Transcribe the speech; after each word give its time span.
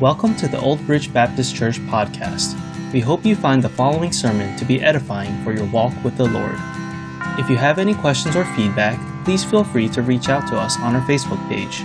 Welcome 0.00 0.36
to 0.36 0.46
the 0.46 0.60
Old 0.60 0.86
Bridge 0.86 1.12
Baptist 1.12 1.56
Church 1.56 1.80
podcast. 1.80 2.54
We 2.92 3.00
hope 3.00 3.26
you 3.26 3.34
find 3.34 3.60
the 3.60 3.68
following 3.68 4.12
sermon 4.12 4.56
to 4.56 4.64
be 4.64 4.80
edifying 4.80 5.42
for 5.42 5.52
your 5.52 5.64
walk 5.64 5.92
with 6.04 6.16
the 6.16 6.24
Lord. 6.24 6.54
If 7.36 7.50
you 7.50 7.56
have 7.56 7.80
any 7.80 7.94
questions 7.94 8.36
or 8.36 8.44
feedback, 8.54 8.96
please 9.24 9.42
feel 9.42 9.64
free 9.64 9.88
to 9.88 10.02
reach 10.02 10.28
out 10.28 10.46
to 10.50 10.56
us 10.56 10.78
on 10.78 10.94
our 10.94 11.04
Facebook 11.08 11.44
page. 11.48 11.80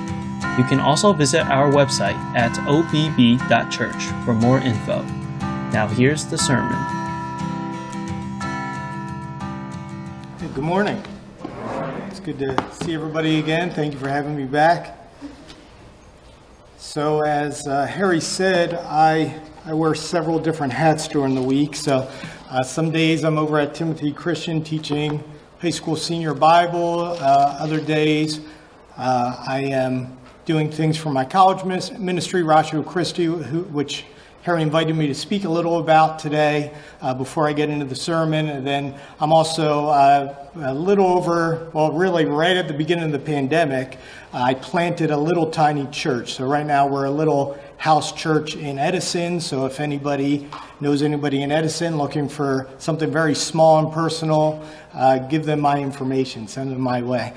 You 0.60 0.64
can 0.66 0.80
also 0.80 1.12
visit 1.12 1.42
our 1.48 1.72
website 1.72 2.14
at 2.36 2.56
obb.church 2.68 4.04
for 4.26 4.36
more 4.36 4.60
info. 4.60 5.02
Now, 5.72 5.88
here's 5.88 6.28
the 6.28 6.38
sermon. 6.38 6.78
Good 10.54 10.64
morning. 10.64 11.04
It's 12.12 12.20
good 12.20 12.38
to 12.38 12.72
see 12.74 12.94
everybody 12.94 13.40
again. 13.40 13.72
Thank 13.72 13.94
you 13.94 14.00
for 14.00 14.08
having 14.08 14.36
me 14.36 14.46
back. 14.46 15.03
So, 16.94 17.22
as 17.22 17.68
uh, 17.68 17.88
Harry 17.88 18.22
said, 18.22 18.76
I, 18.76 19.42
I 19.66 19.74
wear 19.74 19.96
several 19.96 20.38
different 20.38 20.72
hats 20.72 21.08
during 21.08 21.34
the 21.34 21.42
week. 21.42 21.76
So, 21.76 22.08
uh, 22.52 22.62
some 22.62 22.92
days 22.92 23.24
I'm 23.24 23.40
over 23.40 23.58
at 23.58 23.74
Timothy 23.74 24.12
Christian 24.12 24.64
teaching 24.64 25.24
high 25.60 25.72
school 25.72 25.96
senior 25.96 26.36
Bible. 26.36 27.00
Uh, 27.00 27.58
other 27.60 27.82
days 27.82 28.42
uh, 28.96 29.44
I 29.48 29.62
am 29.62 30.16
doing 30.46 30.70
things 30.70 30.96
for 30.96 31.10
my 31.10 31.26
college 31.26 31.66
ministry, 31.98 32.44
Ratio 32.44 32.84
Christi, 32.84 33.26
who, 33.26 33.64
which 33.64 34.06
Harry 34.44 34.62
invited 34.62 34.94
me 34.94 35.08
to 35.08 35.16
speak 35.16 35.46
a 35.46 35.50
little 35.50 35.80
about 35.80 36.20
today 36.20 36.74
uh, 37.02 37.14
before 37.14 37.48
I 37.48 37.54
get 37.54 37.70
into 37.70 37.86
the 37.86 37.96
sermon. 37.96 38.50
And 38.50 38.68
then 38.68 38.94
I'm 39.22 39.32
also 39.32 39.88
uh, 39.88 40.36
a 40.58 40.74
little 40.74 41.08
over, 41.08 41.70
well, 41.72 41.94
really 41.94 42.26
right 42.26 42.58
at 42.58 42.68
the 42.68 42.74
beginning 42.74 43.06
of 43.06 43.14
the 43.14 43.20
pandemic, 43.20 43.98
uh, 44.34 44.42
I 44.42 44.56
planted 44.56 45.12
a 45.12 45.18
little 45.18 45.50
tiny 45.50 45.88
church. 45.92 46.34
So 46.34 46.46
right 46.46 46.66
now 46.66 46.86
we're 46.88 47.06
a 47.06 47.12
little 47.12 47.58
house 47.78 48.12
church 48.12 48.58
in 48.58 48.80
Edison. 48.80 49.40
So 49.40 49.66
if 49.66 49.80
anybody 49.80 50.50
knows 50.82 51.04
anybody 51.04 51.42
in 51.42 51.50
Edison 51.50 51.98
looking 51.98 52.28
for 52.28 52.68
something 52.80 53.10
very 53.10 53.36
small 53.36 53.80
and 53.80 53.94
personal, 53.94 54.62
uh, 54.94 55.20
give 55.20 55.46
them 55.46 55.62
my 55.62 55.80
information, 55.80 56.50
send 56.50 56.70
them 56.70 56.82
my 56.82 57.02
way. 57.02 57.32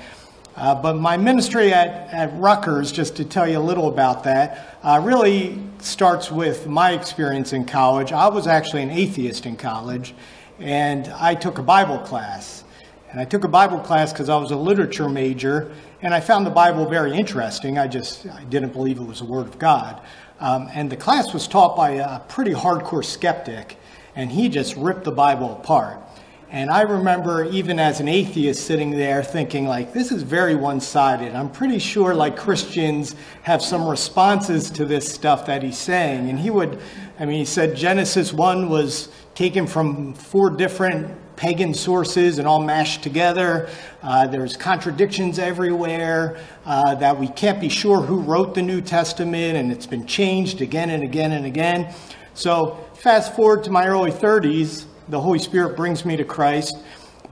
Uh, 0.57 0.73
but 0.73 0.97
my 0.97 1.15
ministry 1.15 1.71
at, 1.71 2.11
at 2.11 2.35
Rutgers, 2.39 2.91
just 2.91 3.15
to 3.17 3.23
tell 3.23 3.47
you 3.47 3.59
a 3.59 3.61
little 3.61 3.89
about 3.89 4.23
that, 4.23 4.79
uh, 4.81 4.99
really 5.03 5.61
starts 5.77 6.31
with 6.31 6.65
my 6.65 6.93
experience 6.93 7.53
in 7.53 7.63
college. 7.63 8.11
I 8.11 8.27
was 8.27 8.47
actually 8.47 8.81
an 8.81 8.89
atheist 8.89 9.45
in 9.45 9.55
college, 9.55 10.15
and 10.59 11.09
I 11.09 11.35
took 11.35 11.59
a 11.59 11.61
Bible 11.61 11.99
class. 11.99 12.63
And 13.11 13.19
I 13.19 13.25
took 13.25 13.43
a 13.43 13.47
Bible 13.47 13.77
class 13.77 14.11
because 14.11 14.29
I 14.29 14.37
was 14.37 14.49
a 14.49 14.55
literature 14.55 15.07
major, 15.07 15.71
and 16.01 16.11
I 16.11 16.19
found 16.19 16.43
the 16.43 16.51
Bible 16.51 16.89
very 16.89 17.15
interesting. 17.15 17.77
I 17.77 17.87
just 17.87 18.25
I 18.25 18.43
didn't 18.45 18.73
believe 18.73 18.97
it 18.97 19.05
was 19.05 19.19
the 19.19 19.25
Word 19.25 19.45
of 19.45 19.59
God. 19.59 20.01
Um, 20.39 20.69
and 20.73 20.89
the 20.89 20.97
class 20.97 21.33
was 21.33 21.47
taught 21.47 21.77
by 21.77 21.91
a 21.91 22.19
pretty 22.21 22.53
hardcore 22.53 23.05
skeptic, 23.05 23.77
and 24.15 24.31
he 24.31 24.49
just 24.49 24.75
ripped 24.75 25.03
the 25.03 25.11
Bible 25.11 25.53
apart. 25.53 26.01
And 26.49 26.69
I 26.69 26.81
remember 26.81 27.43
even 27.43 27.77
as 27.77 27.99
an 27.99 28.07
atheist 28.07 28.65
sitting 28.65 28.91
there 28.91 29.21
thinking 29.21 29.67
like 29.67 29.91
this 29.91 30.13
is 30.13 30.23
very 30.23 30.55
one-sided. 30.55 31.35
I'm 31.35 31.51
pretty 31.51 31.77
sure 31.77 32.15
like 32.15 32.37
Christians 32.37 33.15
have 33.43 33.61
some 33.61 33.85
responses 33.85 34.71
to 34.71 34.85
this 34.85 35.11
stuff 35.11 35.45
that 35.47 35.61
he's 35.61 35.77
saying. 35.77 36.29
And 36.29 36.39
he 36.39 36.49
would 36.49 36.79
I 37.19 37.25
mean 37.25 37.39
he 37.39 37.45
said 37.45 37.75
Genesis 37.75 38.31
1 38.31 38.69
was 38.69 39.09
taken 39.35 39.67
from 39.67 40.13
four 40.13 40.49
different 40.49 41.11
pagan 41.35 41.73
sources 41.73 42.39
and 42.39 42.47
all 42.47 42.61
mashed 42.61 43.03
together. 43.03 43.69
Uh, 44.01 44.25
there's 44.25 44.57
contradictions 44.57 45.39
everywhere. 45.39 46.37
Uh, 46.65 46.95
that 46.95 47.17
we 47.17 47.27
can't 47.27 47.61
be 47.61 47.69
sure 47.69 48.01
who 48.01 48.19
wrote 48.21 48.55
the 48.55 48.61
New 48.61 48.81
Testament, 48.81 49.55
and 49.55 49.71
it's 49.71 49.85
been 49.85 50.05
changed 50.05 50.61
again 50.61 50.89
and 50.89 51.03
again 51.03 51.31
and 51.31 51.45
again. 51.45 51.93
So, 52.33 52.83
fast 52.95 53.35
forward 53.35 53.63
to 53.65 53.71
my 53.71 53.87
early 53.87 54.11
30s, 54.11 54.85
the 55.09 55.19
Holy 55.19 55.39
Spirit 55.39 55.75
brings 55.75 56.05
me 56.05 56.17
to 56.17 56.23
Christ, 56.23 56.77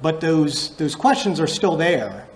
but 0.02 0.22
those, 0.22 0.76
those 0.78 0.96
questions 0.96 1.40
are 1.40 1.48
still 1.48 1.76
there. 1.76 2.28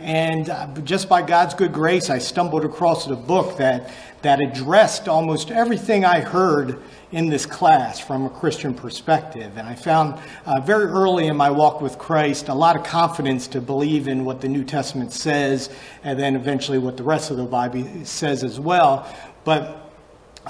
And 0.00 0.48
uh, 0.48 0.66
just 0.82 1.08
by 1.10 1.20
God's 1.20 1.52
good 1.52 1.74
grace, 1.74 2.08
I 2.08 2.18
stumbled 2.18 2.64
across 2.64 3.06
a 3.06 3.14
book 3.14 3.58
that, 3.58 3.92
that 4.22 4.40
addressed 4.40 5.08
almost 5.08 5.50
everything 5.50 6.06
I 6.06 6.20
heard 6.20 6.80
in 7.12 7.28
this 7.28 7.44
class 7.44 8.00
from 8.00 8.24
a 8.24 8.30
Christian 8.30 8.72
perspective. 8.72 9.58
And 9.58 9.68
I 9.68 9.74
found 9.74 10.18
uh, 10.46 10.60
very 10.60 10.86
early 10.86 11.26
in 11.26 11.36
my 11.36 11.50
walk 11.50 11.82
with 11.82 11.98
Christ 11.98 12.48
a 12.48 12.54
lot 12.54 12.76
of 12.76 12.84
confidence 12.84 13.46
to 13.48 13.60
believe 13.60 14.08
in 14.08 14.24
what 14.24 14.40
the 14.40 14.48
New 14.48 14.64
Testament 14.64 15.12
says, 15.12 15.68
and 16.02 16.18
then 16.18 16.34
eventually 16.34 16.78
what 16.78 16.96
the 16.96 17.02
rest 17.02 17.30
of 17.30 17.36
the 17.36 17.44
Bible 17.44 17.86
says 18.04 18.42
as 18.42 18.58
well. 18.58 19.06
But 19.44 19.89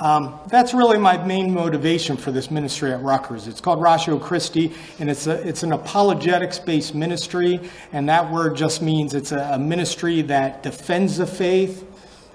um, 0.00 0.40
that's 0.48 0.72
really 0.72 0.96
my 0.96 1.22
main 1.26 1.52
motivation 1.52 2.16
for 2.16 2.32
this 2.32 2.50
ministry 2.50 2.90
at 2.90 3.02
Rutgers. 3.02 3.46
It's 3.46 3.60
called 3.60 3.82
Ratio 3.82 4.18
Christi, 4.18 4.72
and 4.98 5.10
it's, 5.10 5.26
a, 5.26 5.46
it's 5.46 5.62
an 5.62 5.72
apologetics 5.72 6.58
based 6.58 6.94
ministry, 6.94 7.60
and 7.92 8.08
that 8.08 8.32
word 8.32 8.56
just 8.56 8.80
means 8.80 9.12
it's 9.12 9.32
a, 9.32 9.50
a 9.52 9.58
ministry 9.58 10.22
that 10.22 10.62
defends 10.62 11.18
the 11.18 11.26
faith. 11.26 11.86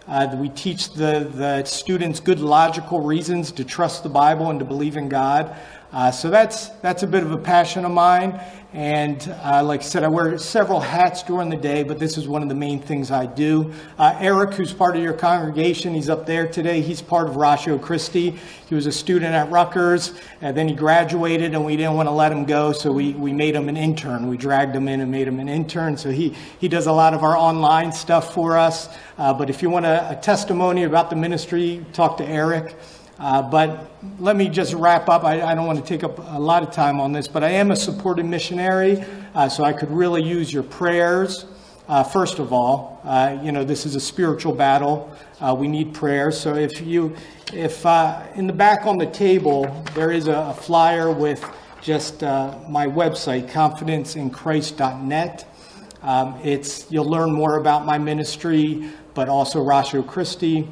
Uh, 0.08 0.36
we 0.38 0.50
teach 0.50 0.94
the, 0.94 1.28
the 1.34 1.64
students 1.64 2.20
good 2.20 2.40
logical 2.40 3.02
reasons 3.02 3.52
to 3.54 3.64
trust 3.64 4.04
the 4.04 4.10
Bible 4.10 4.52
and 4.52 4.60
to 4.60 4.66
believe 4.66 4.96
in 4.96 5.10
God. 5.10 5.56
Uh, 5.92 6.12
so 6.12 6.30
that's, 6.30 6.68
that's 6.84 7.02
a 7.02 7.08
bit 7.08 7.24
of 7.24 7.32
a 7.32 7.38
passion 7.38 7.84
of 7.86 7.92
mine. 7.92 8.40
And 8.76 9.34
uh, 9.42 9.64
like 9.64 9.80
I 9.80 9.84
said, 9.84 10.04
I 10.04 10.10
wear 10.10 10.38
several 10.38 10.82
hats 10.82 11.24
during 11.24 11.50
the 11.50 11.56
day, 11.56 11.84
but 11.84 11.98
this 11.98 12.18
is 12.18 12.28
one 12.28 12.44
of 12.44 12.50
the 12.50 12.56
main 12.56 12.82
things 12.82 13.10
I 13.10 13.26
do. 13.26 13.72
Uh, 13.98 14.18
Eric, 14.20 14.54
who's 14.56 14.74
part 14.74 14.98
of 14.98 15.02
your 15.02 15.14
congregation, 15.14 15.94
he's 15.94 16.10
up 16.10 16.26
there 16.26 16.46
today. 16.46 16.82
He's 16.82 17.02
part 17.02 17.30
of 17.30 17.38
Ratio 17.38 17.78
Christi. 17.78 18.32
He 18.68 18.76
was 18.76 18.86
a 18.86 18.92
student 18.92 19.34
at 19.34 19.50
Rutgers, 19.50 20.20
and 20.42 20.58
then 20.58 20.68
he 20.68 20.76
graduated, 20.76 21.54
and 21.54 21.64
we 21.64 21.78
didn't 21.78 21.94
want 21.94 22.08
to 22.08 22.12
let 22.12 22.34
him 22.34 22.44
go, 22.44 22.74
so 22.74 22.92
we, 22.92 23.14
we 23.14 23.32
made 23.32 23.56
him 23.56 23.70
an 23.70 23.78
intern. 23.78 24.28
We 24.28 24.36
dragged 24.36 24.76
him 24.76 24.90
in 24.90 25.00
and 25.00 25.10
made 25.10 25.30
him 25.30 25.40
an 25.40 25.48
intern. 25.48 25.96
So 25.96 26.12
he, 26.12 26.36
he 26.60 26.68
does 26.68 26.88
a 26.88 26.92
lot 26.92 27.14
of 27.14 27.24
our 27.24 27.38
online 27.38 27.94
stuff 27.94 28.34
for 28.34 28.58
us. 28.58 28.90
Uh, 29.18 29.34
but 29.34 29.50
if 29.50 29.62
you 29.62 29.70
want 29.70 29.86
a, 29.86 30.10
a 30.10 30.16
testimony 30.18 30.84
about 30.84 31.10
the 31.10 31.16
ministry, 31.16 31.86
talk 31.94 32.18
to 32.18 32.26
Eric. 32.26 32.76
Uh, 33.18 33.42
but 33.42 33.92
let 34.20 34.36
me 34.36 34.50
just 34.50 34.74
wrap 34.74 35.08
up. 35.08 35.24
I, 35.24 35.42
I, 35.42 35.56
don't 35.56 35.66
want 35.66 35.80
to 35.80 35.86
take 35.86 36.04
up 36.04 36.18
a 36.20 36.40
lot 36.40 36.64
of 36.64 36.72
time 36.72 37.00
on 37.00 37.14
this, 37.14 37.30
but 37.30 37.46
I 37.46 37.50
am 37.52 37.72
a 37.72 37.76
supported 37.76 38.26
missionary, 38.26 39.06
uh, 39.34 39.48
so 39.48 39.64
I 39.64 39.72
could 39.72 39.90
really 39.90 40.22
use 40.22 40.52
your 40.52 40.64
prayers. 40.64 41.46
Uh, 41.88 42.04
first 42.04 42.40
of 42.40 42.52
all, 42.52 43.00
uh, 43.06 43.40
you 43.42 43.54
know 43.54 43.64
this 43.64 43.86
is 43.86 43.96
a 43.96 44.02
spiritual 44.02 44.54
battle. 44.54 45.16
Uh, 45.40 45.56
we 45.58 45.68
need 45.68 45.94
prayers. 45.94 46.38
So 46.38 46.56
if 46.56 46.82
you, 46.82 47.16
if 47.54 47.86
in 48.36 48.48
the 48.48 48.54
back 48.54 48.86
on 48.86 48.98
the 48.98 49.06
table 49.08 49.84
there 49.94 50.12
is 50.12 50.28
a, 50.28 50.34
a 50.34 50.54
flyer 50.54 51.10
with 51.10 51.46
just 51.82 52.22
my 52.22 52.88
website, 52.88 53.50
confidenceinchrist.net. 53.50 55.48
Um, 56.02 56.40
it's 56.44 56.92
you'll 56.92 57.10
learn 57.10 57.32
more 57.32 57.58
about 57.58 57.86
my 57.86 57.98
ministry, 57.98 58.90
but 59.14 59.30
also 59.30 59.62
Ratio 59.62 60.04
Christi. 60.04 60.68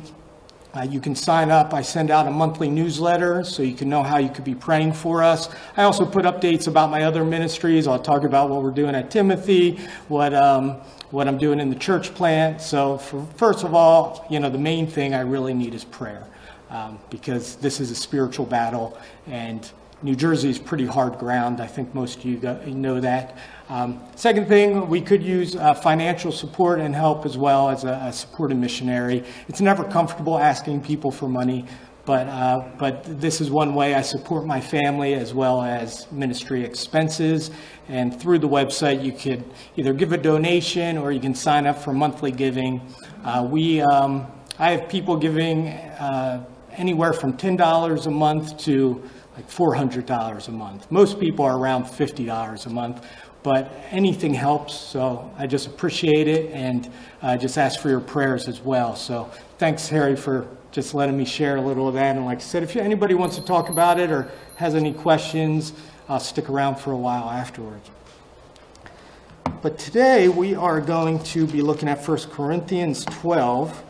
Uh, 0.76 0.82
you 0.82 1.00
can 1.00 1.14
sign 1.16 1.52
up. 1.52 1.72
I 1.72 1.84
send 1.84 2.10
out 2.10 2.26
a 2.26 2.32
monthly 2.32 2.68
newsletter 2.68 3.44
so 3.44 3.62
you 3.62 3.76
can 3.76 3.90
know 3.90 4.02
how 4.02 4.18
you 4.18 4.30
could 4.30 4.44
be 4.44 4.56
praying 4.56 4.94
for 4.94 5.22
us. 5.22 5.48
I 5.78 5.84
also 5.84 6.04
put 6.04 6.26
updates 6.26 6.68
about 6.68 6.90
my 6.90 7.04
other 7.04 7.24
ministries. 7.24 7.86
I'll 7.86 8.02
talk 8.02 8.24
about 8.24 8.50
what 8.50 8.64
we're 8.64 8.72
doing 8.72 8.96
at 8.96 9.12
Timothy, 9.12 9.80
what, 10.08 10.34
um, 10.34 10.72
what 11.12 11.28
I'm 11.28 11.38
doing 11.38 11.60
in 11.60 11.70
the 11.70 11.76
church 11.76 12.16
plant. 12.16 12.60
So, 12.60 12.98
for, 12.98 13.24
first 13.38 13.64
of 13.64 13.76
all, 13.76 14.26
you 14.32 14.40
know, 14.40 14.50
the 14.50 14.58
main 14.58 14.88
thing 14.88 15.14
I 15.14 15.22
really 15.22 15.54
need 15.54 15.76
is 15.76 15.84
prayer 15.84 16.26
um, 16.72 16.98
because 17.12 17.56
this 17.58 17.80
is 17.80 17.92
a 17.92 17.96
spiritual 17.96 18.48
battle 18.48 18.98
and 19.28 19.70
New 20.04 20.18
Jersey 20.18 20.50
is 20.50 20.60
pretty 20.60 20.86
hard 20.86 21.18
ground. 21.18 21.62
I 21.62 21.68
think 21.68 21.96
most 21.96 22.18
of 22.18 22.26
you 22.26 22.38
know 22.68 23.00
that. 23.00 23.38
Um, 23.70 24.02
second 24.16 24.50
thing, 24.50 24.90
we 24.90 25.00
could 25.00 25.24
use 25.24 25.56
uh, 25.56 25.74
financial 25.74 26.30
support 26.30 26.82
and 26.82 26.94
help 26.94 27.26
as 27.26 27.38
well 27.38 27.70
as 27.70 27.86
a, 27.86 27.94
a, 28.04 28.12
supported 28.12 28.58
missionary. 28.58 29.24
It's 29.48 29.62
never 29.62 29.86
comfortable 29.86 30.38
asking 30.38 30.82
people 30.82 31.10
for 31.10 31.30
money, 31.30 31.66
but, 32.04 32.28
uh, 32.28 32.68
but 32.78 33.22
this 33.22 33.40
is 33.40 33.50
one 33.50 33.76
way 33.76 33.96
I 33.96 34.02
support 34.02 34.46
my 34.46 34.60
family 34.60 35.14
as 35.14 35.34
well 35.34 35.62
as 35.62 36.12
ministry 36.12 36.66
expenses. 36.66 37.50
And 37.88 38.20
through 38.20 38.40
the 38.40 38.50
website, 38.50 39.02
you 39.02 39.14
could 39.14 39.46
either 39.78 39.94
give 39.94 40.12
a 40.12 40.18
donation 40.18 40.98
or 40.98 41.14
you 41.14 41.22
can 41.22 41.34
sign 41.34 41.66
up 41.66 41.80
for 41.80 41.94
monthly 41.94 42.34
giving. 42.34 42.82
Uh, 43.24 43.48
we, 43.50 43.80
um, 43.80 44.28
I 44.60 44.72
have 44.72 44.90
people 44.90 45.16
giving 45.16 45.70
uh, 45.70 46.46
anywhere 46.76 47.14
from 47.14 47.38
$10 47.38 48.06
a 48.06 48.12
month 48.12 48.58
to 48.58 49.02
like 49.36 49.50
$400 49.50 50.48
a 50.48 50.52
month. 50.52 50.92
Most 50.92 51.20
people 51.20 51.46
are 51.46 51.58
around 51.58 51.86
$50 51.86 52.66
a 52.66 52.70
month, 52.70 53.06
but 53.42 53.72
anything 53.92 54.34
helps. 54.34 54.76
So 54.76 55.32
I 55.38 55.48
just 55.48 55.68
appreciate 55.68 56.28
it 56.28 56.52
and 56.52 56.92
uh, 57.22 57.38
just 57.38 57.58
ask 57.58 57.80
for 57.80 57.90
your 57.90 58.00
prayers 58.00 58.48
as 58.48 58.62
well. 58.62 58.96
So 58.96 59.30
thanks, 59.58 59.88
Harry, 59.90 60.16
for 60.16 60.48
just 60.72 60.94
letting 60.94 61.18
me 61.18 61.26
share 61.26 61.58
a 61.58 61.62
little 61.62 61.88
of 61.88 61.94
that. 61.96 62.16
And 62.16 62.26
like 62.26 62.40
I 62.40 62.42
said, 62.42 62.64
if 62.64 62.76
anybody 62.76 63.14
wants 63.14 63.36
to 63.36 63.44
talk 63.44 63.70
about 63.70 64.00
it 64.00 64.12
or 64.12 64.32
has 64.58 64.76
any 64.76 64.94
questions, 64.94 65.74
I'll 66.10 66.20
stick 66.20 66.50
around 66.50 66.76
for 66.76 66.92
a 66.92 66.98
while 66.98 67.30
afterwards. 67.30 67.90
But 69.62 69.78
today 69.78 70.28
we 70.28 70.56
are 70.56 70.82
going 70.82 71.20
to 71.24 71.48
be 71.48 71.62
looking 71.62 71.88
at 71.88 72.06
1 72.06 72.18
Corinthians 72.32 73.06
12. 73.06 73.84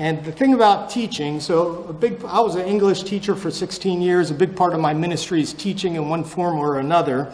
And 0.00 0.24
the 0.24 0.32
thing 0.32 0.54
about 0.54 0.88
teaching, 0.88 1.40
so 1.40 1.84
a 1.86 1.92
big, 1.92 2.24
I 2.24 2.40
was 2.40 2.54
an 2.54 2.64
English 2.64 3.02
teacher 3.02 3.36
for 3.36 3.50
16 3.50 4.00
years. 4.00 4.30
A 4.30 4.34
big 4.34 4.56
part 4.56 4.72
of 4.72 4.80
my 4.80 4.94
ministry 4.94 5.42
is 5.42 5.52
teaching 5.52 5.96
in 5.96 6.08
one 6.08 6.24
form 6.24 6.58
or 6.58 6.78
another. 6.78 7.30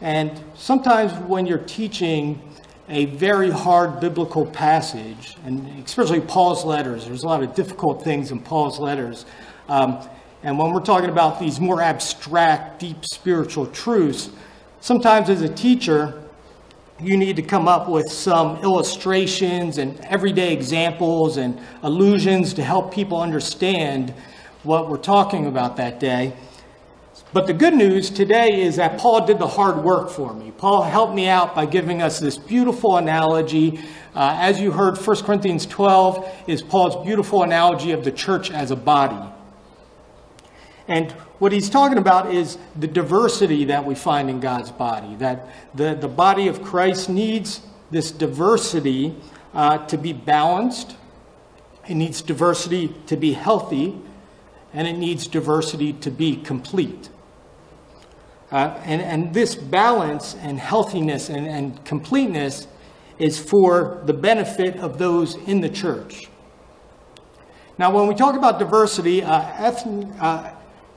And 0.00 0.32
sometimes 0.56 1.12
when 1.28 1.46
you're 1.46 1.58
teaching 1.58 2.42
a 2.88 3.04
very 3.04 3.52
hard 3.52 4.00
biblical 4.00 4.44
passage, 4.44 5.36
and 5.44 5.84
especially 5.84 6.20
Paul's 6.20 6.64
letters, 6.64 7.06
there's 7.06 7.22
a 7.22 7.26
lot 7.28 7.40
of 7.40 7.54
difficult 7.54 8.02
things 8.02 8.32
in 8.32 8.40
Paul's 8.40 8.80
letters. 8.80 9.24
Um, 9.68 10.00
and 10.42 10.58
when 10.58 10.72
we're 10.72 10.80
talking 10.80 11.10
about 11.10 11.38
these 11.38 11.60
more 11.60 11.80
abstract, 11.80 12.80
deep 12.80 13.04
spiritual 13.04 13.66
truths, 13.66 14.30
sometimes 14.80 15.30
as 15.30 15.42
a 15.42 15.48
teacher, 15.48 16.20
you 17.00 17.16
need 17.16 17.36
to 17.36 17.42
come 17.42 17.68
up 17.68 17.88
with 17.88 18.10
some 18.10 18.56
illustrations 18.56 19.78
and 19.78 20.00
everyday 20.00 20.52
examples 20.52 21.36
and 21.36 21.60
allusions 21.82 22.52
to 22.54 22.64
help 22.64 22.92
people 22.92 23.20
understand 23.20 24.12
what 24.64 24.88
we're 24.90 24.96
talking 24.96 25.46
about 25.46 25.76
that 25.76 26.00
day. 26.00 26.36
But 27.32 27.46
the 27.46 27.52
good 27.52 27.74
news 27.74 28.10
today 28.10 28.62
is 28.62 28.76
that 28.76 28.98
Paul 28.98 29.26
did 29.26 29.38
the 29.38 29.46
hard 29.46 29.84
work 29.84 30.10
for 30.10 30.32
me. 30.32 30.50
Paul 30.50 30.82
helped 30.82 31.14
me 31.14 31.28
out 31.28 31.54
by 31.54 31.66
giving 31.66 32.00
us 32.00 32.18
this 32.18 32.36
beautiful 32.38 32.96
analogy. 32.96 33.80
Uh, 34.14 34.36
as 34.40 34.60
you 34.60 34.72
heard, 34.72 34.98
1 34.98 35.16
Corinthians 35.24 35.66
12 35.66 36.44
is 36.46 36.62
Paul's 36.62 37.04
beautiful 37.04 37.42
analogy 37.42 37.92
of 37.92 38.02
the 38.02 38.10
church 38.10 38.50
as 38.50 38.70
a 38.70 38.76
body. 38.76 39.30
And 40.88 41.14
what 41.38 41.52
he's 41.52 41.70
talking 41.70 41.98
about 41.98 42.34
is 42.34 42.58
the 42.76 42.86
diversity 42.86 43.64
that 43.66 43.84
we 43.84 43.94
find 43.94 44.28
in 44.28 44.40
God's 44.40 44.72
body, 44.72 45.14
that 45.16 45.48
the, 45.74 45.94
the 45.94 46.08
body 46.08 46.48
of 46.48 46.62
Christ 46.62 47.08
needs 47.08 47.60
this 47.90 48.10
diversity 48.10 49.14
uh, 49.54 49.78
to 49.86 49.96
be 49.96 50.12
balanced, 50.12 50.96
it 51.88 51.94
needs 51.94 52.22
diversity 52.22 52.94
to 53.06 53.16
be 53.16 53.32
healthy, 53.32 53.98
and 54.74 54.86
it 54.86 54.98
needs 54.98 55.26
diversity 55.26 55.92
to 55.94 56.10
be 56.10 56.36
complete. 56.36 57.08
Uh, 58.50 58.78
and, 58.84 59.00
and 59.00 59.34
this 59.34 59.54
balance 59.54 60.34
and 60.36 60.58
healthiness 60.58 61.28
and, 61.28 61.46
and 61.46 61.84
completeness 61.84 62.66
is 63.18 63.38
for 63.38 64.02
the 64.06 64.12
benefit 64.12 64.76
of 64.76 64.98
those 64.98 65.36
in 65.46 65.60
the 65.60 65.68
church. 65.68 66.28
Now, 67.78 67.92
when 67.92 68.08
we 68.08 68.14
talk 68.14 68.34
about 68.36 68.58
diversity, 68.58 69.22
uh, 69.22 69.42
uh, 70.20 70.50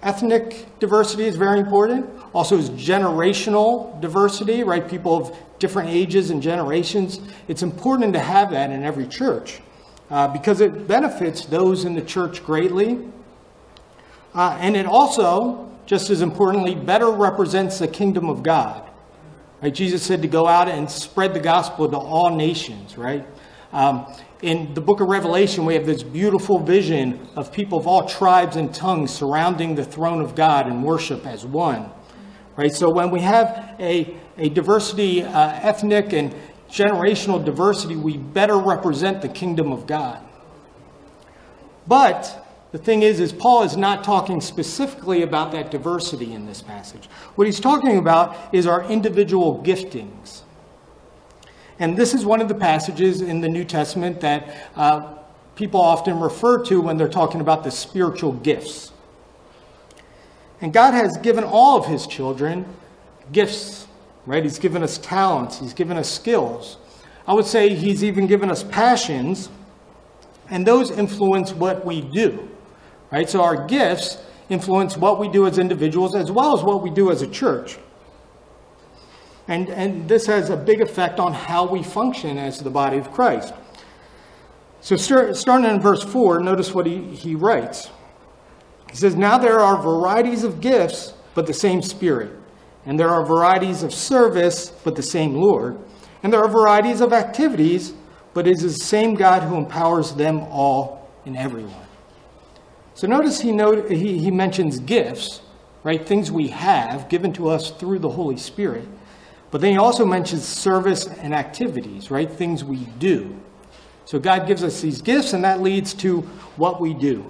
ethnic 0.04 0.68
diversity 0.80 1.26
is 1.26 1.36
very 1.36 1.60
important. 1.60 2.10
Also, 2.34 2.58
is 2.58 2.70
generational 2.72 4.00
diversity, 4.02 4.64
right? 4.64 4.88
People 4.88 5.16
of 5.16 5.38
different 5.60 5.90
ages 5.90 6.30
and 6.30 6.42
generations. 6.42 7.20
It's 7.48 7.64
important 7.64 8.14
to 8.14 8.20
have 8.20 8.52
that 8.52 8.72
in 8.72 8.84
every 8.84 9.08
church 9.08 9.62
uh, 10.10 10.28
because 10.28 10.62
it 10.62 10.88
benefits 10.88 11.46
those 11.46 11.86
in 11.86 11.94
the 11.94 12.02
church 12.02 12.44
greatly. 12.44 13.00
Uh, 14.34 14.58
and 14.60 14.78
it 14.78 14.86
also 14.86 15.72
just 15.92 16.10
as 16.10 16.22
importantly, 16.22 16.74
better 16.74 17.12
represents 17.12 17.80
the 17.80 17.88
kingdom 17.88 18.30
of 18.30 18.44
God. 18.44 18.90
Right? 19.62 19.74
Jesus 19.74 20.02
said 20.02 20.22
to 20.22 20.28
go 20.30 20.48
out 20.48 20.70
and 20.70 20.90
spread 20.90 21.34
the 21.34 21.40
gospel 21.42 21.90
to 21.90 21.98
all 21.98 22.34
nations, 22.34 22.98
right? 22.98 23.28
Um, 23.74 24.06
in 24.42 24.74
the 24.74 24.82
book 24.82 25.02
of 25.02 25.08
Revelation, 25.08 25.66
we 25.66 25.76
have 25.76 25.86
this 25.86 26.02
beautiful 26.02 26.58
vision 26.58 27.28
of 27.36 27.52
people 27.52 27.78
of 27.78 27.86
all 27.86 28.08
tribes 28.08 28.56
and 28.56 28.74
tongues 28.74 29.12
surrounding 29.12 29.76
the 29.76 29.86
throne 29.86 30.22
of 30.22 30.36
God 30.36 30.68
and 30.68 30.84
worship 30.84 31.26
as 31.28 31.46
one. 31.46 31.90
Right? 32.56 32.72
So 32.72 32.90
when 32.90 33.12
we 33.12 33.22
have 33.22 33.76
a, 33.80 34.16
a 34.38 34.50
diversity, 34.50 35.24
uh, 35.24 35.60
ethnic 35.62 36.14
and 36.14 36.34
generational 36.70 37.44
diversity, 37.44 37.96
we 37.96 38.18
better 38.18 38.58
represent 38.58 39.22
the 39.22 39.30
kingdom 39.30 39.72
of 39.72 39.86
God. 39.86 40.24
But 41.88 42.48
the 42.72 42.78
thing 42.78 43.04
is, 43.04 43.20
is 43.20 43.34
Paul 43.34 43.64
is 43.64 43.78
not 43.78 44.04
talking 44.04 44.42
specifically 44.42 45.24
about 45.24 45.52
that 45.52 45.72
diversity 45.72 46.34
in 46.34 46.46
this 46.46 46.62
passage. 46.62 47.08
What 47.36 47.46
he's 47.46 47.60
talking 47.60 47.98
about 47.98 48.38
is 48.54 48.66
our 48.66 48.84
individual 48.86 49.62
giftings. 49.64 50.42
And 51.82 51.98
this 51.98 52.14
is 52.14 52.24
one 52.24 52.42
of 52.42 52.48
the 52.48 52.54
passages 52.54 53.22
in 53.24 53.42
the 53.42 53.50
New 53.50 53.66
Testament 53.66 54.22
that 54.22 54.70
uh, 54.76 55.16
people 55.56 55.82
often 55.82 56.20
refer 56.20 56.64
to 56.66 56.80
when 56.80 56.96
they're 56.96 57.10
talking 57.10 57.42
about 57.42 57.64
the 57.64 57.72
spiritual 57.72 58.34
gifts. 58.34 58.92
And 60.62 60.72
God 60.72 60.94
has 60.94 61.18
given 61.24 61.44
all 61.44 61.80
of 61.80 61.88
his 61.88 62.06
children 62.06 62.68
gifts, 63.32 63.88
right? 64.28 64.44
He's 64.44 64.60
given 64.60 64.84
us 64.84 65.00
talents, 65.00 65.58
he's 65.58 65.74
given 65.74 65.98
us 65.98 66.08
skills. 66.08 66.78
I 67.28 67.34
would 67.34 67.48
say 67.48 67.74
he's 67.74 68.04
even 68.04 68.28
given 68.28 68.52
us 68.52 68.62
passions, 68.62 69.50
and 70.52 70.68
those 70.68 70.92
influence 70.92 71.52
what 71.52 71.84
we 71.84 72.02
do. 72.02 72.48
Right? 73.12 73.28
So 73.28 73.42
our 73.42 73.66
gifts 73.66 74.20
influence 74.50 74.98
what 74.98 75.20
we 75.20 75.30
do 75.30 75.48
as 75.48 75.58
individuals 75.58 76.14
as 76.14 76.32
well 76.32 76.56
as 76.56 76.64
what 76.64 76.84
we 76.84 76.92
do 76.92 77.10
as 77.10 77.24
a 77.24 77.28
church. 77.28 77.80
And, 79.52 79.68
and 79.68 80.08
this 80.08 80.28
has 80.28 80.50
a 80.50 80.56
big 80.56 80.80
effect 80.80 81.20
on 81.20 81.34
how 81.34 81.68
we 81.68 81.84
function 81.84 82.38
as 82.38 82.60
the 82.60 82.70
body 82.70 82.98
of 82.98 83.12
Christ. 83.12 83.54
So, 84.80 84.96
start, 84.96 85.36
starting 85.36 85.70
in 85.70 85.82
verse 85.82 86.02
4, 86.02 86.40
notice 86.40 86.74
what 86.74 86.86
he, 86.86 87.02
he 87.14 87.36
writes. 87.36 87.90
He 88.90 88.96
says, 88.96 89.18
Now 89.18 89.38
there 89.38 89.60
are 89.60 89.76
varieties 89.82 90.46
of 90.46 90.62
gifts, 90.62 91.16
but 91.36 91.48
the 91.48 91.54
same 91.54 91.82
Spirit. 91.82 92.32
And 92.86 92.98
there 92.98 93.10
are 93.10 93.26
varieties 93.26 93.84
of 93.84 93.94
service, 93.94 94.70
but 94.86 94.96
the 94.96 95.04
same 95.04 95.36
Lord. 95.36 95.78
And 96.24 96.32
there 96.32 96.42
are 96.42 96.50
varieties 96.50 97.02
of 97.02 97.12
activities, 97.12 97.94
but 98.34 98.48
it 98.48 98.52
is 98.52 98.62
the 98.62 98.86
same 98.86 99.16
God 99.16 99.44
who 99.44 99.58
empowers 99.58 100.14
them 100.14 100.40
all 100.44 101.10
in 101.26 101.36
everyone. 101.36 101.88
So 102.94 103.06
notice 103.06 103.42
he, 103.42 103.52
he, 103.90 104.18
he 104.18 104.32
mentions 104.32 104.80
gifts, 104.80 105.42
right? 105.84 106.08
Things 106.08 106.32
we 106.32 106.48
have 106.48 107.10
given 107.10 107.34
to 107.34 107.50
us 107.50 107.72
through 107.72 108.00
the 108.00 108.10
Holy 108.10 108.38
Spirit. 108.38 108.88
But 109.52 109.62
then 109.62 109.72
he 109.72 109.78
also 109.78 110.06
mentions 110.06 110.46
service 110.46 111.08
and 111.08 111.34
activities, 111.34 112.10
right? 112.10 112.32
Things 112.32 112.64
we 112.64 112.86
do. 113.00 113.38
So 114.06 114.18
God 114.18 114.48
gives 114.48 114.64
us 114.64 114.82
these 114.82 115.02
gifts, 115.02 115.34
and 115.34 115.44
that 115.44 115.62
leads 115.62 115.94
to 115.96 116.22
what 116.56 116.82
we 116.82 116.94
do. 116.94 117.26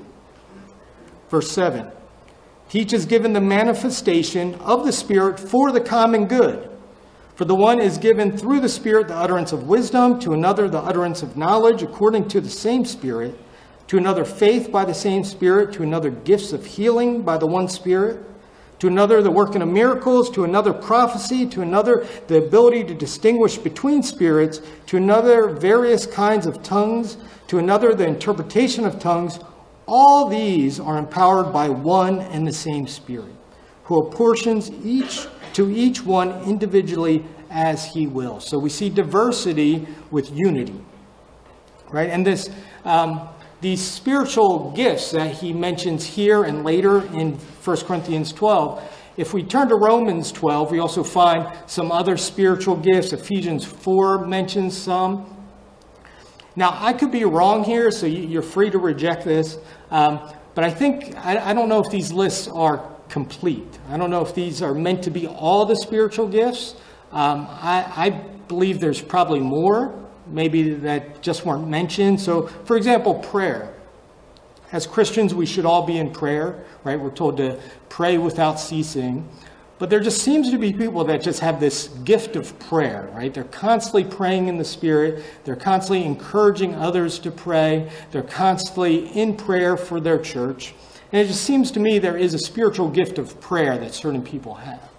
Verse 1.30 1.52
7 1.52 1.92
Each 2.72 2.94
is 2.94 3.06
given 3.06 3.34
the 3.34 3.42
manifestation 3.42 4.56
of 4.56 4.86
the 4.86 4.92
Spirit 4.92 5.40
for 5.40 5.72
the 5.72 5.82
common 5.82 6.26
good. 6.26 6.70
For 7.36 7.46
the 7.46 7.56
one 7.56 7.80
is 7.80 7.98
given 7.98 8.38
through 8.38 8.60
the 8.60 8.70
Spirit 8.70 9.08
the 9.08 9.16
utterance 9.16 9.52
of 9.52 9.68
wisdom, 9.68 10.20
to 10.20 10.34
another 10.34 10.70
the 10.70 10.80
utterance 10.80 11.24
of 11.24 11.36
knowledge 11.36 11.82
according 11.82 12.28
to 12.30 12.40
the 12.40 12.50
same 12.50 12.86
Spirit 12.86 13.36
to 13.92 13.98
another 13.98 14.24
faith 14.24 14.72
by 14.72 14.86
the 14.86 14.94
same 14.94 15.22
Spirit, 15.22 15.74
to 15.74 15.84
another 15.84 16.10
gifts 16.10 16.54
of 16.54 16.66
healing 16.66 17.24
by 17.24 17.38
the 17.38 17.46
one 17.46 17.68
Spirit, 17.68 18.26
to 18.82 18.88
another 18.88 19.22
the 19.22 19.30
working 19.30 19.62
of 19.62 19.68
miracles, 19.68 20.28
to 20.32 20.44
another 20.44 20.74
prophecy, 20.74 21.46
to 21.46 21.62
another 21.62 22.08
the 22.26 22.40
ability 22.40 22.84
to 22.84 22.96
distinguish 22.96 23.56
between 23.56 24.02
spirits, 24.02 24.60
to 24.88 24.98
another 24.98 25.50
various 25.50 26.08
kinds 26.08 26.48
of 26.48 26.64
tongues, 26.64 27.18
to 27.46 27.60
another 27.60 27.94
the 27.94 28.08
interpretation 28.08 28.84
of 28.84 28.98
tongues. 28.98 29.40
All 29.86 30.28
these 30.28 30.80
are 30.80 30.98
empowered 30.98 31.54
by 31.54 31.70
one 31.70 32.22
and 32.22 32.48
the 32.48 32.52
same 32.52 32.88
Spirit, 32.88 33.36
who 33.84 34.00
apportions 34.00 34.72
each 34.84 35.28
to 35.54 35.70
each 35.70 36.04
one 36.04 36.42
individually 36.46 37.24
as 37.52 37.86
he 37.86 38.08
will. 38.08 38.40
So 38.40 38.58
we 38.58 38.72
see 38.72 38.90
diversity 38.90 39.88
with 40.10 40.32
unity, 40.34 40.84
right? 41.92 42.10
And 42.10 42.26
this. 42.26 42.50
Um, 42.84 43.30
these 43.62 43.82
spiritual 43.82 44.72
gifts 44.72 45.12
that 45.12 45.36
he 45.36 45.54
mentions 45.54 46.06
here 46.06 46.44
and 46.44 46.64
later 46.64 47.06
in 47.14 47.34
1 47.34 47.78
Corinthians 47.86 48.34
12. 48.34 48.98
If 49.18 49.34
we 49.34 49.44
turn 49.44 49.70
to 49.70 49.76
Romans 49.76 50.32
12, 50.32 50.72
we 50.72 50.80
also 50.80 51.04
find 51.04 51.48
some 51.68 51.92
other 51.92 52.18
spiritual 52.18 52.76
gifts. 52.76 53.14
Ephesians 53.14 53.64
4 53.64 54.26
mentions 54.26 54.76
some. 54.76 55.38
Now, 56.56 56.76
I 56.80 56.92
could 56.94 57.12
be 57.12 57.24
wrong 57.24 57.64
here, 57.64 57.92
so 57.92 58.08
you're 58.08 58.42
free 58.42 58.72
to 58.72 58.80
reject 58.80 59.24
this. 59.24 59.60
Um, 59.92 60.34
but 60.56 60.64
I 60.64 60.72
think, 60.72 61.16
I, 61.18 61.52
I 61.52 61.54
don't 61.54 61.70
know 61.70 61.80
if 61.80 61.90
these 61.92 62.12
lists 62.12 62.48
are 62.48 62.90
complete. 63.10 63.80
I 63.90 63.98
don't 63.98 64.10
know 64.10 64.22
if 64.22 64.34
these 64.34 64.62
are 64.62 64.74
meant 64.74 65.04
to 65.04 65.12
be 65.12 65.28
all 65.28 65.66
the 65.66 65.76
spiritual 65.76 66.28
gifts. 66.28 66.76
Um, 67.12 67.48
I, 67.50 67.86
I 67.96 68.10
believe 68.48 68.80
there's 68.80 69.02
probably 69.02 69.40
more 69.40 70.01
maybe 70.32 70.74
that 70.74 71.22
just 71.22 71.46
weren't 71.46 71.68
mentioned. 71.68 72.20
So, 72.20 72.48
for 72.48 72.78
example, 72.78 73.16
prayer. 73.16 73.74
As 74.72 74.88
Christians, 74.88 75.34
we 75.34 75.46
should 75.46 75.66
all 75.66 75.86
be 75.86 75.98
in 75.98 76.12
prayer, 76.12 76.64
right? 76.84 77.00
We're 77.00 77.12
told 77.12 77.38
to 77.38 77.60
pray 77.90 78.18
without 78.18 78.60
ceasing. 78.60 79.28
But 79.80 79.90
there 79.90 80.00
just 80.00 80.22
seems 80.22 80.52
to 80.52 80.60
be 80.60 80.72
people 80.72 81.04
that 81.06 81.24
just 81.24 81.40
have 81.40 81.60
this 81.60 81.88
gift 82.04 82.36
of 82.36 82.58
prayer, 82.60 83.10
right? 83.14 83.34
They're 83.34 83.44
constantly 83.46 84.04
praying 84.04 84.48
in 84.48 84.58
the 84.58 84.64
Spirit. 84.64 85.24
They're 85.44 85.56
constantly 85.56 86.06
encouraging 86.06 86.76
others 86.76 87.18
to 87.20 87.32
pray. 87.32 87.90
They're 88.12 88.22
constantly 88.22 89.08
in 89.08 89.36
prayer 89.36 89.76
for 89.76 90.00
their 90.00 90.20
church. 90.20 90.76
And 91.12 91.22
it 91.22 91.28
just 91.28 91.44
seems 91.44 91.72
to 91.72 91.80
me 91.80 91.98
there 91.98 92.16
is 92.16 92.34
a 92.36 92.40
spiritual 92.40 92.90
gift 92.90 93.18
of 93.18 93.42
prayer 93.42 93.78
that 93.80 93.94
certain 93.94 94.22
people 94.22 94.54
have. 94.54 94.90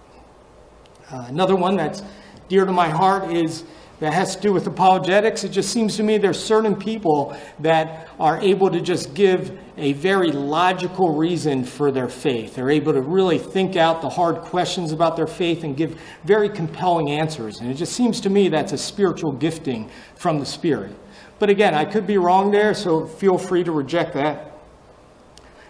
Uh, 1.09 1.25
another 1.29 1.55
one 1.55 1.77
that's 1.77 2.03
dear 2.49 2.65
to 2.65 2.73
my 2.73 2.89
heart 2.89 3.31
is 3.31 3.63
that 4.03 4.11
has 4.11 4.35
to 4.35 4.41
do 4.41 4.51
with 4.51 4.67
apologetics. 4.67 5.45
It 5.45 5.53
just 5.53 5.71
seems 5.71 5.95
to 5.95 6.03
me 6.03 6.17
there's 6.17 6.43
certain 6.43 6.75
people 6.75 7.37
that 7.59 8.09
are 8.19 8.37
able 8.41 8.69
to 8.69 8.81
just 8.81 9.13
give 9.13 9.57
a 9.77 9.93
very 9.93 10.29
logical 10.29 11.15
reason 11.15 11.63
for 11.63 11.89
their 11.89 12.09
faith. 12.09 12.53
They're 12.53 12.69
able 12.69 12.91
to 12.91 13.01
really 13.01 13.37
think 13.37 13.77
out 13.77 14.01
the 14.01 14.09
hard 14.09 14.41
questions 14.41 14.91
about 14.91 15.15
their 15.15 15.25
faith 15.25 15.63
and 15.63 15.77
give 15.77 15.97
very 16.25 16.49
compelling 16.49 17.11
answers. 17.11 17.61
And 17.61 17.71
it 17.71 17.75
just 17.75 17.93
seems 17.93 18.19
to 18.19 18.29
me 18.29 18.49
that's 18.49 18.73
a 18.73 18.77
spiritual 18.77 19.31
gifting 19.31 19.89
from 20.15 20.37
the 20.37 20.45
Spirit. 20.45 20.93
But 21.39 21.49
again, 21.49 21.73
I 21.73 21.85
could 21.85 22.05
be 22.05 22.17
wrong 22.17 22.51
there, 22.51 22.73
so 22.73 23.05
feel 23.05 23.37
free 23.37 23.63
to 23.63 23.71
reject 23.71 24.15
that. 24.15 24.51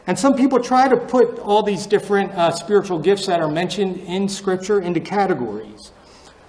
And 0.07 0.17
some 0.17 0.33
people 0.33 0.59
try 0.59 0.87
to 0.87 0.97
put 0.97 1.37
all 1.37 1.61
these 1.61 1.85
different 1.85 2.31
uh, 2.31 2.49
spiritual 2.49 2.97
gifts 2.97 3.27
that 3.27 3.41
are 3.41 3.51
mentioned 3.51 3.97
in 3.97 4.27
Scripture 4.27 4.81
into 4.81 4.99
categories. 4.99 5.91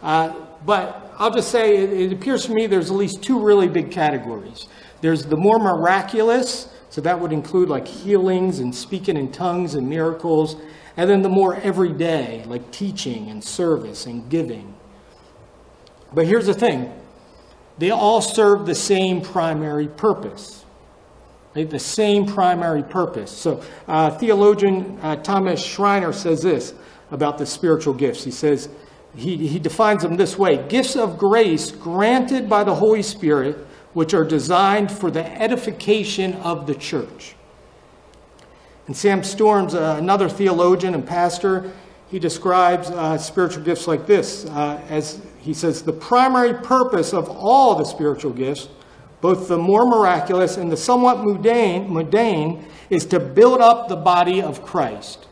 Uh, 0.02 0.32
but 0.64 1.03
I'll 1.18 1.30
just 1.30 1.50
say 1.50 1.76
it, 1.76 1.92
it 1.92 2.12
appears 2.12 2.46
to 2.46 2.52
me 2.52 2.66
there's 2.66 2.90
at 2.90 2.96
least 2.96 3.22
two 3.22 3.40
really 3.40 3.68
big 3.68 3.90
categories. 3.90 4.68
There's 5.00 5.24
the 5.24 5.36
more 5.36 5.58
miraculous, 5.58 6.68
so 6.90 7.00
that 7.02 7.18
would 7.18 7.32
include 7.32 7.68
like 7.68 7.86
healings 7.86 8.60
and 8.60 8.74
speaking 8.74 9.16
in 9.16 9.30
tongues 9.30 9.74
and 9.74 9.88
miracles, 9.88 10.56
and 10.96 11.08
then 11.10 11.22
the 11.22 11.28
more 11.28 11.56
everyday, 11.56 12.44
like 12.46 12.70
teaching 12.70 13.30
and 13.30 13.42
service 13.42 14.06
and 14.06 14.28
giving. 14.30 14.74
But 16.12 16.26
here's 16.26 16.46
the 16.46 16.54
thing 16.54 16.92
they 17.78 17.90
all 17.90 18.22
serve 18.22 18.66
the 18.66 18.74
same 18.74 19.20
primary 19.20 19.88
purpose. 19.88 20.64
The 21.54 21.78
same 21.78 22.26
primary 22.26 22.82
purpose. 22.82 23.30
So, 23.30 23.62
uh, 23.86 24.10
theologian 24.10 24.98
uh, 25.02 25.16
Thomas 25.16 25.64
Schreiner 25.64 26.12
says 26.12 26.42
this 26.42 26.74
about 27.12 27.38
the 27.38 27.46
spiritual 27.46 27.94
gifts. 27.94 28.24
He 28.24 28.32
says, 28.32 28.68
he, 29.16 29.46
he 29.46 29.58
defines 29.58 30.02
them 30.02 30.16
this 30.16 30.38
way 30.38 30.66
gifts 30.68 30.96
of 30.96 31.18
grace 31.18 31.70
granted 31.70 32.48
by 32.48 32.64
the 32.64 32.74
Holy 32.74 33.02
Spirit, 33.02 33.56
which 33.92 34.14
are 34.14 34.24
designed 34.24 34.90
for 34.90 35.10
the 35.10 35.24
edification 35.40 36.34
of 36.34 36.66
the 36.66 36.74
church. 36.74 37.36
And 38.86 38.96
Sam 38.96 39.22
Storms, 39.22 39.74
uh, 39.74 39.96
another 39.98 40.28
theologian 40.28 40.94
and 40.94 41.06
pastor, 41.06 41.72
he 42.10 42.18
describes 42.18 42.90
uh, 42.90 43.16
spiritual 43.18 43.62
gifts 43.62 43.86
like 43.86 44.06
this 44.06 44.44
uh, 44.46 44.80
as 44.88 45.22
he 45.40 45.52
says, 45.52 45.82
the 45.82 45.92
primary 45.92 46.54
purpose 46.54 47.12
of 47.12 47.28
all 47.28 47.76
the 47.76 47.84
spiritual 47.84 48.32
gifts 48.32 48.68
both 49.24 49.48
the 49.48 49.56
more 49.56 49.86
miraculous 49.86 50.58
and 50.58 50.70
the 50.70 50.76
somewhat 50.76 51.24
mundane, 51.24 51.90
mundane 51.90 52.62
is 52.90 53.06
to 53.06 53.18
build 53.18 53.58
up 53.58 53.88
the 53.88 53.96
body 53.96 54.42
of 54.42 54.62
Christ. 54.62 55.28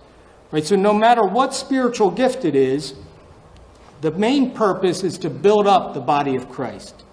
Right? 0.50 0.64
So 0.64 0.76
no 0.76 0.94
matter 0.94 1.26
what 1.26 1.52
spiritual 1.52 2.10
gift 2.10 2.46
it 2.46 2.56
is, 2.56 2.94
the 4.02 4.10
main 4.10 4.50
purpose 4.50 5.04
is 5.04 5.16
to 5.18 5.30
build 5.30 5.68
up 5.68 5.94
the 5.94 6.00
body 6.00 6.34
of 6.34 6.48
Christ. 6.50 7.04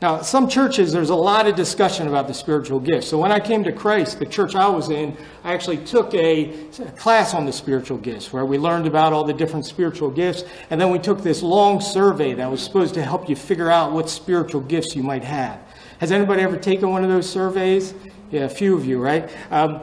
Now, 0.00 0.22
some 0.22 0.48
churches, 0.48 0.92
there's 0.92 1.10
a 1.10 1.14
lot 1.14 1.46
of 1.46 1.56
discussion 1.56 2.08
about 2.08 2.26
the 2.26 2.32
spiritual 2.32 2.80
gifts. 2.80 3.08
So 3.08 3.18
when 3.18 3.32
I 3.32 3.38
came 3.38 3.64
to 3.64 3.72
Christ, 3.72 4.18
the 4.18 4.24
church 4.24 4.54
I 4.54 4.66
was 4.66 4.88
in, 4.88 5.14
I 5.44 5.52
actually 5.52 5.78
took 5.78 6.14
a 6.14 6.68
class 6.96 7.34
on 7.34 7.44
the 7.44 7.52
spiritual 7.52 7.98
gifts 7.98 8.32
where 8.32 8.46
we 8.46 8.56
learned 8.56 8.86
about 8.86 9.12
all 9.12 9.24
the 9.24 9.34
different 9.34 9.66
spiritual 9.66 10.08
gifts. 10.08 10.44
And 10.70 10.80
then 10.80 10.90
we 10.90 10.98
took 10.98 11.20
this 11.20 11.42
long 11.42 11.80
survey 11.82 12.32
that 12.32 12.50
was 12.50 12.62
supposed 12.62 12.94
to 12.94 13.02
help 13.02 13.28
you 13.28 13.36
figure 13.36 13.70
out 13.70 13.92
what 13.92 14.08
spiritual 14.08 14.62
gifts 14.62 14.96
you 14.96 15.02
might 15.02 15.24
have. 15.24 15.60
Has 15.98 16.12
anybody 16.12 16.42
ever 16.42 16.56
taken 16.56 16.90
one 16.90 17.04
of 17.04 17.10
those 17.10 17.28
surveys? 17.28 17.92
Yeah, 18.30 18.44
a 18.44 18.48
few 18.48 18.74
of 18.76 18.86
you, 18.86 19.02
right? 19.02 19.28
Um, 19.50 19.82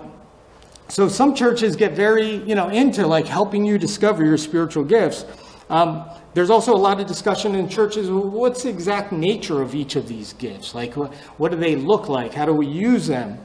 so 0.88 1.10
some 1.10 1.36
churches 1.36 1.76
get 1.76 1.92
very, 1.92 2.38
you 2.38 2.56
know, 2.56 2.70
into 2.70 3.06
like 3.06 3.28
helping 3.28 3.66
you 3.66 3.78
discover 3.78 4.26
your 4.26 4.38
spiritual 4.38 4.86
gifts. 4.86 5.26
Um, 5.70 6.10
there's 6.34 6.50
also 6.50 6.74
a 6.74 6.78
lot 6.78 7.00
of 7.00 7.08
discussion 7.08 7.56
in 7.56 7.68
churches 7.68 8.10
what's 8.10 8.64
the 8.64 8.70
exact 8.70 9.12
nature 9.12 9.62
of 9.62 9.76
each 9.76 9.96
of 9.96 10.08
these 10.08 10.34
gifts? 10.34 10.74
Like, 10.74 10.94
what 10.94 11.52
do 11.52 11.58
they 11.58 11.76
look 11.76 12.08
like? 12.08 12.34
How 12.34 12.46
do 12.46 12.54
we 12.54 12.68
use 12.68 13.08
them? 13.08 13.40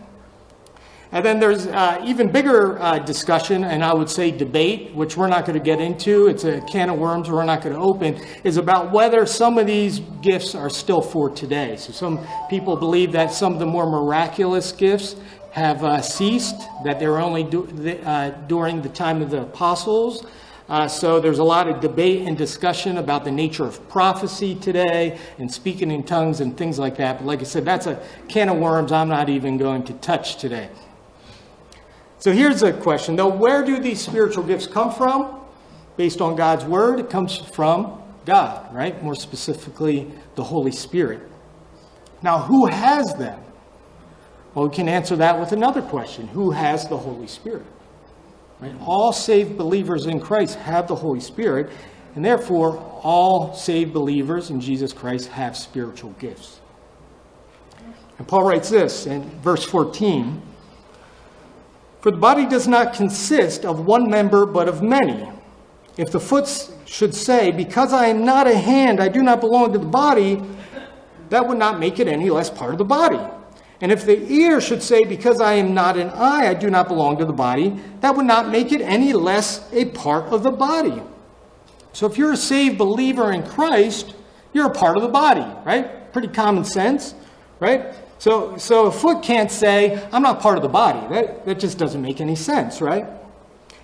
And 1.13 1.23
then 1.23 1.41
there's 1.41 1.67
uh, 1.67 2.03
even 2.07 2.33
bigger 2.33 2.81
uh, 2.81 2.99
discussion, 2.99 3.65
and 3.65 3.85
I 3.85 3.93
would 3.93 4.09
say 4.09 4.31
debate, 4.31 4.95
which 4.95 5.15
we're 5.15 5.29
not 5.29 5.45
going 5.45 5.59
to 5.59 5.65
get 5.65 5.79
into. 5.79 6.27
It's 6.29 6.45
a 6.45 6.63
can 6.63 6.89
of 6.89 6.99
worms 6.99 7.29
we're 7.29 7.45
not 7.45 7.61
going 7.61 7.75
to 7.75 7.83
open, 7.83 8.19
is 8.45 8.57
about 8.57 8.93
whether 8.93 9.27
some 9.27 9.59
of 9.59 9.67
these 9.67 10.01
gifts 10.23 10.55
are 10.55 10.71
still 10.71 11.03
for 11.03 11.29
today. 11.29 11.77
So 11.77 11.93
some 11.93 12.27
people 12.49 12.77
believe 12.77 13.13
that 13.13 13.31
some 13.31 13.53
of 13.53 13.59
the 13.59 13.67
more 13.67 13.85
miraculous 13.85 14.73
gifts 14.73 15.17
have 15.51 15.85
uh, 15.85 16.01
ceased, 16.01 16.57
that 16.83 16.99
they 16.99 17.07
were 17.07 17.21
only 17.21 17.45
do, 17.45 17.67
uh, 18.07 18.31
during 18.47 18.81
the 18.81 18.89
time 18.89 19.21
of 19.21 19.31
the 19.31 19.43
apostles. 19.43 20.25
Uh, 20.69 20.89
so 20.89 21.21
there's 21.21 21.39
a 21.39 21.45
lot 21.45 21.69
of 21.69 21.81
debate 21.81 22.27
and 22.27 22.39
discussion 22.39 22.99
about 22.99 23.25
the 23.25 23.31
nature 23.31 23.65
of 23.65 23.87
prophecy 23.89 24.55
today 24.55 25.19
and 25.39 25.53
speaking 25.53 25.91
in 25.91 26.03
tongues 26.03 26.41
and 26.41 26.57
things 26.57 26.79
like 26.79 26.97
that. 26.97 27.19
But 27.19 27.27
like 27.27 27.41
I 27.41 27.45
said, 27.45 27.65
that's 27.65 27.87
a 27.87 28.03
can 28.29 28.49
of 28.49 28.59
worms 28.59 28.93
I'm 28.93 29.09
not 29.09 29.29
even 29.29 29.59
going 29.59 29.83
to 29.85 29.93
touch 29.95 30.37
today. 30.37 30.69
So 32.19 32.33
here's 32.33 32.63
a 32.63 32.73
question 32.73 33.17
though 33.17 33.29
where 33.29 33.65
do 33.65 33.81
these 33.81 34.01
spiritual 34.01 34.45
gifts 34.45 34.67
come 34.67 34.93
from? 34.93 35.41
Based 35.97 36.21
on 36.21 36.37
God's 36.37 36.65
word, 36.65 37.01
it 37.01 37.11
comes 37.11 37.37
from 37.37 38.01
God, 38.25 38.73
right? 38.75 39.03
More 39.03 39.15
specifically, 39.15 40.11
the 40.37 40.45
Holy 40.45 40.73
Spirit. 40.73 41.21
Now, 42.23 42.39
who 42.39 42.67
has 42.67 43.13
them? 43.15 43.41
Well, 44.55 44.69
we 44.69 44.75
can 44.75 44.89
answer 44.89 45.17
that 45.17 45.39
with 45.39 45.53
another 45.53 45.83
question 45.83 46.29
Who 46.29 46.51
has 46.53 46.89
the 46.89 46.97
Holy 46.97 47.27
Spirit? 47.27 47.67
Right? 48.63 48.75
All 48.87 49.13
saved 49.13 49.59
believers 49.59 50.07
in 50.07 50.21
Christ 50.21 50.55
have 50.55 50.87
the 50.87 50.95
Holy 50.95 51.19
Spirit, 51.19 51.69
and 52.15 52.25
therefore, 52.25 52.79
all 53.03 53.55
saved 53.55 53.93
believers 53.93 54.51
in 54.51 54.61
Jesus 54.61 54.93
Christ 54.93 55.31
have 55.31 55.57
spiritual 55.57 56.11
gifts. 56.21 56.61
And 58.19 58.29
Paul 58.29 58.45
writes 58.45 58.71
this 58.71 59.07
in 59.07 59.29
verse 59.41 59.65
14 59.65 60.41
For 62.03 62.13
the 62.13 62.19
body 62.19 62.47
does 62.47 62.69
not 62.69 62.95
consist 62.95 63.65
of 63.65 63.85
one 63.85 64.09
member, 64.09 64.47
but 64.47 64.69
of 64.69 64.81
many. 64.81 65.29
If 65.97 66.13
the 66.13 66.21
foot 66.21 66.49
should 66.85 67.17
say, 67.17 67.51
Because 67.51 67.93
I 67.93 68.07
am 68.07 68.25
not 68.25 68.47
a 68.47 68.57
hand, 68.57 69.01
I 69.01 69.09
do 69.09 69.25
not 69.25 69.41
belong 69.41 69.73
to 69.73 69.79
the 69.81 69.87
body, 69.87 70.41
that 71.31 71.49
would 71.49 71.59
not 71.59 71.81
make 71.81 71.99
it 71.99 72.07
any 72.07 72.31
less 72.31 72.49
part 72.49 72.71
of 72.71 72.79
the 72.79 72.85
body. 72.85 73.19
And 73.83 73.91
if 73.91 74.07
the 74.07 74.33
ear 74.33 74.61
should 74.61 74.83
say, 74.83 75.03
Because 75.03 75.41
I 75.41 75.55
am 75.55 75.75
not 75.75 75.99
an 75.99 76.09
eye, 76.11 76.49
I 76.49 76.55
do 76.55 76.71
not 76.71 76.89
belong 76.89 77.19
to 77.19 77.25
the 77.25 77.33
body, 77.33 77.79
that 78.01 78.17
would 78.17 78.27
not 78.27 78.49
make 78.49 78.73
it 78.73 78.81
any 78.81 79.13
less 79.13 79.69
a 79.73 79.87
part 79.87 80.27
of 80.27 80.45
the 80.45 80.53
body. 80.53 81.03
So 81.93 82.07
if 82.07 82.17
you're 82.17 82.33
a 82.33 82.37
saved 82.37 82.79
believer 82.79 83.33
in 83.33 83.43
Christ, 83.43 84.15
you're 84.55 84.67
a 84.67 84.75
part 84.75 84.97
of 84.97 85.03
the 85.03 85.09
body, 85.09 85.45
right? 85.65 86.13
Pretty 86.13 86.29
common 86.29 86.65
sense, 86.65 87.15
right? 87.59 87.95
So, 88.19 88.57
so 88.57 88.87
a 88.87 88.93
foot 88.93 89.23
can't 89.23 89.51
say, 89.51 90.01
I'm 90.13 90.23
not 90.23 90.41
part 90.41 90.57
of 90.57 90.63
the 90.63 90.69
body. 90.69 91.01
That, 91.13 91.45
that 91.45 91.59
just 91.59 91.77
doesn't 91.77 92.01
make 92.01 92.21
any 92.21 92.37
sense, 92.37 92.81
right? 92.81 93.05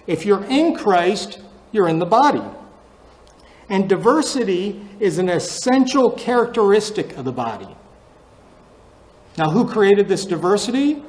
If 0.07 0.25
you're 0.25 0.45
in 0.45 0.77
Christ, 0.77 1.41
you're 1.73 1.89
in 1.89 1.99
the 1.99 2.07
body. 2.07 2.43
And 3.69 3.89
diversity 3.89 4.81
is 5.01 5.19
an 5.19 5.29
essential 5.29 6.13
characteristic 6.13 7.17
of 7.17 7.25
the 7.25 7.33
body. 7.33 7.69
Now, 9.39 9.51
who 9.51 9.69
created 9.69 10.09
this 10.09 10.27
diversity? 10.27 11.01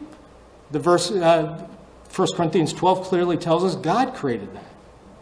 The 0.70 0.78
verse, 0.78 1.10
uh, 1.10 1.68
1 2.16 2.28
Corinthians 2.36 2.72
12 2.74 3.08
clearly 3.08 3.38
tells 3.38 3.64
us 3.64 3.76
God 3.76 4.14
created 4.14 4.54
that. 4.54 4.72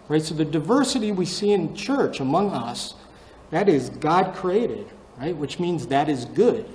Right? 0.09 0.21
So 0.21 0.35
the 0.35 0.43
diversity 0.43 1.13
we 1.13 1.25
see 1.25 1.53
in 1.53 1.73
church 1.73 2.19
among 2.19 2.51
us, 2.51 2.95
that 3.49 3.69
is 3.69 3.89
God 3.89 4.35
created, 4.35 4.87
right? 5.17 5.35
Which 5.35 5.57
means 5.57 5.87
that 5.87 6.09
is 6.09 6.25
good. 6.25 6.69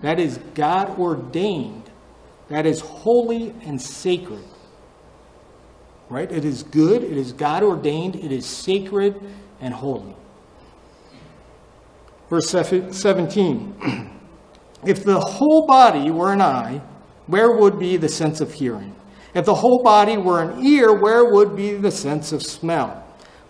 That 0.00 0.18
is 0.18 0.38
God 0.54 0.98
ordained. 0.98 1.90
That 2.48 2.66
is 2.66 2.80
holy 2.80 3.54
and 3.64 3.80
sacred. 3.80 4.44
Right? 6.08 6.30
It 6.30 6.44
is 6.44 6.64
good, 6.64 7.04
it 7.04 7.16
is 7.16 7.32
God 7.32 7.62
ordained, 7.62 8.16
it 8.16 8.32
is 8.32 8.46
sacred 8.46 9.20
and 9.60 9.72
holy. 9.72 10.16
Verse 12.28 12.48
17 12.48 14.10
If 14.84 15.04
the 15.04 15.20
whole 15.20 15.66
body 15.66 16.10
were 16.10 16.32
an 16.32 16.40
eye, 16.40 16.80
where 17.26 17.56
would 17.56 17.78
be 17.78 17.96
the 17.96 18.08
sense 18.08 18.40
of 18.40 18.52
hearing? 18.52 18.94
If 19.34 19.46
the 19.46 19.54
whole 19.54 19.82
body 19.82 20.16
were 20.16 20.42
an 20.42 20.64
ear, 20.66 20.92
where 20.92 21.24
would 21.24 21.56
be 21.56 21.74
the 21.74 21.90
sense 21.90 22.32
of 22.32 22.42
smell? 22.42 23.06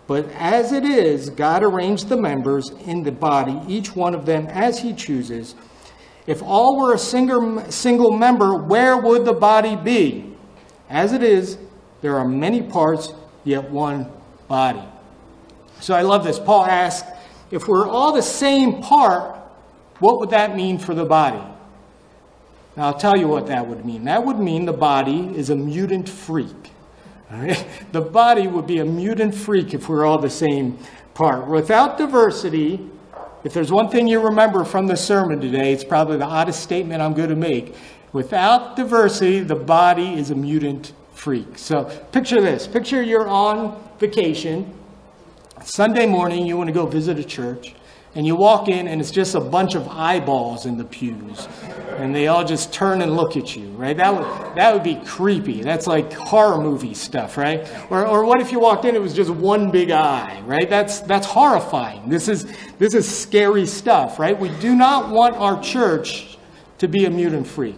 But 0.06 0.28
as 0.32 0.72
it 0.72 0.84
is, 0.84 1.30
God 1.30 1.62
arranged 1.62 2.08
the 2.08 2.16
members 2.16 2.70
in 2.86 3.02
the 3.02 3.12
body, 3.12 3.60
each 3.66 3.96
one 3.96 4.14
of 4.14 4.26
them 4.26 4.46
as 4.48 4.78
he 4.78 4.92
chooses. 4.92 5.54
If 6.26 6.42
all 6.42 6.78
were 6.78 6.94
a 6.94 6.98
single, 6.98 7.70
single 7.70 8.12
member, 8.12 8.54
where 8.56 8.96
would 8.96 9.24
the 9.24 9.32
body 9.32 9.74
be? 9.74 10.36
As 10.88 11.12
it 11.12 11.22
is, 11.22 11.58
there 12.00 12.18
are 12.18 12.28
many 12.28 12.62
parts, 12.62 13.12
yet 13.44 13.70
one 13.70 14.10
body. 14.48 14.82
So 15.80 15.94
I 15.94 16.02
love 16.02 16.24
this. 16.24 16.38
Paul 16.38 16.64
asks, 16.64 17.08
if 17.50 17.66
we're 17.66 17.88
all 17.88 18.12
the 18.12 18.22
same 18.22 18.82
part, 18.82 19.41
what 20.02 20.18
would 20.18 20.30
that 20.30 20.56
mean 20.56 20.78
for 20.78 20.94
the 20.94 21.04
body? 21.04 21.42
Now, 22.76 22.86
I'll 22.86 22.98
tell 22.98 23.16
you 23.16 23.28
what 23.28 23.46
that 23.46 23.66
would 23.66 23.84
mean. 23.86 24.04
That 24.04 24.24
would 24.24 24.38
mean 24.38 24.64
the 24.64 24.72
body 24.72 25.30
is 25.36 25.50
a 25.50 25.54
mutant 25.54 26.08
freak. 26.08 26.72
The 27.92 28.00
body 28.00 28.48
would 28.48 28.66
be 28.66 28.80
a 28.80 28.84
mutant 28.84 29.34
freak 29.34 29.74
if 29.74 29.88
we're 29.88 30.04
all 30.04 30.18
the 30.18 30.28
same 30.28 30.76
part. 31.14 31.46
Without 31.46 31.98
diversity, 31.98 32.90
if 33.44 33.54
there's 33.54 33.70
one 33.70 33.88
thing 33.88 34.08
you 34.08 34.20
remember 34.20 34.64
from 34.64 34.86
the 34.86 34.96
sermon 34.96 35.40
today, 35.40 35.72
it's 35.72 35.84
probably 35.84 36.16
the 36.16 36.24
oddest 36.24 36.62
statement 36.62 37.00
I'm 37.00 37.14
going 37.14 37.30
to 37.30 37.36
make. 37.36 37.76
Without 38.12 38.74
diversity, 38.74 39.40
the 39.40 39.54
body 39.54 40.14
is 40.14 40.30
a 40.30 40.34
mutant 40.34 40.92
freak. 41.14 41.56
So 41.58 41.84
picture 42.10 42.40
this 42.40 42.66
picture 42.66 43.02
you're 43.02 43.28
on 43.28 43.80
vacation. 43.98 44.74
Sunday 45.62 46.06
morning, 46.06 46.44
you 46.44 46.56
want 46.56 46.68
to 46.68 46.74
go 46.74 46.86
visit 46.86 47.18
a 47.18 47.24
church, 47.24 47.74
and 48.14 48.26
you 48.26 48.36
walk 48.36 48.68
in, 48.68 48.88
and 48.88 49.00
it's 49.00 49.10
just 49.10 49.34
a 49.34 49.40
bunch 49.40 49.74
of 49.74 49.88
eyeballs 49.88 50.66
in 50.66 50.76
the 50.76 50.84
pews 50.84 51.48
and 51.98 52.14
they 52.14 52.28
all 52.28 52.44
just 52.44 52.72
turn 52.72 53.02
and 53.02 53.16
look 53.16 53.36
at 53.36 53.54
you, 53.54 53.68
right? 53.70 53.96
That 53.96 54.14
would, 54.14 54.56
that 54.56 54.72
would 54.74 54.82
be 54.82 54.96
creepy. 55.04 55.62
That's 55.62 55.86
like 55.86 56.12
horror 56.12 56.60
movie 56.60 56.94
stuff, 56.94 57.36
right? 57.36 57.68
Or, 57.90 58.06
or 58.06 58.24
what 58.24 58.40
if 58.40 58.52
you 58.52 58.60
walked 58.60 58.84
in, 58.84 58.94
it 58.94 59.00
was 59.00 59.14
just 59.14 59.30
one 59.30 59.70
big 59.70 59.90
eye, 59.90 60.42
right? 60.44 60.68
That's, 60.68 61.00
that's 61.00 61.26
horrifying. 61.26 62.08
This 62.08 62.28
is, 62.28 62.52
this 62.78 62.94
is 62.94 63.08
scary 63.08 63.66
stuff, 63.66 64.18
right? 64.18 64.38
We 64.38 64.48
do 64.58 64.74
not 64.74 65.10
want 65.10 65.36
our 65.36 65.60
church 65.62 66.38
to 66.78 66.88
be 66.88 67.04
a 67.04 67.10
mutant 67.10 67.46
free. 67.46 67.76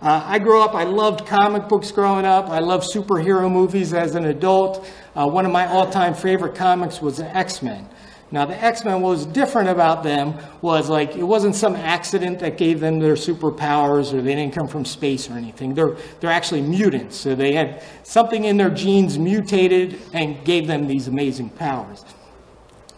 Uh, 0.00 0.22
I 0.26 0.40
grew 0.40 0.60
up, 0.60 0.74
I 0.74 0.82
loved 0.82 1.26
comic 1.26 1.68
books 1.68 1.92
growing 1.92 2.24
up. 2.24 2.50
I 2.50 2.58
loved 2.58 2.92
superhero 2.92 3.50
movies 3.50 3.94
as 3.94 4.16
an 4.16 4.26
adult. 4.26 4.88
Uh, 5.14 5.28
one 5.28 5.46
of 5.46 5.52
my 5.52 5.66
all 5.66 5.88
time 5.88 6.12
favorite 6.12 6.56
comics 6.56 7.00
was 7.00 7.20
X 7.20 7.62
Men. 7.62 7.88
Now, 8.32 8.46
the 8.46 8.56
X 8.64 8.82
Men, 8.82 9.02
what 9.02 9.10
was 9.10 9.26
different 9.26 9.68
about 9.68 10.02
them 10.02 10.34
was 10.62 10.88
like 10.88 11.16
it 11.16 11.22
wasn't 11.22 11.54
some 11.54 11.76
accident 11.76 12.38
that 12.38 12.56
gave 12.56 12.80
them 12.80 12.98
their 12.98 13.12
superpowers 13.14 14.14
or 14.14 14.22
they 14.22 14.34
didn't 14.34 14.54
come 14.54 14.66
from 14.66 14.86
space 14.86 15.28
or 15.28 15.34
anything. 15.34 15.74
They're, 15.74 15.96
they're 16.18 16.30
actually 16.30 16.62
mutants. 16.62 17.14
So 17.14 17.34
they 17.34 17.52
had 17.52 17.82
something 18.04 18.44
in 18.44 18.56
their 18.56 18.70
genes 18.70 19.18
mutated 19.18 20.00
and 20.14 20.42
gave 20.46 20.66
them 20.66 20.86
these 20.86 21.08
amazing 21.08 21.50
powers. 21.50 22.06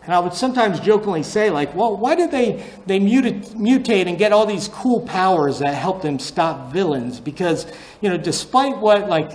And 0.04 0.14
I 0.14 0.20
would 0.20 0.34
sometimes 0.34 0.78
jokingly 0.78 1.22
say, 1.24 1.50
like, 1.50 1.74
well, 1.74 1.96
why 1.96 2.14
did 2.14 2.30
they, 2.30 2.64
they 2.86 3.00
mutate, 3.00 3.54
mutate 3.54 4.06
and 4.06 4.16
get 4.16 4.32
all 4.32 4.46
these 4.46 4.68
cool 4.68 5.00
powers 5.00 5.58
that 5.60 5.74
help 5.74 6.02
them 6.02 6.18
stop 6.18 6.72
villains? 6.72 7.18
Because, 7.18 7.66
you 8.02 8.10
know, 8.10 8.18
despite 8.18 8.76
what, 8.78 9.08
like, 9.08 9.32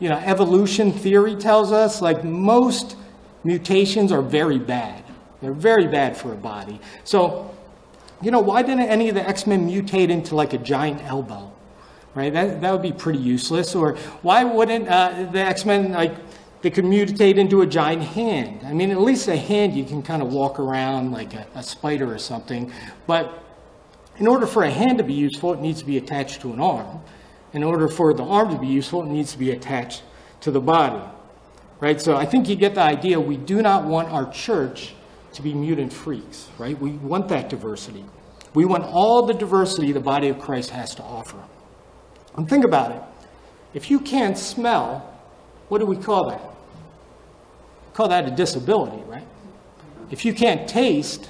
you 0.00 0.08
know, 0.08 0.16
evolution 0.16 0.92
theory 0.92 1.36
tells 1.36 1.72
us, 1.72 2.02
like, 2.02 2.24
most 2.24 2.96
mutations 3.44 4.10
are 4.10 4.22
very 4.22 4.58
bad. 4.58 5.04
They're 5.40 5.52
very 5.52 5.86
bad 5.86 6.16
for 6.16 6.32
a 6.32 6.36
body. 6.36 6.80
So, 7.04 7.54
you 8.20 8.30
know, 8.30 8.40
why 8.40 8.62
didn't 8.62 8.88
any 8.88 9.08
of 9.08 9.14
the 9.14 9.26
X 9.26 9.46
Men 9.46 9.68
mutate 9.68 10.10
into 10.10 10.34
like 10.34 10.52
a 10.52 10.58
giant 10.58 11.02
elbow? 11.04 11.52
Right? 12.14 12.32
That, 12.32 12.60
that 12.60 12.72
would 12.72 12.82
be 12.82 12.92
pretty 12.92 13.20
useless. 13.20 13.74
Or 13.74 13.96
why 14.22 14.42
wouldn't 14.42 14.88
uh, 14.88 15.30
the 15.30 15.40
X 15.40 15.64
Men, 15.64 15.92
like, 15.92 16.16
they 16.62 16.70
could 16.70 16.84
mutate 16.84 17.36
into 17.36 17.60
a 17.60 17.66
giant 17.66 18.02
hand? 18.02 18.66
I 18.66 18.72
mean, 18.72 18.90
at 18.90 19.00
least 19.00 19.28
a 19.28 19.36
hand 19.36 19.76
you 19.76 19.84
can 19.84 20.02
kind 20.02 20.22
of 20.22 20.32
walk 20.32 20.58
around 20.58 21.12
like 21.12 21.34
a, 21.34 21.46
a 21.54 21.62
spider 21.62 22.12
or 22.12 22.18
something. 22.18 22.72
But 23.06 23.44
in 24.16 24.26
order 24.26 24.46
for 24.46 24.64
a 24.64 24.70
hand 24.70 24.98
to 24.98 25.04
be 25.04 25.14
useful, 25.14 25.52
it 25.52 25.60
needs 25.60 25.78
to 25.78 25.86
be 25.86 25.98
attached 25.98 26.40
to 26.40 26.52
an 26.52 26.60
arm. 26.60 27.00
In 27.52 27.62
order 27.62 27.86
for 27.86 28.12
the 28.12 28.24
arm 28.24 28.50
to 28.50 28.58
be 28.58 28.66
useful, 28.66 29.02
it 29.02 29.06
needs 29.06 29.30
to 29.32 29.38
be 29.38 29.52
attached 29.52 30.02
to 30.40 30.50
the 30.50 30.60
body. 30.60 31.00
Right? 31.78 32.00
So 32.00 32.16
I 32.16 32.26
think 32.26 32.48
you 32.48 32.56
get 32.56 32.74
the 32.74 32.82
idea. 32.82 33.20
We 33.20 33.36
do 33.36 33.62
not 33.62 33.84
want 33.84 34.08
our 34.08 34.28
church 34.32 34.94
to 35.32 35.42
be 35.42 35.54
mutant 35.54 35.92
freaks, 35.92 36.48
right? 36.58 36.78
We 36.78 36.92
want 36.92 37.28
that 37.28 37.48
diversity. 37.48 38.04
We 38.54 38.64
want 38.64 38.84
all 38.84 39.26
the 39.26 39.34
diversity 39.34 39.92
the 39.92 40.00
body 40.00 40.28
of 40.28 40.38
Christ 40.38 40.70
has 40.70 40.94
to 40.96 41.02
offer. 41.02 41.42
And 42.36 42.48
think 42.48 42.64
about 42.64 42.92
it. 42.92 43.02
If 43.74 43.90
you 43.90 44.00
can't 44.00 44.38
smell, 44.38 45.12
what 45.68 45.78
do 45.78 45.86
we 45.86 45.96
call 45.96 46.30
that? 46.30 46.40
We 46.42 47.94
call 47.94 48.08
that 48.08 48.26
a 48.26 48.30
disability, 48.30 49.02
right? 49.04 49.26
If 50.10 50.24
you 50.24 50.32
can't 50.32 50.68
taste, 50.68 51.28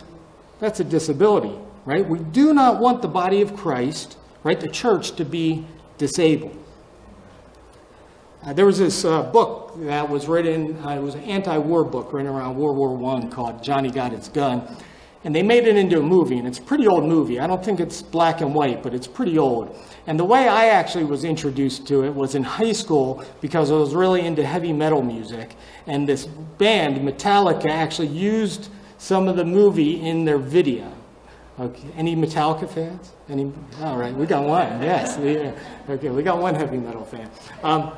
that's 0.60 0.80
a 0.80 0.84
disability, 0.84 1.56
right? 1.84 2.06
We 2.08 2.20
do 2.20 2.54
not 2.54 2.80
want 2.80 3.02
the 3.02 3.08
body 3.08 3.42
of 3.42 3.56
Christ, 3.56 4.16
right, 4.44 4.60
the 4.60 4.68
church, 4.68 5.12
to 5.16 5.24
be 5.24 5.66
disabled. 5.98 6.56
Uh, 8.48 8.52
there 8.54 8.64
was 8.64 8.78
this 8.78 9.04
uh, 9.04 9.24
book 9.24 9.74
that 9.76 10.08
was 10.08 10.26
written, 10.26 10.74
uh, 10.82 10.96
it 10.96 11.02
was 11.02 11.14
an 11.14 11.20
anti 11.24 11.58
war 11.58 11.84
book 11.84 12.14
written 12.14 12.32
around 12.32 12.56
World 12.56 12.78
War 12.78 13.20
I 13.20 13.26
called 13.26 13.62
Johnny 13.62 13.90
Got 13.90 14.12
His 14.12 14.28
Gun. 14.28 14.66
And 15.24 15.36
they 15.36 15.42
made 15.42 15.66
it 15.66 15.76
into 15.76 15.98
a 15.98 16.02
movie, 16.02 16.38
and 16.38 16.48
it's 16.48 16.58
a 16.58 16.62
pretty 16.62 16.86
old 16.86 17.04
movie. 17.04 17.40
I 17.40 17.46
don't 17.46 17.62
think 17.62 17.78
it's 17.78 18.00
black 18.00 18.40
and 18.40 18.54
white, 18.54 18.82
but 18.82 18.94
it's 18.94 19.06
pretty 19.06 19.36
old. 19.36 19.76
And 20.06 20.18
the 20.18 20.24
way 20.24 20.48
I 20.48 20.68
actually 20.68 21.04
was 21.04 21.24
introduced 21.24 21.86
to 21.88 22.04
it 22.04 22.14
was 22.14 22.34
in 22.34 22.42
high 22.42 22.72
school 22.72 23.22
because 23.42 23.70
I 23.70 23.74
was 23.74 23.94
really 23.94 24.22
into 24.22 24.46
heavy 24.46 24.72
metal 24.72 25.02
music. 25.02 25.54
And 25.86 26.08
this 26.08 26.24
band, 26.24 26.96
Metallica, 27.06 27.68
actually 27.68 28.08
used 28.08 28.70
some 28.96 29.28
of 29.28 29.36
the 29.36 29.44
movie 29.44 30.00
in 30.00 30.24
their 30.24 30.38
video. 30.38 30.90
Okay. 31.60 31.88
Any 31.96 32.16
Metallica 32.16 32.70
fans? 32.70 33.12
Any? 33.28 33.52
All 33.82 33.98
right, 33.98 34.14
we 34.14 34.24
got 34.24 34.44
one. 34.44 34.80
Yes. 34.80 35.18
Okay, 35.90 36.08
we 36.08 36.22
got 36.22 36.40
one 36.40 36.54
heavy 36.54 36.78
metal 36.78 37.04
fan. 37.04 37.28
Um, 37.62 37.92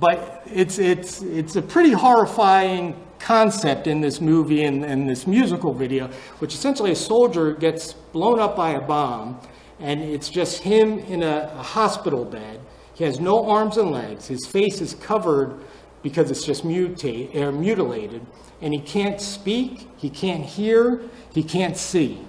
but 0.00 0.42
it's, 0.46 0.78
it's, 0.78 1.22
it's 1.22 1.56
a 1.56 1.62
pretty 1.62 1.92
horrifying 1.92 2.96
concept 3.18 3.86
in 3.86 4.00
this 4.00 4.20
movie 4.20 4.64
and, 4.64 4.84
and 4.84 5.08
this 5.08 5.26
musical 5.26 5.72
video, 5.72 6.08
which 6.38 6.54
essentially 6.54 6.90
a 6.90 6.96
soldier 6.96 7.54
gets 7.54 7.92
blown 7.92 8.38
up 8.38 8.56
by 8.56 8.72
a 8.72 8.80
bomb, 8.80 9.40
and 9.80 10.02
it's 10.02 10.28
just 10.28 10.62
him 10.62 10.98
in 11.00 11.22
a, 11.22 11.52
a 11.56 11.62
hospital 11.62 12.24
bed. 12.24 12.60
He 12.94 13.04
has 13.04 13.20
no 13.20 13.48
arms 13.48 13.76
and 13.76 13.90
legs. 13.90 14.28
His 14.28 14.46
face 14.46 14.80
is 14.80 14.94
covered 14.94 15.58
because 16.02 16.30
it's 16.30 16.44
just 16.44 16.64
mutate, 16.64 17.34
or 17.34 17.50
mutilated, 17.50 18.24
and 18.60 18.74
he 18.74 18.80
can't 18.80 19.20
speak, 19.20 19.88
he 19.96 20.10
can't 20.10 20.44
hear, 20.44 21.02
he 21.32 21.42
can't 21.42 21.76
see. 21.76 22.20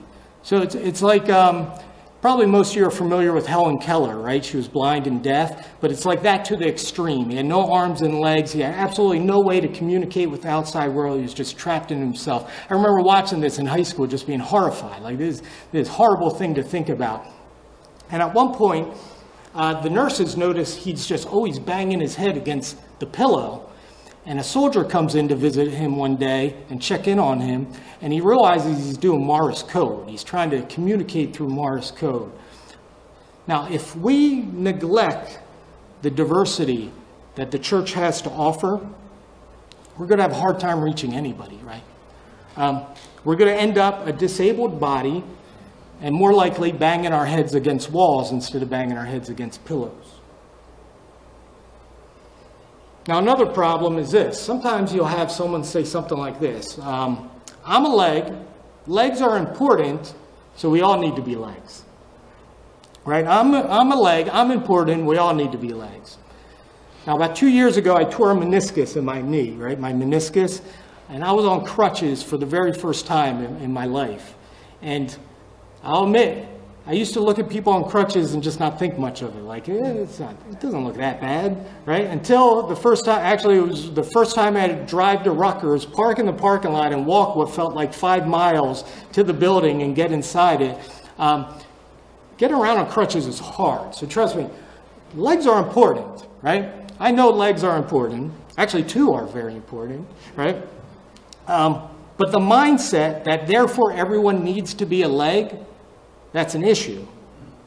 So 0.43 0.62
it's, 0.62 0.75
it's 0.75 1.01
like 1.01 1.30
um, 1.30 1.71
Probably 2.26 2.48
most 2.48 2.72
of 2.72 2.78
you 2.78 2.88
are 2.88 2.90
familiar 2.90 3.34
with 3.34 3.46
Helen 3.46 3.78
Keller, 3.78 4.18
right? 4.18 4.44
She 4.44 4.58
was 4.58 4.68
blind 4.68 5.06
and 5.06 5.24
deaf, 5.24 5.70
but 5.80 5.92
it's 5.92 6.06
like 6.06 6.24
that 6.24 6.44
to 6.46 6.56
the 6.58 6.68
extreme. 6.68 7.30
He 7.30 7.36
had 7.36 7.46
no 7.46 7.72
arms 7.72 8.02
and 8.02 8.20
legs. 8.20 8.52
He 8.52 8.62
had 8.62 8.74
absolutely 8.74 9.20
no 9.20 9.42
way 9.42 9.62
to 9.62 9.68
communicate 9.68 10.32
with 10.32 10.42
the 10.42 10.48
outside 10.48 10.88
world. 10.88 11.18
He 11.18 11.22
was 11.22 11.36
just 11.36 11.56
trapped 11.56 11.92
in 11.92 12.00
himself. 12.00 12.52
I 12.68 12.74
remember 12.74 13.02
watching 13.02 13.42
this 13.42 13.60
in 13.60 13.68
high 13.68 13.84
school, 13.84 14.08
just 14.08 14.26
being 14.26 14.40
horrified. 14.40 15.04
Like, 15.04 15.20
this, 15.20 15.44
this 15.72 15.88
horrible 15.88 16.32
thing 16.32 16.56
to 16.56 16.64
think 16.64 16.90
about. 16.90 17.28
And 18.10 18.24
at 18.24 18.34
one 18.34 18.56
point, 18.56 18.92
uh, 19.54 19.80
the 19.82 19.92
nurses 19.92 20.36
noticed 20.36 20.80
he's 20.80 21.06
just 21.06 21.28
always 21.28 21.60
banging 21.60 22.00
his 22.00 22.16
head 22.16 22.38
against 22.38 22.80
the 22.98 23.06
pillow. 23.06 23.64
And 24.26 24.40
a 24.40 24.44
soldier 24.44 24.84
comes 24.84 25.14
in 25.14 25.28
to 25.28 25.36
visit 25.36 25.68
him 25.68 25.98
one 25.98 26.16
day 26.16 26.56
and 26.70 26.82
check 26.82 27.08
in 27.08 27.20
on 27.20 27.40
him, 27.40 27.68
and 28.02 28.12
he 28.12 28.22
realizes 28.22 28.78
he's 28.84 28.98
doing 28.98 29.24
Morse 29.24 29.62
code. 29.62 30.10
He's 30.10 30.24
trying 30.24 30.50
to 30.50 30.64
communicate 30.64 31.36
through 31.36 31.50
Morse 31.50 31.92
code. 31.92 32.32
Now, 33.48 33.68
if 33.70 33.96
we 33.96 34.42
neglect 34.42 35.40
the 36.02 36.10
diversity 36.10 36.92
that 37.36 37.52
the 37.52 37.60
church 37.60 37.94
has 37.94 38.22
to 38.24 38.32
offer, 38.32 38.80
we're 39.98 40.08
going 40.08 40.18
to 40.18 40.24
have 40.24 40.32
a 40.32 40.40
hard 40.40 40.60
time 40.60 40.82
reaching 40.82 41.14
anybody, 41.14 41.60
right? 41.64 41.84
Um, 42.58 42.86
we're 43.24 43.36
going 43.36 43.54
to 43.54 43.60
end 43.60 43.78
up 43.78 44.08
a 44.08 44.12
disabled 44.12 44.80
body 44.80 45.24
and 46.02 46.14
more 46.14 46.34
likely 46.34 46.72
banging 46.72 47.14
our 47.14 47.26
heads 47.26 47.56
against 47.56 47.92
walls 47.92 48.32
instead 48.32 48.62
of 48.62 48.70
banging 48.70 48.98
our 48.98 49.06
heads 49.06 49.30
against 49.30 49.64
pillows. 49.66 50.14
Now, 53.08 53.20
another 53.20 53.46
problem 53.46 53.98
is 54.00 54.12
this. 54.12 54.41
Sometimes 54.41 54.94
you'll 54.94 55.06
have 55.06 55.32
someone 55.32 55.63
say 55.63 55.84
something 55.84 56.18
like 56.18 56.39
this 56.39 56.80
um, 56.80 57.30
I'm 57.65 57.86
a 57.86 57.96
leg. 57.96 58.34
Legs 58.88 59.20
are 59.22 59.38
important, 59.38 60.13
so 60.56 60.70
we 60.70 60.82
all 60.82 61.00
need 61.00 61.15
to 61.15 61.22
be 61.22 61.36
legs. 61.36 61.84
Right? 63.04 63.26
I'm 63.26 63.54
a, 63.54 63.62
I'm 63.62 63.91
a 63.91 63.96
leg. 63.96 64.30
I'm 64.30 64.52
important. 64.52 65.06
We 65.06 65.18
all 65.18 65.34
need 65.34 65.52
to 65.52 65.58
be 65.58 65.70
legs. 65.70 66.18
Now, 67.08 67.15
about 67.15 67.36
two 67.36 67.50
years 67.50 67.78
ago, 67.78 67.96
I 67.96 68.04
tore 68.04 68.32
a 68.32 68.36
meniscus 68.36 68.98
in 68.98 69.06
my 69.06 69.22
knee, 69.22 69.52
right? 69.52 69.80
My 69.80 69.94
meniscus. 69.94 70.62
And 71.10 71.24
I 71.24 71.32
was 71.32 71.46
on 71.46 71.63
crutches 71.65 72.24
for 72.24 72.38
the 72.38 72.46
very 72.48 72.74
first 72.74 73.06
time 73.06 73.44
in, 73.44 73.58
in 73.58 73.72
my 73.72 73.86
life. 73.86 74.36
And 74.82 75.15
I'll 75.84 76.06
admit, 76.06 76.48
I 76.88 76.93
used 76.93 77.13
to 77.13 77.19
look 77.19 77.39
at 77.39 77.50
people 77.50 77.74
on 77.74 77.89
crutches 77.89 78.36
and 78.36 78.43
just 78.43 78.60
not 78.60 78.78
think 78.78 79.00
much 79.00 79.24
of 79.24 79.36
it. 79.36 79.41
Like, 79.41 79.67
eh, 79.69 80.06
not, 80.19 80.36
it 80.52 80.60
doesn't 80.60 80.86
look 80.86 80.95
that 80.98 81.19
bad, 81.19 81.65
right? 81.86 82.06
Until 82.06 82.62
the 82.67 82.76
first 82.76 83.06
time, 83.06 83.19
actually, 83.19 83.58
it 83.58 83.67
was 83.67 83.91
the 83.91 84.04
first 84.04 84.36
time 84.36 84.56
I 84.56 84.60
had 84.60 84.80
to 84.80 84.86
drive 84.86 85.24
to 85.24 85.32
Rutgers, 85.32 85.84
park 85.84 86.19
in 86.19 86.28
the 86.28 86.34
parking 86.34 86.74
lot, 86.74 86.93
and 86.93 87.08
walk 87.08 87.36
what 87.36 87.50
felt 87.50 87.74
like 87.74 87.91
five 87.91 88.28
miles 88.28 88.84
to 89.13 89.24
the 89.24 89.34
building 89.34 89.82
and 89.82 89.95
get 89.95 90.12
inside 90.12 90.62
it. 90.62 90.78
Um, 91.17 91.60
getting 92.38 92.56
around 92.56 92.78
on 92.78 92.91
crutches 92.91 93.26
is 93.26 93.39
hard. 93.39 93.95
So 93.95 94.06
trust 94.06 94.36
me, 94.36 94.48
legs 95.15 95.48
are 95.48 95.65
important, 95.65 96.28
right? 96.43 96.71
I 97.00 97.10
know 97.10 97.32
legs 97.32 97.63
are 97.63 97.78
important. 97.78 98.32
Actually, 98.60 98.84
two 98.84 99.12
are 99.12 99.26
very 99.26 99.56
important, 99.56 100.08
right? 100.36 100.58
Um, 101.48 101.89
but 102.17 102.32
the 102.32 102.39
mindset 102.39 103.24
that 103.24 103.48
therefore 103.48 103.91
everyone 103.91 104.43
needs 104.43 104.76
to 104.76 104.86
be 104.86 105.02
a 105.02 105.08
leg 105.08 105.56
that's 106.36 106.56
an 106.56 106.63
issue, 106.63 107.08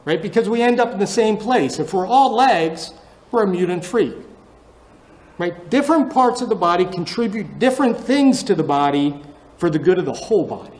right? 0.05 0.21
Because 0.21 0.47
we 0.47 0.61
end 0.61 0.79
up 0.79 0.91
in 0.91 0.99
the 0.99 1.07
same 1.07 1.37
place. 1.37 1.79
If 1.79 1.93
we're 1.93 2.07
all 2.07 2.35
legs, 2.35 2.93
we're 3.31 3.43
a 3.43 3.47
mutant 3.47 3.83
freak, 3.83 4.15
right? 5.37 5.69
Different 5.69 6.11
parts 6.13 6.41
of 6.41 6.49
the 6.49 6.55
body 6.55 6.85
contribute 6.85 7.59
different 7.59 7.97
things 7.97 8.43
to 8.43 8.55
the 8.55 8.63
body 8.63 9.21
for 9.57 9.69
the 9.69 9.79
good 9.79 9.97
of 9.97 10.05
the 10.05 10.13
whole 10.13 10.45
body. 10.45 10.79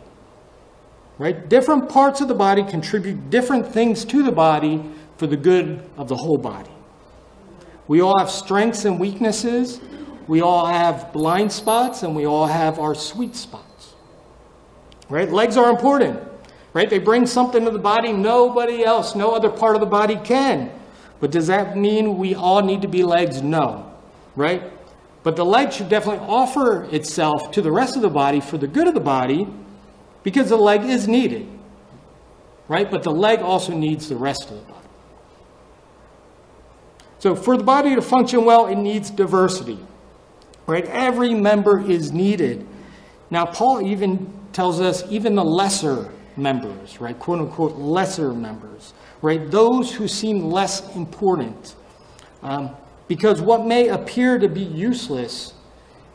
right? 1.20 1.50
Different 1.50 1.90
parts 1.90 2.22
of 2.22 2.28
the 2.28 2.34
body 2.34 2.64
contribute 2.64 3.30
different 3.30 3.68
things 3.68 4.06
to 4.06 4.24
the 4.24 4.32
body 4.32 4.84
for 5.18 5.28
the 5.28 5.38
good 5.38 5.84
of 5.98 6.08
the 6.08 6.16
whole 6.16 6.38
body. 6.38 6.72
We 7.88 8.02
all 8.02 8.18
have 8.18 8.32
strengths 8.32 8.86
and 8.86 9.00
weaknesses. 9.00 9.82
We 10.28 10.42
all 10.42 10.66
have 10.66 11.12
blind 11.12 11.52
spots 11.52 12.04
and 12.04 12.16
we 12.16 12.26
all 12.26 12.48
have 12.48 12.80
our 12.80 12.96
sweet 12.96 13.36
spots. 13.36 13.94
Right? 15.10 15.30
Legs 15.30 15.58
are 15.58 15.70
important. 15.70 16.20
Right? 16.80 16.90
They 16.90 17.00
bring 17.00 17.26
something 17.26 17.66
to 17.66 17.72
the 17.72 17.78
body 17.78 18.14
nobody 18.14 18.86
else, 18.86 19.14
no 19.14 19.36
other 19.36 19.50
part 19.50 19.76
of 19.76 19.82
the 19.82 19.86
body 19.86 20.16
can. 20.16 20.72
But 21.20 21.30
does 21.30 21.48
that 21.48 21.76
mean 21.76 22.18
we 22.18 22.36
all 22.36 22.62
need 22.62 22.84
to 22.84 22.88
be 22.88 23.04
legs? 23.04 23.42
No. 23.42 23.94
Right? 24.38 24.64
But 25.24 25.36
the 25.36 25.44
leg 25.44 25.74
should 25.74 25.90
definitely 25.90 26.26
offer 26.26 26.86
itself 26.86 27.52
to 27.52 27.62
the 27.62 27.70
rest 27.70 27.98
of 27.98 28.02
the 28.02 28.10
body 28.10 28.40
for 28.40 28.58
the 28.58 28.66
good 28.66 28.88
of 28.88 28.94
the 28.94 29.02
body 29.02 29.46
because 30.24 30.48
the 30.48 30.56
leg 30.56 30.86
is 30.86 31.06
needed. 31.06 31.50
Right? 32.70 32.90
But 32.90 33.04
the 33.04 33.12
leg 33.12 33.40
also 33.40 33.74
needs 33.74 34.08
the 34.08 34.16
rest 34.16 34.50
of 34.50 34.66
the 34.66 34.72
body. 34.72 34.88
So 37.18 37.36
for 37.36 37.58
the 37.58 37.64
body 37.66 37.94
to 37.94 38.02
function 38.02 38.46
well, 38.46 38.68
it 38.68 38.78
needs 38.78 39.10
diversity. 39.10 39.80
Right? 40.66 40.86
Every 40.86 41.34
member 41.34 41.82
is 41.82 42.14
needed. 42.14 42.66
Now, 43.30 43.48
Paul 43.48 43.86
even 43.86 44.34
tells 44.54 44.80
us 44.80 45.04
even 45.10 45.36
the 45.36 45.44
lesser 45.44 46.10
members, 46.40 47.02
right? 47.02 47.18
Quote 47.18 47.40
unquote, 47.40 47.76
lesser 47.76 48.34
members, 48.34 48.94
right? 49.22 49.50
Those 49.52 49.94
who 49.94 50.08
seem 50.08 50.50
less 50.50 50.96
important. 50.96 51.76
Um, 52.42 52.76
because 53.08 53.42
what 53.42 53.66
may 53.66 53.90
appear 53.90 54.40
to 54.40 54.48
be 54.48 54.62
useless 54.62 55.54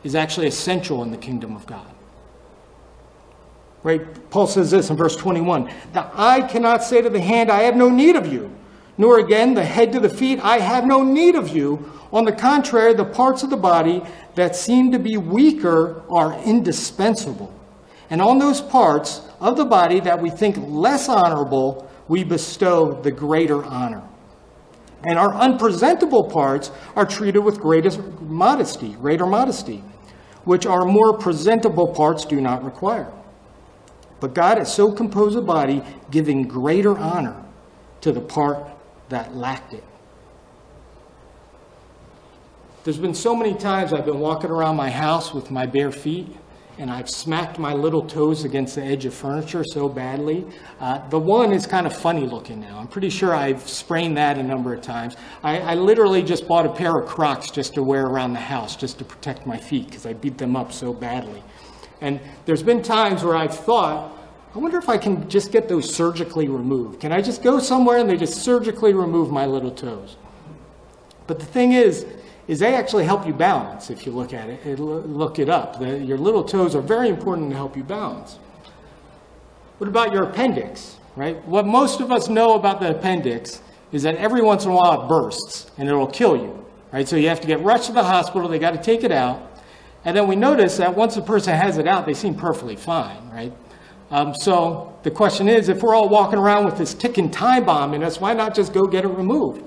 is 0.03 0.15
actually 0.15 0.47
essential 0.47 1.03
in 1.03 1.11
the 1.11 1.17
kingdom 1.17 1.55
of 1.55 1.65
God. 1.65 1.91
Right? 3.83 4.29
Paul 4.31 4.47
says 4.47 4.71
this 4.71 4.89
in 4.89 4.95
verse 4.95 5.15
21 5.15 5.69
The 5.93 6.09
eye 6.13 6.41
cannot 6.41 6.83
say 6.83 7.01
to 7.01 7.09
the 7.09 7.19
hand, 7.19 7.51
I 7.51 7.63
have 7.63 7.75
no 7.75 7.89
need 7.89 8.15
of 8.15 8.25
you, 8.25 8.51
nor 8.97 9.19
again 9.19 9.53
the 9.53 9.63
head 9.63 9.91
to 9.93 9.99
the 9.99 10.09
feet, 10.09 10.39
I 10.41 10.59
have 10.59 10.85
no 10.85 11.03
need 11.03 11.35
of 11.35 11.49
you. 11.49 11.91
On 12.11 12.23
the 12.23 12.31
contrary, 12.31 12.93
the 12.93 13.05
parts 13.05 13.43
of 13.43 13.49
the 13.49 13.57
body 13.57 14.01
that 14.35 14.55
seem 14.55 14.91
to 14.91 14.99
be 14.99 15.17
weaker 15.17 16.03
are 16.09 16.33
indispensable. 16.43 17.53
And 18.09 18.21
on 18.21 18.37
those 18.37 18.61
parts 18.61 19.21
of 19.39 19.57
the 19.57 19.65
body 19.65 19.99
that 20.01 20.21
we 20.21 20.29
think 20.29 20.57
less 20.59 21.09
honorable, 21.09 21.89
we 22.07 22.23
bestow 22.23 23.01
the 23.01 23.11
greater 23.11 23.63
honor. 23.63 24.03
And 25.07 25.19
our 25.19 25.33
unpresentable 25.33 26.23
parts 26.23 26.71
are 26.95 27.05
treated 27.05 27.39
with 27.39 27.59
greatest 27.59 27.99
modesty, 28.21 28.93
greater 28.93 29.25
modesty, 29.25 29.83
which 30.43 30.65
our 30.65 30.85
more 30.85 31.17
presentable 31.17 31.87
parts 31.93 32.25
do 32.25 32.41
not 32.41 32.63
require. 32.63 33.11
But 34.19 34.33
God 34.33 34.57
has 34.57 34.73
so 34.73 34.91
composed 34.91 35.37
a 35.37 35.41
body, 35.41 35.83
giving 36.09 36.47
greater 36.47 36.97
honor 36.97 37.43
to 38.01 38.11
the 38.11 38.21
part 38.21 38.67
that 39.09 39.35
lacked 39.35 39.73
it. 39.73 39.83
There's 42.83 42.99
been 42.99 43.15
so 43.15 43.35
many 43.35 43.55
times 43.55 43.93
I've 43.93 44.05
been 44.05 44.19
walking 44.19 44.51
around 44.51 44.75
my 44.75 44.91
house 44.91 45.33
with 45.33 45.49
my 45.49 45.65
bare 45.65 45.91
feet 45.91 46.35
and 46.77 46.91
I've 46.91 47.09
smacked 47.09 47.57
my 47.57 47.73
little 47.73 48.01
toes 48.01 48.43
against 48.43 48.75
the 48.75 48.83
edge 48.83 49.05
of 49.05 49.13
furniture 49.13 49.63
so 49.63 49.87
badly. 49.87 50.45
Uh, 50.79 51.07
the 51.09 51.19
one 51.19 51.53
is 51.53 51.65
kind 51.65 51.87
of 51.87 51.95
funny 51.95 52.25
looking 52.25 52.59
now. 52.59 52.77
I'm 52.77 52.87
pretty 52.87 53.09
sure 53.09 53.33
I've 53.33 53.67
sprained 53.67 54.17
that 54.17 54.37
a 54.37 54.43
number 54.43 54.73
of 54.73 54.81
times. 54.81 55.15
I, 55.43 55.59
I 55.59 55.75
literally 55.75 56.21
just 56.21 56.47
bought 56.47 56.65
a 56.65 56.73
pair 56.73 56.97
of 56.97 57.07
Crocs 57.07 57.49
just 57.49 57.73
to 57.75 57.83
wear 57.83 58.05
around 58.05 58.33
the 58.33 58.39
house, 58.39 58.75
just 58.75 58.97
to 58.99 59.05
protect 59.05 59.45
my 59.45 59.57
feet, 59.57 59.87
because 59.87 60.05
I 60.05 60.13
beat 60.13 60.37
them 60.37 60.55
up 60.55 60.73
so 60.73 60.93
badly. 60.93 61.41
And 62.01 62.19
there's 62.45 62.63
been 62.63 62.81
times 62.81 63.23
where 63.23 63.35
I've 63.35 63.57
thought, 63.57 64.11
I 64.53 64.59
wonder 64.59 64.77
if 64.77 64.89
I 64.89 64.97
can 64.97 65.29
just 65.29 65.51
get 65.51 65.67
those 65.67 65.93
surgically 65.93 66.47
removed. 66.47 66.99
Can 67.01 67.11
I 67.11 67.21
just 67.21 67.41
go 67.41 67.59
somewhere 67.59 67.97
and 67.97 68.09
they 68.09 68.17
just 68.17 68.41
surgically 68.41 68.93
remove 68.93 69.31
my 69.31 69.45
little 69.45 69.71
toes? 69.71 70.17
But 71.27 71.39
the 71.39 71.45
thing 71.45 71.71
is, 71.71 72.05
is 72.47 72.59
they 72.59 72.75
actually 72.75 73.05
help 73.05 73.25
you 73.25 73.33
balance 73.33 73.89
if 73.89 74.05
you 74.05 74.11
look 74.11 74.33
at 74.33 74.49
it, 74.49 74.79
look 74.79 75.39
it 75.39 75.49
up. 75.49 75.79
The, 75.79 75.97
your 75.97 76.17
little 76.17 76.43
toes 76.43 76.75
are 76.75 76.81
very 76.81 77.09
important 77.09 77.49
to 77.49 77.55
help 77.55 77.75
you 77.75 77.83
balance. 77.83 78.37
What 79.77 79.87
about 79.87 80.13
your 80.13 80.23
appendix, 80.23 80.97
right? 81.15 81.43
What 81.47 81.65
most 81.65 82.01
of 82.01 82.11
us 82.11 82.29
know 82.29 82.53
about 82.53 82.79
the 82.79 82.91
appendix 82.97 83.61
is 83.91 84.03
that 84.03 84.15
every 84.15 84.41
once 84.41 84.65
in 84.65 84.71
a 84.71 84.75
while 84.75 85.03
it 85.03 85.07
bursts 85.07 85.71
and 85.77 85.89
it'll 85.89 86.07
kill 86.07 86.37
you, 86.37 86.65
right? 86.91 87.07
So 87.07 87.15
you 87.15 87.29
have 87.29 87.41
to 87.41 87.47
get 87.47 87.61
rushed 87.61 87.87
to 87.87 87.93
the 87.93 88.03
hospital, 88.03 88.47
they 88.47 88.59
got 88.59 88.71
to 88.71 88.81
take 88.81 89.03
it 89.03 89.11
out. 89.11 89.51
And 90.05 90.15
then 90.15 90.27
we 90.27 90.35
notice 90.35 90.77
that 90.77 90.95
once 90.95 91.17
a 91.17 91.21
person 91.21 91.55
has 91.55 91.79
it 91.79 91.87
out, 91.87 92.05
they 92.05 92.13
seem 92.13 92.35
perfectly 92.35 92.75
fine, 92.75 93.27
right? 93.31 93.51
Um, 94.11 94.35
so 94.35 94.97
the 95.01 95.09
question 95.09 95.49
is, 95.49 95.67
if 95.67 95.81
we're 95.81 95.95
all 95.95 96.09
walking 96.09 96.37
around 96.37 96.65
with 96.65 96.77
this 96.77 96.93
ticking 96.93 97.31
time 97.31 97.65
bomb 97.65 97.95
in 97.95 98.03
us, 98.03 98.21
why 98.21 98.33
not 98.33 98.53
just 98.53 98.71
go 98.71 98.85
get 98.85 99.03
it 99.03 99.09
removed? 99.09 99.63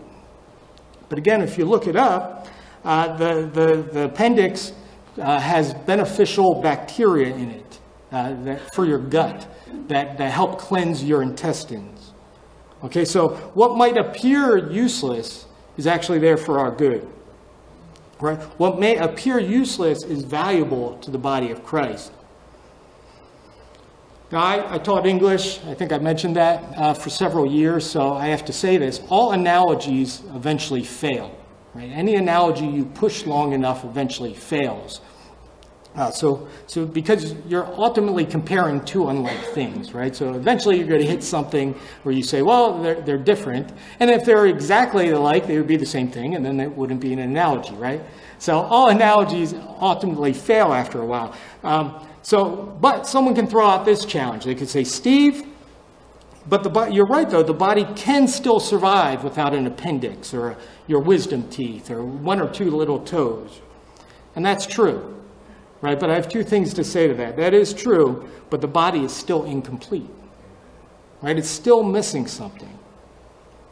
But 1.09 1.19
again, 1.19 1.43
if 1.43 1.59
you 1.59 1.64
look 1.64 1.87
it 1.87 1.97
up, 1.97 2.47
uh, 2.85 3.17
the, 3.17 3.51
the, 3.53 3.88
the 3.93 4.05
appendix 4.05 4.73
uh, 5.21 5.38
has 5.38 5.75
beneficial 5.75 6.61
bacteria 6.61 7.35
in 7.35 7.51
it 7.51 7.81
uh, 8.12 8.35
that, 8.45 8.75
for 8.75 8.85
your 8.85 8.99
gut 8.99 9.47
that, 9.88 10.19
that 10.19 10.33
help 10.33 10.59
cleanse 10.59 11.03
your 11.05 11.23
intestines. 11.23 12.12
Okay, 12.85 13.05
so 13.05 13.31
what 13.55 13.77
might 13.77 13.97
appear 13.97 14.71
useless 14.71 15.47
is 15.77 15.87
actually 15.87 16.19
there 16.19 16.37
for 16.37 16.59
our 16.59 16.71
good. 16.71 17.09
Right? 18.21 18.41
What 18.59 18.79
may 18.81 18.97
appear 18.97 19.38
useless 19.38 20.05
is 20.05 20.23
valuable 20.23 20.99
to 20.99 21.11
the 21.11 21.19
body 21.19 21.51
of 21.51 21.64
Christ. 21.64 22.12
Now, 24.31 24.41
I, 24.41 24.75
I 24.75 24.79
taught 24.79 25.07
English, 25.07 25.61
I 25.64 25.75
think 25.75 25.93
I 25.93 25.99
mentioned 25.99 26.37
that, 26.37 26.77
uh, 26.77 26.95
for 26.95 27.09
several 27.09 27.51
years, 27.51 27.88
so 27.88 28.12
I 28.12 28.27
have 28.27 28.45
to 28.47 28.53
say 28.53 28.77
this. 28.77 29.01
All 29.09 29.33
analogies 29.33 30.23
eventually 30.35 30.85
fail. 30.85 31.38
Right? 31.74 31.90
Any 31.92 32.16
analogy 32.16 32.66
you 32.66 32.85
push 32.85 33.26
long 33.26 33.52
enough 33.52 33.85
eventually 33.85 34.35
fails. 34.35 35.00
Uh, 35.94 36.11
so, 36.12 36.46
so 36.66 36.87
because 36.87 37.35
you're 37.48 37.66
ultimately 37.74 38.24
comparing 38.24 38.81
two 38.85 39.09
unlike 39.09 39.42
things, 39.46 39.94
right? 39.94 40.14
So 40.14 40.35
eventually 40.35 40.78
you're 40.78 40.87
going 40.87 41.00
to 41.00 41.07
hit 41.07 41.24
something 41.24 41.74
where 42.04 42.14
you 42.14 42.22
say, 42.22 42.42
well, 42.42 42.81
they're, 42.81 43.00
they're 43.00 43.18
different. 43.18 43.72
And 43.98 44.09
if 44.09 44.24
they're 44.24 44.46
exactly 44.46 45.11
alike, 45.11 45.46
they 45.46 45.57
would 45.57 45.66
be 45.66 45.76
the 45.76 45.87
same 45.87 46.09
thing, 46.09 46.37
and 46.37 46.44
then 46.44 46.61
it 46.61 46.70
wouldn't 46.70 47.00
be 47.00 47.12
an 47.12 47.18
analogy, 47.18 47.74
right? 47.74 48.00
So 48.38 48.61
all 48.61 48.90
analogies 48.90 49.54
ultimately 49.81 50.33
fail 50.33 50.72
after 50.72 51.00
a 51.00 51.07
while. 51.07 51.35
Um, 51.64 52.07
so, 52.22 52.78
but 52.81 53.07
someone 53.07 53.35
can 53.35 53.48
throw 53.48 53.66
out 53.66 53.85
this 53.85 54.04
challenge. 54.04 54.44
They 54.44 54.54
could 54.54 54.68
say, 54.68 54.85
Steve, 54.85 55.46
but 56.49 56.63
the, 56.63 56.87
you're 56.91 57.07
right, 57.07 57.29
though, 57.29 57.43
the 57.43 57.53
body 57.53 57.87
can 57.95 58.27
still 58.27 58.59
survive 58.59 59.23
without 59.23 59.55
an 59.55 59.67
appendix 59.67 60.33
or 60.33 60.57
your 60.87 61.01
wisdom 61.01 61.49
teeth 61.51 61.91
or 61.91 62.03
one 62.03 62.41
or 62.41 62.49
two 62.49 62.71
little 62.71 63.01
toes. 63.01 63.61
And 64.35 64.45
that's 64.45 64.65
true, 64.65 65.23
right? 65.83 65.99
But 65.99 66.11
I 66.11 66.15
have 66.15 66.29
two 66.29 66.43
things 66.43 66.73
to 66.75 66.85
say 66.85 67.07
to 67.07 67.15
that. 67.15 67.37
That 67.37 67.53
is 67.53 67.75
true, 67.75 68.31
but 68.49 68.63
the 68.63 68.69
body 68.69 69.01
is 69.01 69.13
still 69.13 69.45
incomplete, 69.45 70.09
right? 71.21 71.37
It's 71.37 71.51
still 71.51 71.83
missing 71.83 72.27
something, 72.27 72.79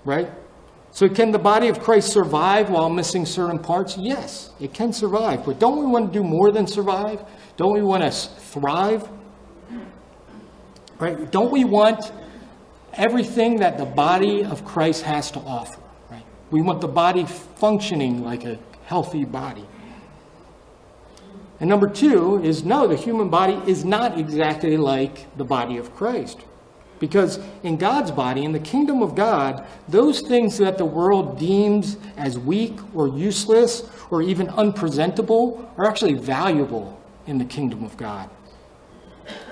right? 0.05 0.29
So, 0.91 1.09
can 1.09 1.31
the 1.31 1.39
body 1.39 1.69
of 1.69 1.81
Christ 1.81 2.13
survive 2.13 2.71
while 2.71 2.89
missing 2.89 3.27
certain 3.27 3.59
parts? 3.59 3.97
Yes, 3.99 4.51
it 4.61 4.73
can 4.73 4.93
survive. 4.93 5.45
But 5.45 5.59
don't 5.59 5.79
we 5.79 5.87
want 5.87 6.13
to 6.13 6.19
do 6.19 6.25
more 6.25 6.51
than 6.51 6.67
survive? 6.67 7.23
Don't 7.57 7.75
we 7.75 7.83
want 7.83 8.03
to 8.03 8.11
thrive? 8.11 9.09
Right? 10.99 11.31
Don't 11.31 11.53
we 11.53 11.65
want 11.65 12.13
everything 12.97 13.57
that 13.57 13.79
the 13.79 13.85
body 13.85 14.45
of 14.45 14.65
Christ 14.65 15.03
has 15.03 15.31
to 15.33 15.41
offer. 15.41 15.81
Right? 16.11 16.25
We 16.51 16.63
want 16.63 16.81
the 16.81 16.89
body 16.89 17.25
functioning 17.25 18.25
like 18.25 18.45
a 18.45 18.59
healthy 18.85 19.25
body. 19.25 19.65
And 21.59 21.71
number 21.71 21.89
two 21.89 22.43
is 22.43 22.65
no, 22.65 22.87
the 22.87 22.97
human 22.97 23.31
body 23.31 23.59
is 23.71 23.85
not 23.85 24.19
exactly 24.19 24.77
like 24.77 25.37
the 25.37 25.45
body 25.45 25.79
of 25.79 25.95
Christ. 25.95 26.41
Because 26.99 27.39
in 27.63 27.77
God's 27.77 28.11
body, 28.11 28.45
in 28.45 28.53
the 28.53 28.59
kingdom 28.59 29.03
of 29.03 29.15
God, 29.15 29.67
those 29.89 30.21
things 30.21 30.57
that 30.59 30.79
the 30.79 30.85
world 30.85 31.39
deems 31.39 31.99
as 32.17 32.39
weak 32.39 32.79
or 32.95 33.09
useless 33.09 33.89
or 34.11 34.23
even 34.23 34.49
unpresentable 34.51 35.71
are 35.77 35.87
actually 35.87 36.15
valuable 36.15 36.99
in 37.27 37.39
the 37.39 37.45
kingdom 37.45 37.85
of 37.85 37.97
God. 37.97 38.31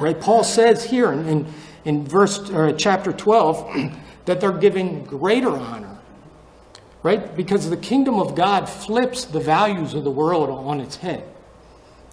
Right? 0.00 0.18
Paul 0.18 0.44
says 0.44 0.84
here 0.84 1.12
in, 1.12 1.26
in 1.26 1.46
in 1.84 2.06
verse 2.06 2.50
or 2.50 2.72
chapter 2.72 3.12
12 3.12 3.92
that 4.24 4.40
they're 4.40 4.52
giving 4.52 5.04
greater 5.04 5.50
honor. 5.50 5.98
Right? 7.02 7.36
Because 7.36 7.68
the 7.68 7.76
kingdom 7.76 8.18
of 8.18 8.34
God 8.34 8.66
flips 8.66 9.26
the 9.26 9.40
values 9.40 9.92
of 9.92 10.04
the 10.04 10.10
world 10.10 10.48
on 10.48 10.80
its 10.80 10.96
head. 10.96 11.22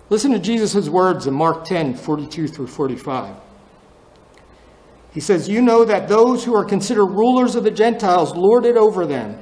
Listen 0.10 0.32
to 0.32 0.40
Jesus' 0.40 0.90
words 0.90 1.28
in 1.28 1.34
Mark 1.34 1.64
10, 1.64 1.96
42 1.96 2.50
through 2.50 2.68
45. 2.68 3.34
He 5.14 5.22
says, 5.22 5.48
You 5.48 5.62
know 5.62 5.86
that 5.86 6.10
those 6.10 6.44
who 6.44 6.54
are 6.54 6.66
considered 6.66 7.06
rulers 7.06 7.56
of 7.56 7.64
the 7.64 7.72
Gentiles 7.72 8.36
lord 8.36 8.66
it 8.66 8.76
over 8.76 9.06
them, 9.06 9.40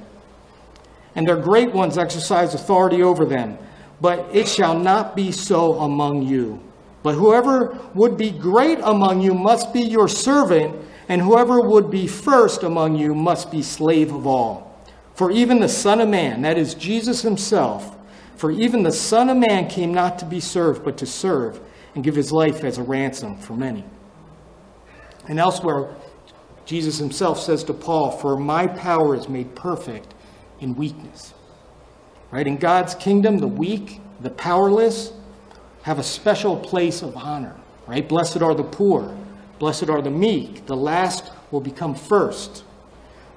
and 1.16 1.28
their 1.28 1.38
great 1.38 1.74
ones 1.74 1.98
exercise 1.98 2.54
authority 2.54 3.02
over 3.02 3.26
them. 3.26 3.58
But 4.00 4.34
it 4.34 4.48
shall 4.48 4.78
not 4.78 5.16
be 5.16 5.32
so 5.32 5.80
among 5.80 6.22
you. 6.22 6.62
But 7.02 7.16
whoever 7.16 7.80
would 7.94 8.18
be 8.18 8.32
great 8.32 8.80
among 8.84 9.22
you 9.22 9.34
must 9.34 9.74
be 9.74 9.82
your 9.82 10.08
servant, 10.08 10.76
and 11.08 11.22
whoever 11.22 11.62
would 11.62 11.90
be 11.90 12.08
first 12.08 12.64
among 12.64 12.96
you 12.96 13.16
must 13.16 13.52
be 13.52 13.62
slave 13.62 14.14
of 14.14 14.28
all. 14.28 14.86
For 15.16 15.32
even 15.32 15.60
the 15.60 15.70
Son 15.70 16.02
of 16.02 16.10
Man, 16.10 16.42
that 16.44 16.58
is 16.58 16.74
Jesus 16.74 17.22
himself, 17.22 17.98
for 18.36 18.52
even 18.52 18.84
the 18.84 18.92
Son 18.92 19.30
of 19.30 19.38
Man 19.38 19.68
came 19.68 19.94
not 19.94 20.20
to 20.20 20.26
be 20.26 20.40
served, 20.40 20.84
but 20.84 20.98
to 20.98 21.06
serve 21.06 21.60
and 21.96 22.04
give 22.04 22.16
his 22.16 22.32
life 22.32 22.64
as 22.64 22.78
a 22.78 22.84
ransom 22.84 23.38
for 23.38 23.54
many. 23.54 23.84
And 25.28 25.40
elsewhere, 25.40 25.96
Jesus 26.66 26.98
himself 26.98 27.40
says 27.40 27.64
to 27.66 27.74
Paul, 27.74 28.12
For 28.12 28.38
my 28.38 28.68
power 28.68 29.16
is 29.16 29.28
made 29.28 29.56
perfect 29.56 30.14
in 30.60 30.76
weakness. 30.76 31.34
Right? 32.32 32.46
In 32.46 32.58
God's 32.58 32.96
kingdom, 32.96 33.40
the 33.40 33.48
weak, 33.48 34.02
the 34.22 34.30
powerless, 34.30 35.12
have 35.90 35.98
a 35.98 36.04
special 36.04 36.56
place 36.56 37.02
of 37.02 37.18
honor, 37.18 37.56
right? 37.88 38.08
Blessed 38.08 38.44
are 38.44 38.54
the 38.54 38.64
poor, 38.64 39.18
blessed 39.58 39.90
are 39.90 40.04
the 40.04 40.12
meek, 40.12 40.68
the 40.68 40.76
last 40.78 41.32
will 41.50 41.62
become 41.62 41.96
first. 41.96 42.64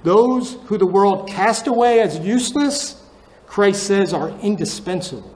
Those 0.02 0.58
who 0.66 0.76
the 0.76 0.84
world 0.84 1.30
cast 1.30 1.66
away 1.66 2.00
as 2.00 2.18
useless, 2.18 3.02
Christ 3.46 3.84
says 3.84 4.12
are 4.12 4.28
indispensable. 4.40 5.34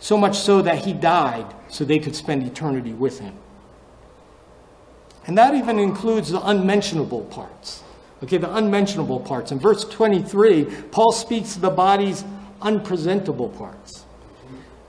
So 0.00 0.16
much 0.16 0.38
so 0.38 0.62
that 0.62 0.86
he 0.86 0.94
died 0.94 1.54
so 1.68 1.84
they 1.84 1.98
could 1.98 2.16
spend 2.16 2.44
eternity 2.44 2.94
with 2.94 3.18
him. 3.18 3.34
And 5.26 5.36
that 5.36 5.54
even 5.54 5.78
includes 5.78 6.30
the 6.30 6.40
unmentionable 6.48 7.24
parts. 7.24 7.82
Okay, 8.24 8.38
the 8.38 8.54
unmentionable 8.54 9.20
parts. 9.20 9.52
In 9.52 9.58
verse 9.58 9.84
23, 9.84 10.64
Paul 10.90 11.12
speaks 11.12 11.56
of 11.56 11.60
the 11.60 11.68
body's 11.68 12.24
unpresentable 12.62 13.50
parts. 13.50 14.05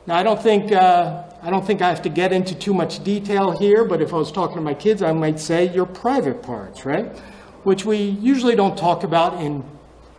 Now, 0.08 0.16
I 0.16 0.24
don't 0.24 0.42
think 0.42 0.72
uh, 0.72 1.24
I 1.44 1.50
don't 1.50 1.68
think 1.68 1.82
I 1.82 1.90
have 1.90 2.02
to 2.04 2.10
get 2.10 2.32
into 2.32 2.56
too 2.56 2.74
much 2.74 3.04
detail 3.04 3.52
here, 3.52 3.84
but 3.84 4.02
if 4.02 4.14
I 4.14 4.16
was 4.16 4.32
talking 4.32 4.56
to 4.56 4.62
my 4.62 4.74
kids, 4.74 5.02
I 5.02 5.12
might 5.12 5.38
say 5.38 5.74
your 5.74 5.86
private 5.86 6.42
parts, 6.42 6.86
right? 6.86 7.08
Which 7.64 7.84
we 7.84 7.98
usually 7.98 8.56
don't 8.56 8.78
talk 8.78 9.04
about 9.04 9.42
in 9.44 9.66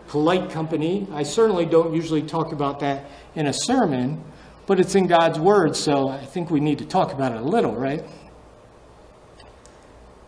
polite 0.06 0.50
company. 0.50 1.06
I 1.10 1.22
certainly 1.22 1.64
don't 1.64 1.94
usually 1.94 2.20
talk 2.20 2.52
about 2.52 2.80
that 2.80 3.06
in 3.34 3.46
a 3.46 3.52
sermon, 3.54 4.22
but 4.66 4.78
it's 4.78 4.94
in 4.94 5.06
God's 5.06 5.40
Word, 5.40 5.74
so 5.74 6.10
I 6.10 6.22
think 6.22 6.50
we 6.50 6.60
need 6.60 6.76
to 6.80 6.84
talk 6.84 7.14
about 7.14 7.32
it 7.32 7.38
a 7.38 7.44
little, 7.44 7.74
right? 7.74 8.04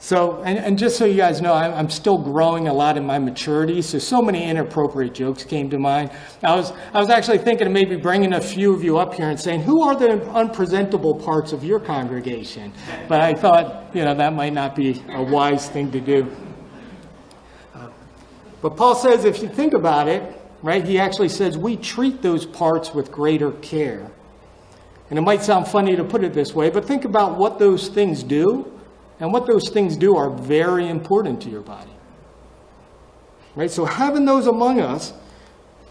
So, 0.02 0.42
and, 0.44 0.58
and 0.58 0.78
just 0.78 0.96
so 0.96 1.04
you 1.04 1.18
guys 1.18 1.42
know, 1.42 1.52
I'm, 1.52 1.74
I'm 1.74 1.90
still 1.90 2.16
growing 2.16 2.68
a 2.68 2.72
lot 2.72 2.96
in 2.96 3.04
my 3.04 3.18
maturity. 3.18 3.82
So, 3.82 3.98
so 3.98 4.22
many 4.22 4.44
inappropriate 4.44 5.12
jokes 5.12 5.44
came 5.44 5.68
to 5.68 5.78
mind. 5.78 6.10
I 6.42 6.56
was, 6.56 6.72
I 6.94 7.00
was 7.00 7.10
actually 7.10 7.36
thinking 7.36 7.66
of 7.66 7.72
maybe 7.74 7.96
bringing 7.96 8.32
a 8.32 8.40
few 8.40 8.72
of 8.72 8.82
you 8.82 8.96
up 8.96 9.12
here 9.12 9.28
and 9.28 9.38
saying, 9.38 9.60
who 9.60 9.82
are 9.82 9.94
the 9.94 10.26
unpresentable 10.30 11.14
parts 11.14 11.52
of 11.52 11.62
your 11.62 11.78
congregation? 11.78 12.72
But 13.08 13.20
I 13.20 13.34
thought, 13.34 13.94
you 13.94 14.02
know, 14.02 14.14
that 14.14 14.32
might 14.32 14.54
not 14.54 14.74
be 14.74 15.02
a 15.10 15.22
wise 15.22 15.68
thing 15.68 15.90
to 15.92 16.00
do. 16.00 16.34
But 18.62 18.76
Paul 18.78 18.94
says, 18.94 19.26
if 19.26 19.42
you 19.42 19.48
think 19.48 19.74
about 19.74 20.08
it, 20.08 20.40
right, 20.62 20.82
he 20.82 20.98
actually 20.98 21.28
says 21.28 21.58
we 21.58 21.76
treat 21.76 22.22
those 22.22 22.46
parts 22.46 22.94
with 22.94 23.12
greater 23.12 23.52
care. 23.52 24.10
And 25.10 25.18
it 25.18 25.22
might 25.22 25.42
sound 25.42 25.68
funny 25.68 25.94
to 25.94 26.04
put 26.04 26.24
it 26.24 26.32
this 26.32 26.54
way, 26.54 26.70
but 26.70 26.86
think 26.86 27.04
about 27.04 27.36
what 27.36 27.58
those 27.58 27.88
things 27.88 28.22
do 28.22 28.79
and 29.20 29.32
what 29.32 29.46
those 29.46 29.68
things 29.68 29.96
do 29.96 30.16
are 30.16 30.30
very 30.30 30.88
important 30.88 31.40
to 31.42 31.50
your 31.50 31.60
body. 31.60 31.92
Right? 33.54 33.70
So 33.70 33.84
having 33.84 34.24
those 34.24 34.46
among 34.46 34.80
us, 34.80 35.12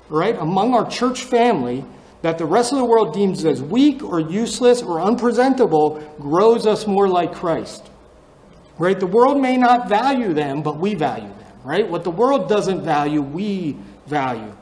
right, 0.10 0.36
among 0.40 0.74
our 0.74 0.90
church 0.90 1.24
family, 1.24 1.86
that 2.22 2.38
the 2.38 2.46
rest 2.46 2.74
of 2.74 2.80
the 2.80 2.86
world 2.86 3.14
deems 3.14 3.46
as 3.46 3.62
weak 3.62 4.04
or 4.04 4.20
useless 4.20 4.82
or 4.82 5.00
unpresentable 5.00 6.00
grows 6.20 6.66
us 6.66 6.88
more 6.88 7.08
like 7.08 7.34
Christ. 7.34 7.90
Right? 8.78 9.00
The 9.00 9.08
world 9.08 9.40
may 9.40 9.58
not 9.58 9.88
value 9.88 10.34
them, 10.34 10.62
but 10.64 10.80
we 10.80 10.96
value 10.96 11.30
them. 11.30 11.54
Right? 11.64 11.88
What 11.88 12.04
the 12.04 12.12
world 12.12 12.50
doesn't 12.50 12.84
value, 12.84 13.22
we 13.22 13.78
value. 14.08 14.56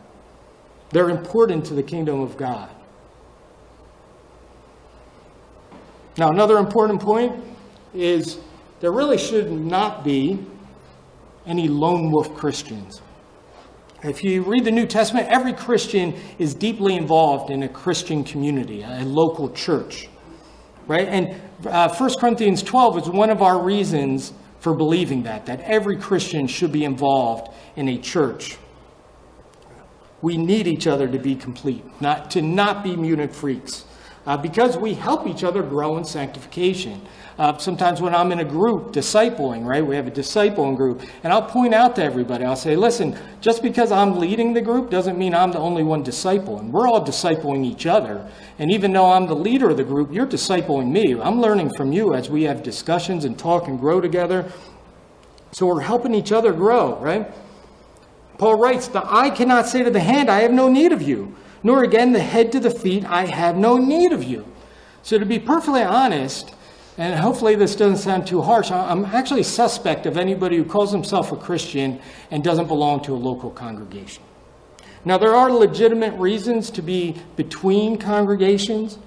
They're 0.89 1.09
important 1.09 1.65
to 1.67 1.73
the 1.73 1.83
kingdom 1.83 2.19
of 2.19 2.37
God. 2.37 2.69
Now, 6.17 6.29
another 6.29 6.57
important 6.57 6.99
point 6.99 7.43
is 7.93 8.39
there 8.79 8.91
really 8.91 9.17
should 9.17 9.51
not 9.51 10.03
be 10.03 10.39
any 11.45 11.67
lone 11.67 12.11
wolf 12.11 12.35
Christians. 12.35 13.01
If 14.03 14.23
you 14.23 14.43
read 14.43 14.63
the 14.63 14.71
New 14.71 14.85
Testament, 14.85 15.27
every 15.27 15.53
Christian 15.53 16.13
is 16.37 16.53
deeply 16.53 16.95
involved 16.95 17.49
in 17.49 17.63
a 17.63 17.69
Christian 17.69 18.23
community, 18.23 18.83
a 18.83 19.03
local 19.03 19.49
church. 19.49 20.07
Right? 20.85 21.07
And 21.07 21.41
uh, 21.65 21.93
1 21.93 22.11
Corinthians 22.19 22.61
12 22.61 22.97
is 22.97 23.09
one 23.09 23.29
of 23.29 23.41
our 23.41 23.61
reasons 23.61 24.33
for 24.59 24.75
believing 24.75 25.23
that, 25.23 25.45
that 25.47 25.61
every 25.61 25.97
Christian 25.97 26.45
should 26.47 26.71
be 26.71 26.83
involved 26.83 27.51
in 27.75 27.89
a 27.89 27.97
church. 27.97 28.57
We 30.21 30.37
need 30.37 30.67
each 30.67 30.87
other 30.87 31.07
to 31.07 31.19
be 31.19 31.35
complete, 31.35 31.83
not 32.01 32.29
to 32.31 32.41
not 32.41 32.83
be 32.83 32.95
mutant 32.95 33.33
freaks, 33.33 33.85
uh, 34.27 34.35
because 34.35 34.77
we 34.77 34.93
help 34.93 35.25
each 35.25 35.43
other 35.45 35.63
grow 35.63 35.97
in 35.97 36.03
sanctification. 36.03 37.01
Uh, 37.39 37.57
sometimes 37.57 38.01
when 38.01 38.13
I'm 38.13 38.31
in 38.33 38.39
a 38.39 38.45
group 38.45 38.91
discipling, 38.91 39.65
right, 39.65 39.85
we 39.85 39.95
have 39.95 40.05
a 40.05 40.11
discipling 40.11 40.75
group, 40.75 41.01
and 41.23 41.31
I'll 41.31 41.43
point 41.43 41.73
out 41.73 41.95
to 41.95 42.03
everybody, 42.03 42.43
I'll 42.43 42.57
say, 42.57 42.75
listen, 42.75 43.17
just 43.39 43.63
because 43.63 43.89
I'm 43.89 44.19
leading 44.19 44.53
the 44.53 44.61
group 44.61 44.89
doesn't 44.89 45.17
mean 45.17 45.33
I'm 45.33 45.51
the 45.51 45.59
only 45.59 45.83
one 45.83 46.03
discipling. 46.03 46.71
We're 46.71 46.87
all 46.87 47.05
discipling 47.05 47.65
each 47.65 47.85
other. 47.85 48.29
And 48.59 48.69
even 48.69 48.91
though 48.91 49.09
I'm 49.09 49.27
the 49.27 49.35
leader 49.35 49.69
of 49.69 49.77
the 49.77 49.83
group, 49.83 50.11
you're 50.11 50.27
discipling 50.27 50.91
me. 50.91 51.19
I'm 51.19 51.39
learning 51.39 51.71
from 51.77 51.93
you 51.93 52.13
as 52.13 52.29
we 52.29 52.43
have 52.43 52.63
discussions 52.63 53.23
and 53.23 53.39
talk 53.39 53.69
and 53.69 53.79
grow 53.79 54.01
together. 54.01 54.51
So 55.53 55.67
we're 55.67 55.81
helping 55.81 56.13
each 56.13 56.33
other 56.33 56.51
grow, 56.51 56.97
right? 56.99 57.31
Paul 58.37 58.59
writes, 58.59 58.87
The 58.87 59.05
eye 59.05 59.29
cannot 59.29 59.67
say 59.67 59.83
to 59.83 59.89
the 59.89 60.01
hand, 60.01 60.29
I 60.29 60.41
have 60.41 60.51
no 60.51 60.67
need 60.67 60.91
of 60.91 61.01
you, 61.01 61.35
nor 61.63 61.83
again 61.83 62.13
the 62.13 62.19
head 62.19 62.51
to 62.51 62.59
the 62.59 62.69
feet, 62.69 63.05
I 63.05 63.25
have 63.25 63.57
no 63.57 63.77
need 63.77 64.11
of 64.11 64.23
you. 64.23 64.45
So 65.03 65.17
to 65.17 65.25
be 65.25 65.39
perfectly 65.39 65.83
honest, 65.83 66.53
and 66.97 67.19
hopefully 67.19 67.55
this 67.55 67.75
doesn't 67.75 67.97
sound 67.97 68.25
too 68.25 68.41
harsh, 68.41 68.71
I'm 68.71 69.05
actually 69.05 69.43
suspect 69.43 70.05
of 70.05 70.17
anybody 70.17 70.57
who 70.57 70.65
calls 70.65 70.91
himself 70.91 71.31
a 71.31 71.37
Christian 71.37 71.99
and 72.31 72.43
doesn't 72.43 72.67
belong 72.67 73.01
to 73.03 73.13
a 73.13 73.15
local 73.15 73.51
congregation. 73.51 74.23
Now, 75.05 75.17
there 75.17 75.35
are 75.35 75.51
legitimate 75.51 76.19
reasons 76.19 76.69
to 76.71 76.81
be 76.81 77.15
between 77.35 77.97
congregations. 77.97 78.97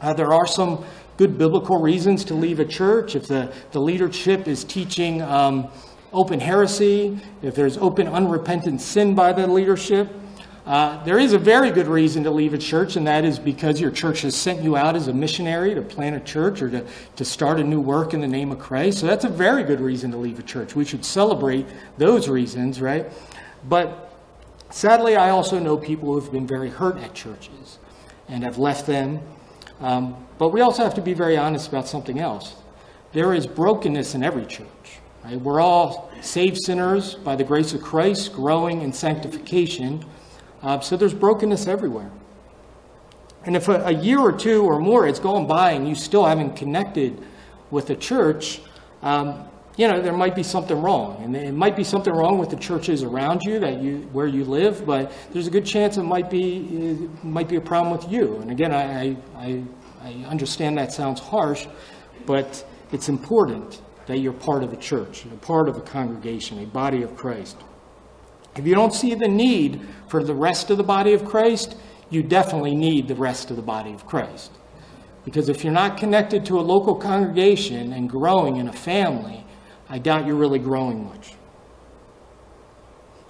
Uh, 0.00 0.12
there 0.12 0.32
are 0.34 0.46
some 0.46 0.84
good 1.16 1.38
biblical 1.38 1.80
reasons 1.80 2.24
to 2.24 2.34
leave 2.34 2.60
a 2.60 2.64
church 2.64 3.14
if 3.14 3.28
the, 3.28 3.52
the 3.70 3.80
leadership 3.80 4.48
is 4.48 4.64
teaching 4.64 5.22
um, 5.22 5.68
open 6.12 6.40
heresy, 6.40 7.18
if 7.42 7.54
there's 7.54 7.78
open 7.78 8.08
unrepentant 8.08 8.80
sin 8.80 9.14
by 9.14 9.32
the 9.32 9.46
leadership. 9.46 10.08
Uh, 10.66 11.02
there 11.04 11.18
is 11.18 11.34
a 11.34 11.38
very 11.38 11.70
good 11.70 11.86
reason 11.86 12.24
to 12.24 12.30
leave 12.30 12.54
a 12.54 12.58
church, 12.58 12.96
and 12.96 13.06
that 13.06 13.22
is 13.22 13.38
because 13.38 13.78
your 13.78 13.90
church 13.90 14.22
has 14.22 14.34
sent 14.34 14.62
you 14.62 14.76
out 14.76 14.96
as 14.96 15.08
a 15.08 15.12
missionary 15.12 15.74
to 15.74 15.82
plant 15.82 16.16
a 16.16 16.20
church 16.20 16.62
or 16.62 16.70
to, 16.70 16.86
to 17.16 17.24
start 17.24 17.60
a 17.60 17.64
new 17.64 17.80
work 17.80 18.14
in 18.14 18.20
the 18.22 18.26
name 18.26 18.50
of 18.50 18.58
Christ. 18.58 19.00
So 19.00 19.06
that's 19.06 19.26
a 19.26 19.28
very 19.28 19.62
good 19.62 19.80
reason 19.80 20.10
to 20.12 20.16
leave 20.16 20.38
a 20.38 20.42
church. 20.42 20.74
We 20.74 20.86
should 20.86 21.04
celebrate 21.04 21.66
those 21.98 22.30
reasons, 22.30 22.80
right? 22.80 23.06
But 23.68 24.16
sadly, 24.70 25.16
I 25.16 25.30
also 25.30 25.58
know 25.58 25.76
people 25.76 26.08
who 26.08 26.18
have 26.18 26.32
been 26.32 26.46
very 26.46 26.70
hurt 26.70 26.96
at 26.96 27.12
churches 27.12 27.78
and 28.28 28.42
have 28.42 28.56
left 28.56 28.86
them. 28.86 29.20
Um, 29.80 30.16
but 30.38 30.48
we 30.48 30.62
also 30.62 30.82
have 30.82 30.94
to 30.94 31.02
be 31.02 31.12
very 31.12 31.36
honest 31.36 31.68
about 31.68 31.88
something 31.88 32.18
else. 32.18 32.54
There 33.12 33.34
is 33.34 33.46
brokenness 33.46 34.14
in 34.14 34.22
every 34.22 34.46
church. 34.46 34.66
Right? 35.24 35.38
We're 35.38 35.60
all 35.60 36.10
saved 36.22 36.58
sinners 36.64 37.16
by 37.16 37.36
the 37.36 37.44
grace 37.44 37.74
of 37.74 37.82
Christ, 37.82 38.32
growing 38.32 38.80
in 38.80 38.94
sanctification. 38.94 40.04
Uh, 40.64 40.80
so 40.80 40.96
there's 40.96 41.12
brokenness 41.12 41.66
everywhere. 41.66 42.10
And 43.44 43.54
if 43.54 43.68
a, 43.68 43.84
a, 43.84 43.92
year 43.92 44.18
or 44.18 44.32
two 44.32 44.64
or 44.64 44.78
more 44.78 45.06
has 45.06 45.18
gone 45.18 45.46
by 45.46 45.72
and 45.72 45.86
you 45.86 45.94
still 45.94 46.24
haven't 46.24 46.56
connected 46.56 47.22
with 47.70 47.86
the 47.86 47.96
church, 47.96 48.62
um, 49.02 49.46
you 49.76 49.86
know, 49.86 50.00
there 50.00 50.14
might 50.14 50.34
be 50.34 50.42
something 50.42 50.80
wrong. 50.80 51.22
And 51.22 51.36
it 51.36 51.52
might 51.52 51.76
be 51.76 51.84
something 51.84 52.12
wrong 52.12 52.38
with 52.38 52.48
the 52.48 52.56
churches 52.56 53.02
around 53.02 53.42
you 53.44 53.58
that 53.60 53.82
you 53.82 54.08
where 54.12 54.26
you 54.26 54.44
live, 54.46 54.86
but 54.86 55.12
there's 55.32 55.46
a 55.46 55.50
good 55.50 55.66
chance 55.66 55.98
it 55.98 56.04
might 56.04 56.30
be 56.30 56.60
it 56.60 57.24
might 57.24 57.48
be 57.48 57.56
a 57.56 57.60
problem 57.60 57.94
with 57.94 58.10
you. 58.10 58.36
And 58.36 58.50
again, 58.50 58.72
I, 58.72 59.16
I, 59.36 59.62
I 60.00 60.12
understand 60.26 60.78
that 60.78 60.92
sounds 60.92 61.20
harsh, 61.20 61.66
but 62.24 62.64
it's 62.90 63.10
important 63.10 63.82
that 64.06 64.18
you're 64.18 64.32
part 64.32 64.62
of 64.62 64.70
the 64.70 64.76
church, 64.78 65.26
you're 65.26 65.36
part 65.38 65.68
of 65.68 65.76
a 65.76 65.80
congregation, 65.82 66.62
a 66.62 66.66
body 66.66 67.02
of 67.02 67.16
Christ. 67.16 67.56
If 68.56 68.66
you 68.66 68.74
don't 68.74 68.94
see 68.94 69.14
the 69.14 69.28
need 69.28 69.80
for 70.08 70.22
the 70.22 70.34
rest 70.34 70.70
of 70.70 70.78
the 70.78 70.84
body 70.84 71.12
of 71.12 71.24
Christ, 71.24 71.76
you 72.10 72.22
definitely 72.22 72.74
need 72.74 73.08
the 73.08 73.14
rest 73.14 73.50
of 73.50 73.56
the 73.56 73.62
body 73.62 73.92
of 73.92 74.06
Christ. 74.06 74.52
Because 75.24 75.48
if 75.48 75.64
you're 75.64 75.72
not 75.72 75.96
connected 75.96 76.44
to 76.46 76.58
a 76.58 76.62
local 76.62 76.94
congregation 76.94 77.92
and 77.92 78.08
growing 78.08 78.56
in 78.56 78.68
a 78.68 78.72
family, 78.72 79.44
I 79.88 79.98
doubt 79.98 80.26
you're 80.26 80.36
really 80.36 80.58
growing 80.58 81.04
much. 81.04 81.34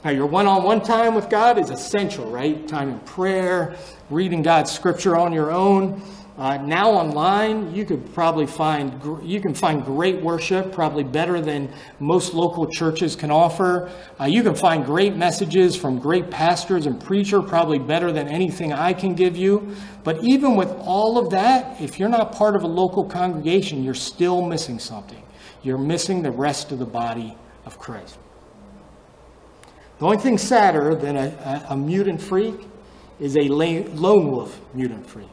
Now, 0.04 0.10
your 0.10 0.26
one 0.26 0.46
on 0.46 0.64
one 0.64 0.82
time 0.82 1.14
with 1.14 1.30
God 1.30 1.58
is 1.58 1.70
essential, 1.70 2.30
right? 2.30 2.68
Time 2.68 2.90
in 2.90 2.98
prayer, 3.00 3.76
reading 4.10 4.42
God's 4.42 4.70
scripture 4.70 5.16
on 5.16 5.32
your 5.32 5.50
own. 5.50 6.02
Uh, 6.36 6.56
now 6.56 6.90
online, 6.90 7.72
you 7.72 7.84
could 7.84 8.12
probably 8.12 8.44
find 8.44 9.00
you 9.22 9.40
can 9.40 9.54
find 9.54 9.84
great 9.84 10.20
worship, 10.20 10.72
probably 10.72 11.04
better 11.04 11.40
than 11.40 11.72
most 12.00 12.34
local 12.34 12.66
churches 12.66 13.14
can 13.14 13.30
offer. 13.30 13.88
Uh, 14.20 14.24
you 14.24 14.42
can 14.42 14.54
find 14.56 14.84
great 14.84 15.14
messages 15.14 15.76
from 15.76 15.96
great 15.96 16.32
pastors 16.32 16.86
and 16.86 17.00
preacher, 17.00 17.40
probably 17.40 17.78
better 17.78 18.10
than 18.10 18.26
anything 18.26 18.72
I 18.72 18.92
can 18.92 19.14
give 19.14 19.36
you. 19.36 19.76
But 20.02 20.24
even 20.24 20.56
with 20.56 20.72
all 20.80 21.18
of 21.18 21.30
that, 21.30 21.80
if 21.80 22.00
you're 22.00 22.08
not 22.08 22.32
part 22.32 22.56
of 22.56 22.64
a 22.64 22.68
local 22.68 23.04
congregation, 23.04 23.84
you're 23.84 23.94
still 23.94 24.42
missing 24.42 24.80
something. 24.80 25.22
You're 25.62 25.78
missing 25.78 26.20
the 26.20 26.32
rest 26.32 26.72
of 26.72 26.80
the 26.80 26.84
body 26.84 27.36
of 27.64 27.78
Christ. 27.78 28.18
The 30.00 30.06
only 30.06 30.18
thing 30.18 30.36
sadder 30.36 30.96
than 30.96 31.16
a, 31.16 31.28
a, 31.70 31.74
a 31.74 31.76
mutant 31.76 32.20
freak 32.20 32.56
is 33.20 33.36
a 33.36 33.48
lone 33.48 34.32
wolf 34.32 34.60
mutant 34.74 35.08
freak. 35.08 35.28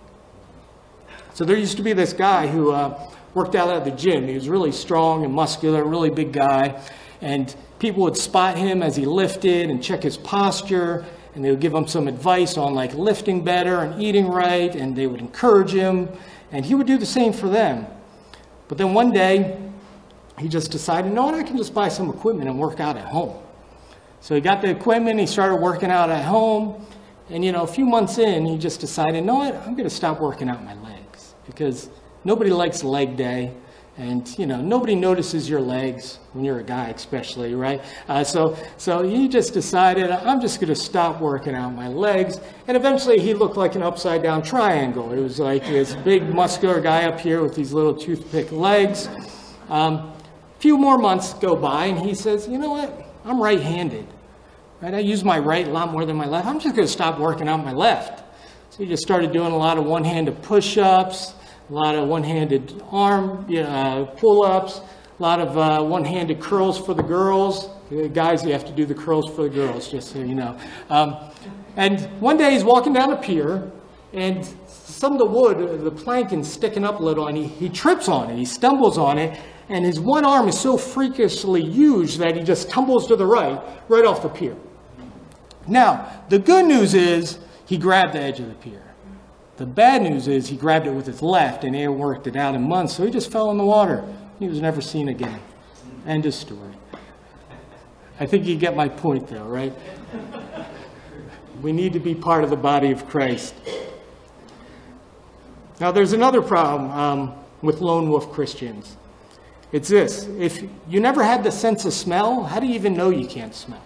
So 1.33 1.45
there 1.45 1.57
used 1.57 1.77
to 1.77 1.83
be 1.83 1.93
this 1.93 2.11
guy 2.11 2.47
who 2.47 2.71
uh, 2.71 3.09
worked 3.33 3.55
out 3.55 3.69
at 3.69 3.85
the 3.85 3.91
gym. 3.91 4.27
He 4.27 4.35
was 4.35 4.49
really 4.49 4.71
strong 4.71 5.23
and 5.23 5.33
muscular, 5.33 5.83
really 5.85 6.09
big 6.09 6.33
guy. 6.33 6.81
And 7.21 7.55
people 7.79 8.03
would 8.03 8.17
spot 8.17 8.57
him 8.57 8.83
as 8.83 8.97
he 8.97 9.05
lifted 9.05 9.69
and 9.69 9.81
check 9.81 10.03
his 10.03 10.17
posture. 10.17 11.05
And 11.33 11.45
they 11.45 11.49
would 11.49 11.61
give 11.61 11.73
him 11.73 11.87
some 11.87 12.09
advice 12.09 12.57
on 12.57 12.73
like 12.73 12.93
lifting 12.95 13.43
better 13.43 13.79
and 13.79 14.01
eating 14.01 14.27
right. 14.27 14.75
And 14.75 14.93
they 14.95 15.07
would 15.07 15.21
encourage 15.21 15.71
him. 15.71 16.09
And 16.51 16.65
he 16.65 16.75
would 16.75 16.87
do 16.87 16.97
the 16.97 17.05
same 17.05 17.31
for 17.31 17.47
them. 17.47 17.87
But 18.67 18.77
then 18.77 18.93
one 18.93 19.11
day, 19.11 19.57
he 20.37 20.49
just 20.49 20.71
decided, 20.71 21.13
no, 21.13 21.33
I 21.33 21.43
can 21.43 21.55
just 21.55 21.73
buy 21.73 21.87
some 21.87 22.09
equipment 22.09 22.49
and 22.49 22.59
work 22.59 22.79
out 22.79 22.97
at 22.97 23.05
home. 23.05 23.37
So 24.19 24.35
he 24.35 24.41
got 24.41 24.61
the 24.61 24.69
equipment, 24.69 25.19
he 25.19 25.25
started 25.25 25.55
working 25.55 25.91
out 25.91 26.09
at 26.09 26.23
home, 26.23 26.85
and 27.29 27.43
you 27.43 27.51
know, 27.51 27.63
a 27.63 27.67
few 27.67 27.85
months 27.85 28.17
in, 28.17 28.45
he 28.45 28.57
just 28.57 28.79
decided, 28.79 29.23
no, 29.23 29.41
I'm 29.41 29.75
going 29.75 29.89
to 29.89 29.89
stop 29.89 30.19
working 30.19 30.47
out 30.47 30.63
my 30.63 30.75
legs 30.75 31.00
because 31.45 31.89
nobody 32.23 32.51
likes 32.51 32.83
leg 32.83 33.17
day. 33.17 33.53
And 33.97 34.27
you 34.39 34.45
know 34.45 34.61
nobody 34.61 34.95
notices 34.95 35.49
your 35.49 35.59
legs 35.59 36.17
when 36.31 36.45
you're 36.45 36.59
a 36.59 36.63
guy, 36.63 36.87
especially, 36.89 37.53
right? 37.55 37.81
Uh, 38.07 38.23
so, 38.23 38.57
so 38.77 39.03
he 39.03 39.27
just 39.27 39.53
decided 39.53 40.09
I'm 40.09 40.39
just 40.39 40.61
going 40.61 40.69
to 40.69 40.75
stop 40.75 41.19
working 41.19 41.55
out 41.55 41.71
my 41.71 41.89
legs, 41.89 42.39
and 42.67 42.77
eventually 42.77 43.19
he 43.19 43.33
looked 43.33 43.57
like 43.57 43.75
an 43.75 43.83
upside 43.83 44.23
down 44.23 44.43
triangle. 44.43 45.11
It 45.11 45.19
was 45.19 45.39
like 45.39 45.63
this 45.63 45.93
big 45.93 46.33
muscular 46.33 46.79
guy 46.79 47.03
up 47.03 47.19
here 47.19 47.43
with 47.43 47.53
these 47.53 47.73
little 47.73 47.93
toothpick 47.93 48.49
legs. 48.53 49.09
Um, 49.67 49.95
a 49.95 50.59
few 50.59 50.77
more 50.77 50.97
months 50.97 51.33
go 51.33 51.57
by, 51.57 51.87
and 51.87 51.99
he 51.99 52.15
says, 52.15 52.47
"You 52.47 52.59
know 52.59 52.71
what? 52.71 53.05
I'm 53.25 53.41
right-handed. 53.41 54.07
Right? 54.81 54.93
I 54.93 54.99
use 54.99 55.23
my 55.25 55.37
right 55.37 55.67
a 55.67 55.69
lot 55.69 55.91
more 55.91 56.05
than 56.05 56.15
my 56.15 56.27
left. 56.27 56.47
I'm 56.47 56.61
just 56.61 56.75
going 56.75 56.87
to 56.87 56.91
stop 56.91 57.19
working 57.19 57.49
out 57.49 57.63
my 57.63 57.73
left." 57.73 58.20
So 58.71 58.77
he 58.83 58.87
just 58.87 59.03
started 59.03 59.31
doing 59.31 59.51
a 59.51 59.57
lot 59.57 59.77
of 59.77 59.85
one-handed 59.85 60.41
push-ups 60.41 61.35
a 61.71 61.73
lot 61.73 61.95
of 61.95 62.07
one-handed 62.07 62.83
arm 62.91 63.45
uh, 63.55 64.03
pull-ups, 64.17 64.81
a 65.19 65.23
lot 65.23 65.39
of 65.39 65.57
uh, 65.57 65.81
one-handed 65.81 66.41
curls 66.41 66.77
for 66.77 66.93
the 66.93 67.03
girls. 67.03 67.69
The 67.89 68.09
guys, 68.09 68.43
you 68.43 68.51
have 68.51 68.65
to 68.65 68.73
do 68.73 68.85
the 68.85 68.93
curls 68.93 69.33
for 69.33 69.43
the 69.43 69.49
girls, 69.49 69.89
just 69.89 70.11
so 70.11 70.19
you 70.19 70.35
know. 70.35 70.59
Um, 70.89 71.15
and 71.77 72.01
one 72.19 72.35
day 72.35 72.51
he's 72.51 72.65
walking 72.65 72.91
down 72.91 73.13
a 73.13 73.15
pier, 73.15 73.71
and 74.11 74.45
some 74.67 75.13
of 75.13 75.19
the 75.19 75.25
wood, 75.25 75.81
the 75.81 75.91
planking 75.91 76.43
sticking 76.43 76.83
up 76.83 76.99
a 76.99 77.03
little, 77.03 77.27
and 77.27 77.37
he, 77.37 77.45
he 77.45 77.69
trips 77.69 78.09
on 78.09 78.29
it. 78.29 78.35
He 78.35 78.45
stumbles 78.45 78.97
on 78.97 79.17
it, 79.17 79.39
and 79.69 79.85
his 79.85 79.97
one 79.97 80.25
arm 80.25 80.49
is 80.49 80.59
so 80.59 80.77
freakishly 80.77 81.63
huge 81.63 82.17
that 82.17 82.35
he 82.35 82.43
just 82.43 82.69
tumbles 82.69 83.07
to 83.07 83.15
the 83.15 83.25
right, 83.25 83.61
right 83.87 84.03
off 84.03 84.23
the 84.23 84.29
pier. 84.29 84.57
Now, 85.67 86.21
the 86.27 86.39
good 86.39 86.65
news 86.65 86.93
is 86.93 87.39
he 87.71 87.77
grabbed 87.77 88.11
the 88.11 88.19
edge 88.19 88.41
of 88.41 88.49
the 88.49 88.53
pier. 88.55 88.83
The 89.55 89.65
bad 89.65 90.01
news 90.01 90.27
is 90.27 90.49
he 90.49 90.57
grabbed 90.57 90.87
it 90.87 90.91
with 90.91 91.05
his 91.05 91.21
left 91.21 91.63
and 91.63 91.73
air 91.73 91.89
worked 91.89 92.27
it 92.27 92.35
out 92.35 92.53
in 92.53 92.63
months, 92.63 92.93
so 92.93 93.05
he 93.05 93.09
just 93.09 93.31
fell 93.31 93.49
in 93.49 93.57
the 93.57 93.63
water. 93.63 94.03
He 94.39 94.49
was 94.49 94.59
never 94.59 94.81
seen 94.81 95.07
again. 95.07 95.39
End 96.05 96.25
of 96.25 96.33
story. 96.33 96.73
I 98.19 98.25
think 98.25 98.45
you 98.45 98.57
get 98.57 98.75
my 98.75 98.89
point, 98.89 99.25
though, 99.29 99.45
right? 99.45 99.71
We 101.61 101.71
need 101.71 101.93
to 101.93 102.01
be 102.01 102.13
part 102.13 102.43
of 102.43 102.49
the 102.49 102.57
body 102.57 102.91
of 102.91 103.07
Christ. 103.07 103.55
Now, 105.79 105.93
there's 105.93 106.11
another 106.11 106.41
problem 106.41 106.91
um, 106.91 107.35
with 107.61 107.79
lone 107.79 108.09
wolf 108.09 108.33
Christians. 108.33 108.97
It's 109.71 109.87
this 109.87 110.25
if 110.37 110.61
you 110.89 110.99
never 110.99 111.23
had 111.23 111.41
the 111.41 111.53
sense 111.53 111.85
of 111.85 111.93
smell, 111.93 112.43
how 112.43 112.59
do 112.59 112.67
you 112.67 112.75
even 112.75 112.97
know 112.97 113.11
you 113.11 113.27
can't 113.27 113.55
smell? 113.55 113.81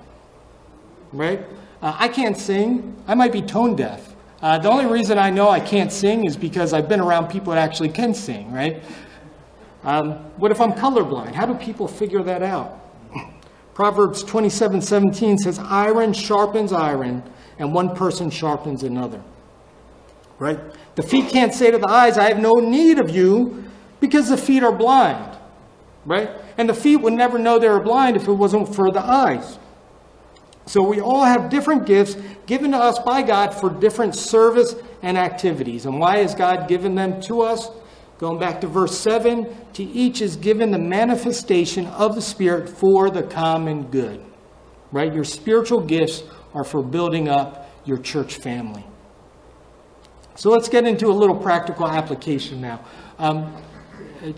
Right? 1.14 1.46
Uh, 1.82 1.96
I 1.98 2.08
can't 2.08 2.38
sing. 2.38 2.96
I 3.08 3.16
might 3.16 3.32
be 3.32 3.42
tone 3.42 3.76
deaf. 3.76 4.16
Uh, 4.42 4.58
the 4.58 4.70
only 4.70 4.86
reason 4.86 5.18
I 5.18 5.30
know 5.30 5.50
I 5.50 5.60
can't 5.60 5.92
sing 5.92 6.26
is 6.26 6.38
because 6.38 6.74
I've 6.74 6.90
been 6.90 7.00
around 7.00 7.28
people 7.28 7.54
that 7.54 7.60
actually 7.60 7.90
can 7.90 8.14
sing, 8.14 8.52
right? 8.52 8.84
Um, 9.84 10.14
what 10.38 10.52
if 10.52 10.60
I'm 10.60 10.74
colorblind? 10.74 11.34
How 11.34 11.46
do 11.46 11.54
people 11.54 11.88
figure 11.88 12.22
that 12.24 12.44
out? 12.44 12.82
Proverbs 13.74 14.24
27 14.24 14.82
17 14.82 15.38
says, 15.38 15.60
Iron 15.60 16.12
sharpens 16.12 16.74
iron, 16.74 17.24
and 17.60 17.74
one 17.74 17.96
person 17.96 18.30
sharpens 18.30 18.84
another. 18.84 19.22
Right? 20.38 20.60
The 20.96 21.04
feet 21.04 21.30
can't 21.30 21.54
say 21.54 21.72
to 21.72 21.78
the 21.78 21.90
eyes, 21.90 22.18
I 22.18 22.28
have 22.28 22.40
no 22.40 22.54
need 22.54 23.00
of 23.00 23.10
you, 23.10 23.64
because 24.00 24.30
the 24.30 24.38
feet 24.38 24.64
are 24.64 24.72
blind. 24.72 25.38
Right? 26.06 26.30
And 26.58 26.70
the 26.70 26.74
feet 26.74 26.98
would 26.98 27.14
never 27.14 27.40
know 27.40 27.58
they 27.58 27.70
were 27.70 27.80
blind 27.80 28.16
if 28.16 28.28
it 28.28 28.34
wasn't 28.34 28.74
for 28.76 28.92
the 28.92 29.04
eyes. 29.04 29.58
So 30.66 30.82
we 30.82 31.00
all 31.00 31.24
have 31.24 31.50
different 31.50 31.86
gifts 31.86 32.18
given 32.48 32.72
to 32.72 32.78
us 32.78 32.98
by 33.00 33.22
God 33.22 33.54
for 33.54 33.70
different 33.70 34.16
service 34.16 34.76
and 35.04 35.18
activities. 35.18 35.86
And 35.86 36.00
why 36.00 36.18
has 36.18 36.34
God 36.34 36.68
given 36.68 36.96
them 36.96 37.22
to 37.24 37.42
us? 37.42 37.70
Going 38.18 38.40
back 38.40 38.62
to 38.62 38.68
verse 38.68 38.98
7 38.98 39.56
to 39.74 39.84
each 39.84 40.22
is 40.22 40.36
given 40.36 40.72
the 40.72 40.80
manifestation 40.80 41.86
of 41.88 42.16
the 42.16 42.22
Spirit 42.22 42.70
for 42.70 43.10
the 43.10 43.24
common 43.24 43.84
good. 43.88 44.24
Right? 44.92 45.14
Your 45.14 45.26
spiritual 45.26 45.82
gifts 45.82 46.24
are 46.54 46.64
for 46.64 46.82
building 46.82 47.28
up 47.28 47.70
your 47.86 47.98
church 47.98 48.36
family. 48.36 48.86
So 50.36 50.50
let's 50.50 50.70
get 50.70 50.86
into 50.86 51.08
a 51.08 51.14
little 51.14 51.36
practical 51.36 51.88
application 51.88 52.62
now. 52.62 52.84
Um, 53.20 53.56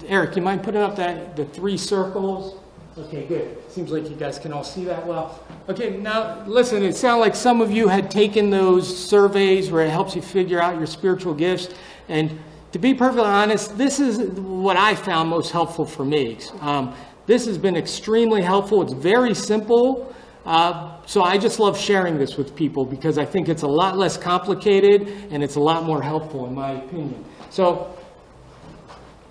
Eric, 0.08 0.36
you 0.36 0.42
mind 0.42 0.64
putting 0.64 0.82
up 0.82 0.96
that 0.98 1.36
the 1.36 1.46
three 1.46 1.78
circles? 1.78 2.60
Okay, 3.00 3.28
good. 3.28 3.72
Seems 3.72 3.92
like 3.92 4.10
you 4.10 4.16
guys 4.16 4.40
can 4.40 4.52
all 4.52 4.64
see 4.64 4.84
that 4.86 5.06
well. 5.06 5.40
Okay, 5.70 5.98
now 5.98 6.44
listen, 6.48 6.82
it 6.82 6.96
sounded 6.96 7.22
like 7.22 7.36
some 7.36 7.62
of 7.62 7.72
you 7.72 7.88
had 7.88 8.10
taken 8.10 8.50
those 8.50 8.88
surveys 8.88 9.70
where 9.72 9.86
it 9.86 9.92
helps 9.92 10.16
you 10.16 10.22
figure 10.22 10.60
out 10.60 10.78
your 10.78 10.88
spiritual 10.88 11.36
gifts. 11.36 11.70
And 12.10 12.40
to 12.72 12.80
be 12.80 12.96
perfectly 12.96 13.28
honest, 13.28 13.78
this 13.78 14.00
is 14.00 14.20
what 14.40 14.78
I 14.78 14.96
found 14.96 15.30
most 15.30 15.52
helpful 15.52 15.86
for 15.86 16.06
me. 16.06 16.40
Um, 16.60 16.96
this 17.28 17.46
has 17.46 17.60
been 17.60 17.76
extremely 17.76 18.42
helpful. 18.42 18.82
It's 18.82 18.94
very 18.94 19.36
simple. 19.36 20.12
Uh, 20.46 21.00
so 21.06 21.22
I 21.22 21.38
just 21.38 21.60
love 21.60 21.78
sharing 21.78 22.18
this 22.18 22.36
with 22.36 22.56
people 22.56 22.84
because 22.84 23.20
I 23.20 23.26
think 23.26 23.48
it's 23.48 23.64
a 23.64 23.68
lot 23.68 23.98
less 23.98 24.18
complicated 24.18 25.08
and 25.30 25.44
it's 25.44 25.56
a 25.56 25.60
lot 25.60 25.84
more 25.84 26.02
helpful, 26.02 26.48
in 26.48 26.56
my 26.56 26.72
opinion. 26.72 27.24
So 27.52 27.96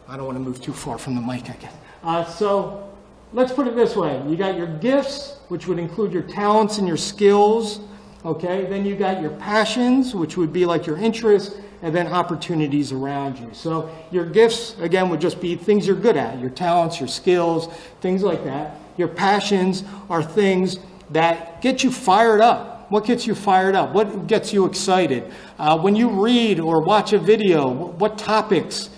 I 0.07 0.16
don't 0.16 0.26
want 0.26 0.38
to 0.38 0.44
move 0.44 0.61
too 0.61 0.72
far 0.72 0.98
from 0.98 1.16
the 1.16 1.20
mic, 1.20 1.50
I 1.50 1.55
guess. 1.55 1.74
Uh, 2.05 2.24
so 2.24 2.95
let's 3.37 3.53
put 3.53 3.66
it 3.68 3.77
this 3.77 3.94
way 3.94 4.20
you 4.27 4.35
got 4.35 4.57
your 4.57 4.66
gifts, 4.79 5.37
which 5.49 5.68
would 5.68 5.79
include 5.79 6.12
your 6.12 6.22
talents 6.22 6.79
and 6.79 6.88
your 6.88 6.96
skills. 6.96 7.81
Okay, 8.25 8.64
then 8.64 8.85
you 8.85 8.96
got 8.96 9.20
your 9.22 9.31
passions, 9.31 10.12
which 10.12 10.37
would 10.37 10.53
be 10.53 10.66
like 10.66 10.85
your 10.85 10.96
interests, 10.96 11.55
and 11.83 11.94
then 11.94 12.09
opportunities 12.09 12.90
around 12.90 13.38
you. 13.38 13.49
So 13.53 13.88
your 14.11 14.25
gifts, 14.25 14.77
again, 14.81 15.11
would 15.11 15.20
just 15.20 15.40
be 15.40 15.55
things 15.55 15.87
you're 15.87 15.94
good 15.94 16.16
at 16.16 16.40
your 16.40 16.51
talents, 16.51 16.99
your 16.99 17.09
skills, 17.09 17.68
things 18.01 18.25
like 18.25 18.42
that. 18.44 18.79
Your 18.96 19.07
passions 19.07 19.85
are 20.11 20.22
things 20.22 20.79
that 21.11 21.61
get 21.61 21.85
you 21.85 21.92
fired 21.92 22.40
up. 22.40 22.90
What 22.90 23.05
gets 23.05 23.27
you 23.27 23.35
fired 23.35 23.77
up? 23.77 23.92
What 23.92 24.27
gets 24.27 24.53
you 24.53 24.64
excited? 24.64 25.31
Uh, 25.59 25.79
when 25.79 25.94
you 25.94 26.09
read 26.09 26.59
or 26.59 26.83
watch 26.83 27.12
a 27.12 27.18
video, 27.18 27.68
what 27.68 28.16
topics 28.16 28.90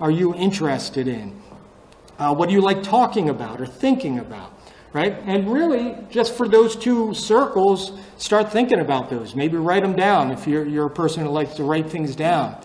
are 0.00 0.10
you 0.10 0.34
interested 0.34 1.08
in? 1.08 1.42
Uh, 2.18 2.34
what 2.34 2.48
do 2.48 2.54
you 2.54 2.60
like 2.60 2.82
talking 2.82 3.28
about 3.28 3.60
or 3.60 3.66
thinking 3.66 4.18
about? 4.18 4.52
Right? 4.92 5.16
And 5.26 5.52
really, 5.52 5.96
just 6.10 6.34
for 6.34 6.48
those 6.48 6.74
two 6.74 7.12
circles, 7.12 7.92
start 8.16 8.50
thinking 8.50 8.80
about 8.80 9.10
those. 9.10 9.34
Maybe 9.34 9.58
write 9.58 9.82
them 9.82 9.94
down 9.94 10.30
if 10.30 10.46
you're, 10.46 10.64
you're 10.64 10.86
a 10.86 10.90
person 10.90 11.24
who 11.24 11.30
likes 11.30 11.54
to 11.54 11.64
write 11.64 11.90
things 11.90 12.16
down. 12.16 12.56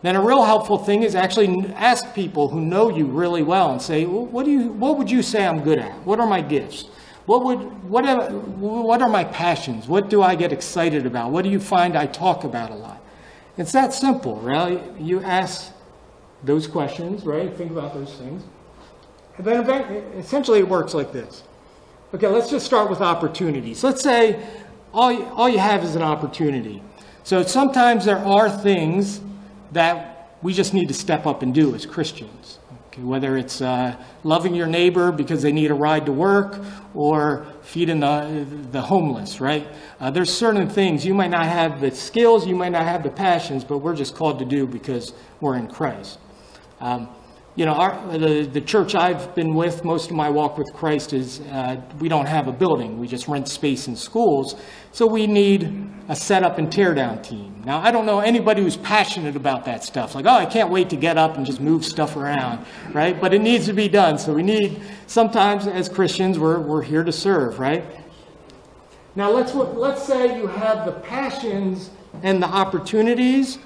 Then 0.00 0.16
a 0.16 0.22
real 0.22 0.44
helpful 0.44 0.78
thing 0.78 1.02
is 1.02 1.14
actually 1.14 1.66
ask 1.74 2.14
people 2.14 2.48
who 2.48 2.60
know 2.60 2.90
you 2.90 3.06
really 3.06 3.42
well 3.42 3.72
and 3.72 3.80
say, 3.80 4.06
well, 4.06 4.26
what, 4.26 4.44
do 4.44 4.50
you, 4.50 4.68
what 4.68 4.98
would 4.98 5.10
you 5.10 5.22
say 5.22 5.46
I'm 5.46 5.62
good 5.62 5.78
at? 5.78 5.92
What 6.06 6.20
are 6.20 6.26
my 6.26 6.40
gifts? 6.40 6.84
What, 7.26 7.44
would, 7.44 7.58
what, 7.88 8.06
are, 8.06 8.30
what 8.30 9.00
are 9.00 9.08
my 9.08 9.24
passions? 9.24 9.88
What 9.88 10.10
do 10.10 10.22
I 10.22 10.34
get 10.34 10.52
excited 10.52 11.06
about? 11.06 11.30
What 11.30 11.42
do 11.42 11.50
you 11.50 11.58
find 11.58 11.96
I 11.96 12.06
talk 12.06 12.44
about 12.44 12.70
a 12.70 12.74
lot? 12.74 13.02
It's 13.56 13.72
that 13.72 13.94
simple, 13.94 14.36
right? 14.40 14.82
You 14.98 15.20
ask 15.22 15.72
those 16.42 16.66
questions, 16.66 17.24
right? 17.24 17.54
Think 17.56 17.70
about 17.70 17.94
those 17.94 18.14
things. 18.14 18.42
Then 19.38 19.68
essentially 20.16 20.60
it 20.60 20.68
works 20.68 20.94
like 20.94 21.12
this. 21.12 21.42
Okay, 22.14 22.28
let's 22.28 22.50
just 22.50 22.64
start 22.64 22.88
with 22.88 23.00
opportunities. 23.00 23.82
Let's 23.82 24.02
say 24.02 24.40
all 24.92 25.10
you, 25.10 25.24
all 25.24 25.48
you 25.48 25.58
have 25.58 25.82
is 25.82 25.96
an 25.96 26.02
opportunity. 26.02 26.82
So 27.24 27.42
sometimes 27.42 28.04
there 28.04 28.18
are 28.18 28.48
things 28.48 29.20
that 29.72 30.36
we 30.42 30.52
just 30.52 30.74
need 30.74 30.86
to 30.86 30.94
step 30.94 31.26
up 31.26 31.42
and 31.42 31.52
do 31.52 31.74
as 31.74 31.84
Christians. 31.86 32.60
Okay, 32.88 33.02
whether 33.02 33.36
it's 33.36 33.60
uh, 33.60 33.96
loving 34.22 34.54
your 34.54 34.68
neighbor 34.68 35.10
because 35.10 35.42
they 35.42 35.50
need 35.50 35.72
a 35.72 35.74
ride 35.74 36.06
to 36.06 36.12
work 36.12 36.60
or 36.94 37.46
feeding 37.62 37.98
the, 37.98 38.46
the 38.70 38.80
homeless, 38.80 39.40
right? 39.40 39.66
Uh, 39.98 40.12
there's 40.12 40.32
certain 40.32 40.68
things 40.68 41.04
you 41.04 41.14
might 41.14 41.30
not 41.30 41.46
have 41.46 41.80
the 41.80 41.90
skills, 41.90 42.46
you 42.46 42.54
might 42.54 42.70
not 42.70 42.84
have 42.84 43.02
the 43.02 43.10
passions, 43.10 43.64
but 43.64 43.78
we're 43.78 43.96
just 43.96 44.14
called 44.14 44.38
to 44.38 44.44
do 44.44 44.64
because 44.64 45.12
we're 45.40 45.56
in 45.56 45.66
Christ. 45.66 46.18
Um, 46.80 47.08
you 47.56 47.64
know, 47.64 47.72
our, 47.72 48.18
the, 48.18 48.48
the 48.52 48.60
church 48.60 48.96
I've 48.96 49.32
been 49.36 49.54
with, 49.54 49.84
most 49.84 50.10
of 50.10 50.16
my 50.16 50.28
walk 50.28 50.58
with 50.58 50.72
Christ 50.74 51.12
is 51.12 51.40
uh, 51.40 51.80
we 52.00 52.08
don't 52.08 52.26
have 52.26 52.48
a 52.48 52.52
building. 52.52 52.98
We 52.98 53.06
just 53.06 53.28
rent 53.28 53.46
space 53.46 53.86
in 53.86 53.94
schools. 53.94 54.56
So 54.90 55.06
we 55.06 55.28
need 55.28 55.88
a 56.08 56.16
setup 56.16 56.58
and 56.58 56.68
teardown 56.68 57.22
team. 57.22 57.62
Now, 57.64 57.80
I 57.80 57.92
don't 57.92 58.06
know 58.06 58.18
anybody 58.18 58.62
who's 58.62 58.76
passionate 58.76 59.36
about 59.36 59.64
that 59.66 59.84
stuff. 59.84 60.16
Like, 60.16 60.26
oh, 60.26 60.30
I 60.30 60.46
can't 60.46 60.68
wait 60.68 60.90
to 60.90 60.96
get 60.96 61.16
up 61.16 61.36
and 61.36 61.46
just 61.46 61.60
move 61.60 61.84
stuff 61.84 62.16
around, 62.16 62.66
right? 62.92 63.20
But 63.20 63.32
it 63.32 63.40
needs 63.40 63.66
to 63.66 63.72
be 63.72 63.88
done. 63.88 64.18
So 64.18 64.34
we 64.34 64.42
need, 64.42 64.82
sometimes 65.06 65.68
as 65.68 65.88
Christians, 65.88 66.40
we're, 66.40 66.58
we're 66.58 66.82
here 66.82 67.04
to 67.04 67.12
serve, 67.12 67.60
right? 67.60 67.84
Now, 69.14 69.30
let's, 69.30 69.54
let's 69.54 70.02
say 70.02 70.36
you 70.36 70.48
have 70.48 70.86
the 70.86 70.92
passions 70.92 71.90
and 72.24 72.42
the 72.42 72.48
opportunities, 72.48 73.58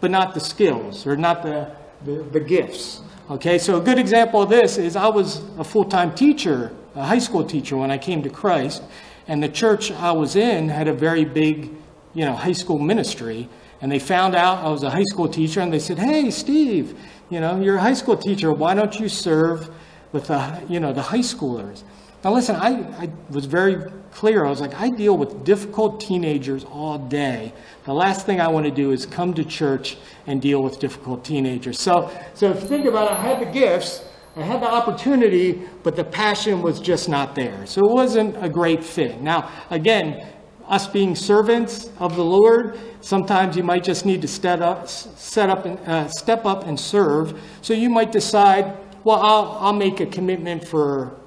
but 0.00 0.10
not 0.10 0.32
the 0.32 0.40
skills 0.40 1.06
or 1.06 1.14
not 1.14 1.42
the, 1.42 1.76
the, 2.06 2.22
the 2.22 2.40
gifts. 2.40 3.02
Okay, 3.30 3.56
so 3.56 3.78
a 3.78 3.80
good 3.80 3.98
example 3.98 4.42
of 4.42 4.50
this 4.50 4.76
is 4.76 4.96
I 4.96 5.08
was 5.08 5.40
a 5.56 5.64
full 5.64 5.86
time 5.86 6.14
teacher, 6.14 6.72
a 6.94 7.02
high 7.02 7.18
school 7.18 7.42
teacher, 7.42 7.74
when 7.74 7.90
I 7.90 7.96
came 7.96 8.22
to 8.22 8.28
Christ, 8.28 8.82
and 9.26 9.42
the 9.42 9.48
church 9.48 9.90
I 9.90 10.12
was 10.12 10.36
in 10.36 10.68
had 10.68 10.88
a 10.88 10.92
very 10.92 11.24
big, 11.24 11.70
you 12.12 12.26
know, 12.26 12.34
high 12.34 12.52
school 12.52 12.78
ministry. 12.78 13.48
And 13.80 13.90
they 13.90 13.98
found 13.98 14.34
out 14.34 14.62
I 14.62 14.68
was 14.68 14.82
a 14.82 14.90
high 14.90 15.04
school 15.04 15.26
teacher, 15.26 15.62
and 15.62 15.72
they 15.72 15.78
said, 15.78 15.98
"Hey, 15.98 16.30
Steve, 16.30 16.98
you 17.30 17.40
know, 17.40 17.58
you're 17.58 17.76
a 17.76 17.80
high 17.80 17.94
school 17.94 18.16
teacher. 18.18 18.52
Why 18.52 18.74
don't 18.74 19.00
you 19.00 19.08
serve 19.08 19.70
with 20.12 20.26
the, 20.26 20.62
you 20.68 20.78
know, 20.78 20.92
the 20.92 21.00
high 21.00 21.20
schoolers?" 21.20 21.82
Now, 22.24 22.32
listen, 22.32 22.56
I, 22.56 22.70
I 23.02 23.10
was 23.28 23.44
very 23.44 23.76
clear. 24.10 24.46
I 24.46 24.48
was 24.48 24.60
like, 24.60 24.74
I 24.80 24.88
deal 24.88 25.18
with 25.18 25.44
difficult 25.44 26.00
teenagers 26.00 26.64
all 26.64 26.96
day. 26.96 27.52
The 27.84 27.92
last 27.92 28.24
thing 28.24 28.40
I 28.40 28.48
want 28.48 28.64
to 28.64 28.72
do 28.72 28.92
is 28.92 29.04
come 29.04 29.34
to 29.34 29.44
church 29.44 29.98
and 30.26 30.40
deal 30.40 30.62
with 30.62 30.78
difficult 30.78 31.22
teenagers. 31.22 31.78
So, 31.78 32.10
so 32.32 32.50
if 32.50 32.62
you 32.62 32.68
think 32.68 32.86
about 32.86 33.10
it, 33.10 33.18
I 33.18 33.22
had 33.22 33.46
the 33.46 33.52
gifts, 33.52 34.06
I 34.36 34.42
had 34.42 34.62
the 34.62 34.72
opportunity, 34.72 35.62
but 35.82 35.96
the 35.96 36.04
passion 36.04 36.62
was 36.62 36.80
just 36.80 37.10
not 37.10 37.34
there. 37.34 37.66
So 37.66 37.82
it 37.82 37.92
wasn't 37.92 38.42
a 38.42 38.48
great 38.48 38.82
fit. 38.82 39.20
Now, 39.20 39.50
again, 39.68 40.26
us 40.66 40.86
being 40.86 41.14
servants 41.14 41.90
of 41.98 42.16
the 42.16 42.24
Lord, 42.24 42.78
sometimes 43.02 43.54
you 43.54 43.62
might 43.62 43.84
just 43.84 44.06
need 44.06 44.22
to 44.22 44.28
step 44.28 44.62
up, 44.62 44.88
set 44.88 45.50
up 45.50 45.66
and, 45.66 45.78
uh, 45.80 46.08
step 46.08 46.46
up 46.46 46.66
and 46.66 46.80
serve. 46.80 47.38
So 47.60 47.74
you 47.74 47.90
might 47.90 48.12
decide, 48.12 48.78
well, 49.04 49.20
I'll, 49.22 49.58
I'll 49.60 49.74
make 49.74 50.00
a 50.00 50.06
commitment 50.06 50.66
for 50.66 51.20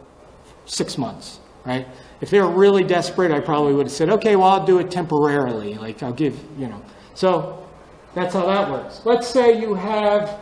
six 0.68 0.97
months, 0.97 1.39
right? 1.65 1.88
If 2.22 2.30
they 2.30 2.39
were 2.39 2.51
really 2.51 2.84
desperate, 2.84 3.32
I 3.32 3.39
probably 3.39 3.74
would 3.74 3.88
have 3.88 3.93
said, 3.93 4.09
okay, 4.09 4.36
well, 4.36 4.49
I'll 4.49 4.65
do 4.65 4.80
it 4.80 4.91
temporarily. 4.91 5.76
Like, 5.76 6.03
I'll 6.03 6.13
give, 6.13 6.39
you 6.57 6.68
know. 6.68 6.82
So 7.13 7.68
that's 8.13 8.34
how 8.34 8.45
that 8.45 8.70
works. 8.70 9.01
Let's 9.05 9.28
say 9.28 9.59
you 9.59 9.74
have 9.74 10.39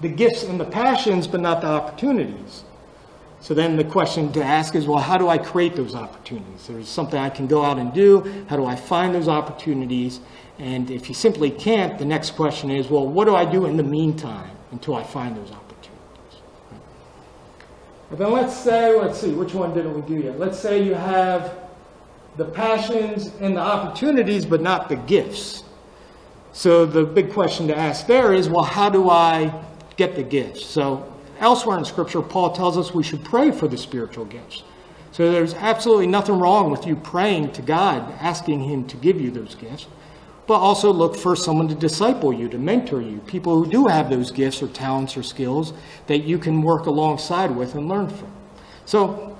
the 0.00 0.08
gifts 0.08 0.44
and 0.44 0.60
the 0.60 0.64
passions, 0.64 1.26
but 1.26 1.40
not 1.40 1.60
the 1.60 1.68
opportunities. 1.68 2.64
So 3.40 3.54
then 3.54 3.76
the 3.76 3.84
question 3.84 4.32
to 4.32 4.42
ask 4.44 4.74
is, 4.74 4.86
well, 4.86 4.98
how 4.98 5.16
do 5.16 5.28
I 5.28 5.38
create 5.38 5.76
those 5.76 5.94
opportunities? 5.94 6.66
There's 6.66 6.88
something 6.88 7.18
I 7.18 7.30
can 7.30 7.46
go 7.46 7.64
out 7.64 7.78
and 7.78 7.92
do. 7.92 8.44
How 8.48 8.56
do 8.56 8.66
I 8.66 8.74
find 8.74 9.14
those 9.14 9.28
opportunities? 9.28 10.20
And 10.58 10.90
if 10.90 11.08
you 11.08 11.14
simply 11.14 11.50
can't, 11.50 11.98
the 11.98 12.04
next 12.04 12.32
question 12.32 12.70
is, 12.70 12.88
well, 12.88 13.06
what 13.06 13.26
do 13.26 13.36
I 13.36 13.44
do 13.44 13.66
in 13.66 13.76
the 13.76 13.84
meantime 13.84 14.50
until 14.72 14.96
I 14.96 15.04
find 15.04 15.36
those 15.36 15.52
opportunities? 15.52 15.67
But 18.10 18.18
then 18.18 18.32
let's 18.32 18.56
say, 18.56 18.98
let's 18.98 19.20
see, 19.20 19.32
which 19.32 19.54
one 19.54 19.74
didn't 19.74 19.94
we 19.94 20.02
do 20.02 20.22
yet? 20.22 20.38
Let's 20.38 20.58
say 20.58 20.82
you 20.82 20.94
have 20.94 21.58
the 22.36 22.44
passions 22.44 23.32
and 23.40 23.56
the 23.56 23.60
opportunities, 23.60 24.46
but 24.46 24.62
not 24.62 24.88
the 24.88 24.96
gifts. 24.96 25.64
So 26.52 26.86
the 26.86 27.04
big 27.04 27.32
question 27.32 27.68
to 27.68 27.76
ask 27.76 28.06
there 28.06 28.32
is, 28.32 28.48
well, 28.48 28.64
how 28.64 28.88
do 28.88 29.10
I 29.10 29.52
get 29.96 30.14
the 30.14 30.22
gifts? 30.22 30.64
So 30.64 31.12
elsewhere 31.38 31.76
in 31.78 31.84
Scripture, 31.84 32.22
Paul 32.22 32.52
tells 32.52 32.78
us 32.78 32.94
we 32.94 33.02
should 33.02 33.24
pray 33.24 33.50
for 33.50 33.68
the 33.68 33.76
spiritual 33.76 34.24
gifts. 34.24 34.62
So 35.12 35.30
there's 35.30 35.54
absolutely 35.54 36.06
nothing 36.06 36.38
wrong 36.38 36.70
with 36.70 36.86
you 36.86 36.96
praying 36.96 37.52
to 37.52 37.62
God, 37.62 38.10
asking 38.20 38.60
Him 38.60 38.86
to 38.86 38.96
give 38.96 39.20
you 39.20 39.30
those 39.30 39.54
gifts 39.54 39.86
but 40.48 40.54
also 40.54 40.90
look 40.90 41.14
for 41.14 41.36
someone 41.36 41.68
to 41.68 41.74
disciple 41.74 42.32
you, 42.32 42.48
to 42.48 42.56
mentor 42.56 43.02
you, 43.02 43.18
people 43.26 43.62
who 43.62 43.70
do 43.70 43.86
have 43.86 44.08
those 44.08 44.30
gifts 44.32 44.62
or 44.62 44.68
talents 44.68 45.14
or 45.14 45.22
skills 45.22 45.74
that 46.06 46.20
you 46.20 46.38
can 46.38 46.62
work 46.62 46.86
alongside 46.86 47.50
with 47.50 47.74
and 47.74 47.86
learn 47.86 48.08
from. 48.08 48.32
So 48.86 49.36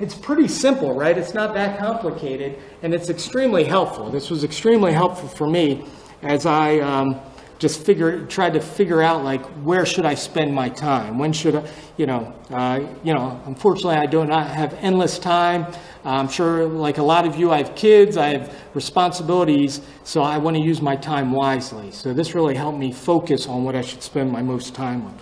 it's 0.00 0.14
pretty 0.14 0.48
simple, 0.48 0.94
right? 0.94 1.16
It's 1.16 1.34
not 1.34 1.52
that 1.52 1.78
complicated, 1.78 2.58
and 2.82 2.94
it's 2.94 3.10
extremely 3.10 3.64
helpful. 3.64 4.10
This 4.10 4.30
was 4.30 4.44
extremely 4.44 4.94
helpful 4.94 5.28
for 5.28 5.46
me 5.46 5.84
as 6.22 6.46
I 6.46 6.78
um, 6.78 7.20
just 7.58 7.84
figure 7.84 8.24
tried 8.26 8.54
to 8.54 8.60
figure 8.60 9.02
out 9.02 9.24
like 9.24 9.44
where 9.62 9.84
should 9.84 10.06
I 10.06 10.14
spend 10.14 10.54
my 10.54 10.70
time? 10.70 11.18
When 11.18 11.34
should 11.34 11.56
I, 11.56 11.68
you 11.98 12.06
know, 12.06 12.34
uh, 12.50 12.80
you 13.04 13.14
know? 13.14 13.40
Unfortunately, 13.44 13.96
I 13.96 14.06
do 14.06 14.24
not 14.24 14.48
have 14.48 14.74
endless 14.74 15.18
time. 15.18 15.66
I'm 16.06 16.28
sure, 16.28 16.66
like 16.66 16.98
a 16.98 17.02
lot 17.02 17.26
of 17.26 17.34
you, 17.36 17.50
I 17.50 17.58
have 17.58 17.74
kids, 17.74 18.16
I 18.16 18.28
have 18.28 18.54
responsibilities, 18.74 19.80
so 20.04 20.22
I 20.22 20.38
want 20.38 20.56
to 20.56 20.62
use 20.62 20.80
my 20.80 20.94
time 20.94 21.32
wisely. 21.32 21.90
So 21.90 22.12
this 22.12 22.32
really 22.32 22.54
helped 22.54 22.78
me 22.78 22.92
focus 22.92 23.48
on 23.48 23.64
what 23.64 23.74
I 23.74 23.80
should 23.80 24.02
spend 24.02 24.30
my 24.30 24.40
most 24.40 24.72
time 24.74 25.04
on. 25.04 25.18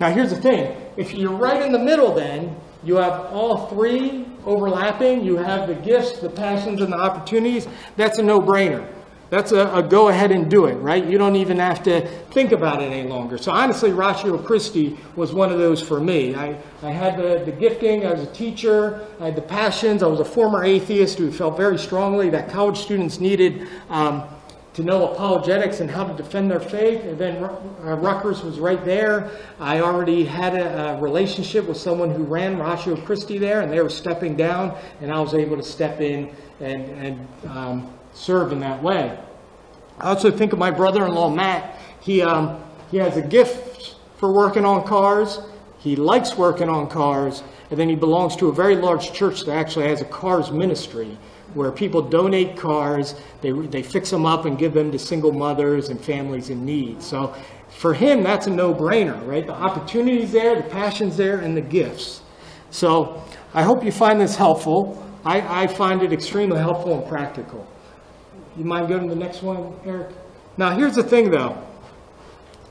Now, 0.00 0.10
here's 0.10 0.30
the 0.30 0.40
thing: 0.40 0.76
if 0.96 1.14
you're 1.14 1.30
right 1.30 1.62
in 1.62 1.70
the 1.70 1.78
middle, 1.78 2.12
then 2.12 2.56
you 2.82 2.96
have 2.96 3.32
all 3.32 3.68
three 3.68 4.26
overlapping. 4.44 5.24
You 5.24 5.36
have 5.36 5.68
the 5.68 5.74
gifts, 5.74 6.18
the 6.18 6.28
passions, 6.28 6.80
and 6.80 6.92
the 6.92 6.98
opportunities. 6.98 7.68
That's 7.96 8.18
a 8.18 8.22
no-brainer 8.22 8.84
that's 9.32 9.50
a, 9.50 9.66
a, 9.72 9.82
go 9.82 10.08
ahead 10.08 10.30
and 10.30 10.50
do 10.50 10.66
it, 10.66 10.74
right? 10.74 11.02
You 11.02 11.16
don't 11.16 11.36
even 11.36 11.58
have 11.58 11.82
to 11.84 12.06
think 12.32 12.52
about 12.52 12.82
it 12.82 12.92
any 12.92 13.08
longer. 13.08 13.38
So 13.38 13.50
honestly, 13.50 13.90
Ratio 13.90 14.36
Christi 14.36 14.98
was 15.16 15.32
one 15.32 15.50
of 15.50 15.56
those 15.58 15.80
for 15.80 16.00
me. 16.00 16.34
I, 16.34 16.60
I 16.82 16.90
had 16.90 17.16
the, 17.16 17.42
the 17.42 17.50
gifting, 17.50 18.04
I 18.04 18.12
was 18.12 18.24
a 18.24 18.32
teacher, 18.34 19.06
I 19.20 19.24
had 19.24 19.36
the 19.36 19.40
passions, 19.40 20.02
I 20.02 20.06
was 20.06 20.20
a 20.20 20.24
former 20.24 20.62
atheist 20.64 21.16
who 21.16 21.32
felt 21.32 21.56
very 21.56 21.78
strongly 21.78 22.28
that 22.28 22.50
college 22.50 22.76
students 22.80 23.20
needed 23.20 23.68
um, 23.88 24.24
to 24.74 24.82
know 24.82 25.08
apologetics 25.14 25.80
and 25.80 25.90
how 25.90 26.04
to 26.04 26.12
defend 26.12 26.50
their 26.50 26.60
faith. 26.60 27.02
And 27.02 27.18
then 27.18 27.42
uh, 27.42 27.96
Rutgers 27.96 28.42
was 28.42 28.60
right 28.60 28.84
there. 28.84 29.30
I 29.58 29.80
already 29.80 30.26
had 30.26 30.54
a, 30.54 30.90
a, 30.90 31.00
relationship 31.00 31.66
with 31.66 31.78
someone 31.78 32.10
who 32.10 32.24
ran 32.24 32.58
Ratio 32.58 32.96
Christi 32.96 33.38
there, 33.38 33.62
and 33.62 33.72
they 33.72 33.80
were 33.80 33.88
stepping 33.88 34.36
down, 34.36 34.76
and 35.00 35.10
I 35.10 35.18
was 35.20 35.32
able 35.32 35.56
to 35.56 35.62
step 35.62 36.02
in 36.02 36.30
and, 36.60 36.82
and 36.82 37.28
um, 37.48 37.94
serve 38.12 38.52
in 38.52 38.60
that 38.60 38.82
way. 38.82 39.18
I 39.98 40.08
also 40.08 40.30
think 40.30 40.52
of 40.52 40.58
my 40.58 40.70
brother-in-law 40.70 41.30
Matt. 41.30 41.78
He 42.00 42.22
um, 42.22 42.62
he 42.90 42.96
has 42.98 43.16
a 43.16 43.22
gift 43.22 43.96
for 44.16 44.34
working 44.34 44.64
on 44.64 44.84
cars. 44.84 45.40
He 45.78 45.96
likes 45.96 46.36
working 46.36 46.68
on 46.68 46.88
cars, 46.88 47.42
and 47.70 47.78
then 47.78 47.88
he 47.88 47.96
belongs 47.96 48.36
to 48.36 48.48
a 48.48 48.52
very 48.52 48.76
large 48.76 49.12
church 49.12 49.44
that 49.44 49.56
actually 49.56 49.88
has 49.88 50.00
a 50.00 50.04
cars 50.04 50.52
ministry 50.52 51.18
where 51.54 51.70
people 51.70 52.00
donate 52.00 52.56
cars, 52.56 53.14
they, 53.40 53.52
they 53.52 53.82
fix 53.82 54.10
them 54.10 54.24
up 54.24 54.46
and 54.46 54.58
give 54.58 54.72
them 54.72 54.90
to 54.90 54.98
single 54.98 55.32
mothers 55.32 55.90
and 55.90 56.02
families 56.02 56.50
in 56.50 56.64
need. 56.64 57.02
So 57.02 57.34
for 57.68 57.94
him, 57.94 58.22
that's 58.22 58.46
a 58.46 58.50
no 58.50 58.74
brainer, 58.74 59.26
right? 59.26 59.46
The 59.46 59.52
opportunity's 59.52 60.32
there, 60.32 60.56
the 60.56 60.68
passion's 60.68 61.16
there, 61.16 61.40
and 61.40 61.56
the 61.56 61.60
gifts. 61.60 62.22
So 62.70 63.22
I 63.54 63.62
hope 63.62 63.84
you 63.84 63.92
find 63.92 64.20
this 64.20 64.36
helpful. 64.36 65.02
I, 65.24 65.64
I 65.64 65.66
find 65.66 66.02
it 66.02 66.12
extremely 66.12 66.58
helpful 66.58 66.98
and 66.98 67.06
practical. 67.06 67.66
You 68.56 68.64
mind 68.64 68.88
going 68.88 69.08
to 69.08 69.14
the 69.14 69.20
next 69.20 69.42
one, 69.42 69.72
Eric? 69.84 70.10
Now, 70.56 70.76
here's 70.76 70.94
the 70.94 71.02
thing, 71.02 71.30
though. 71.30 71.56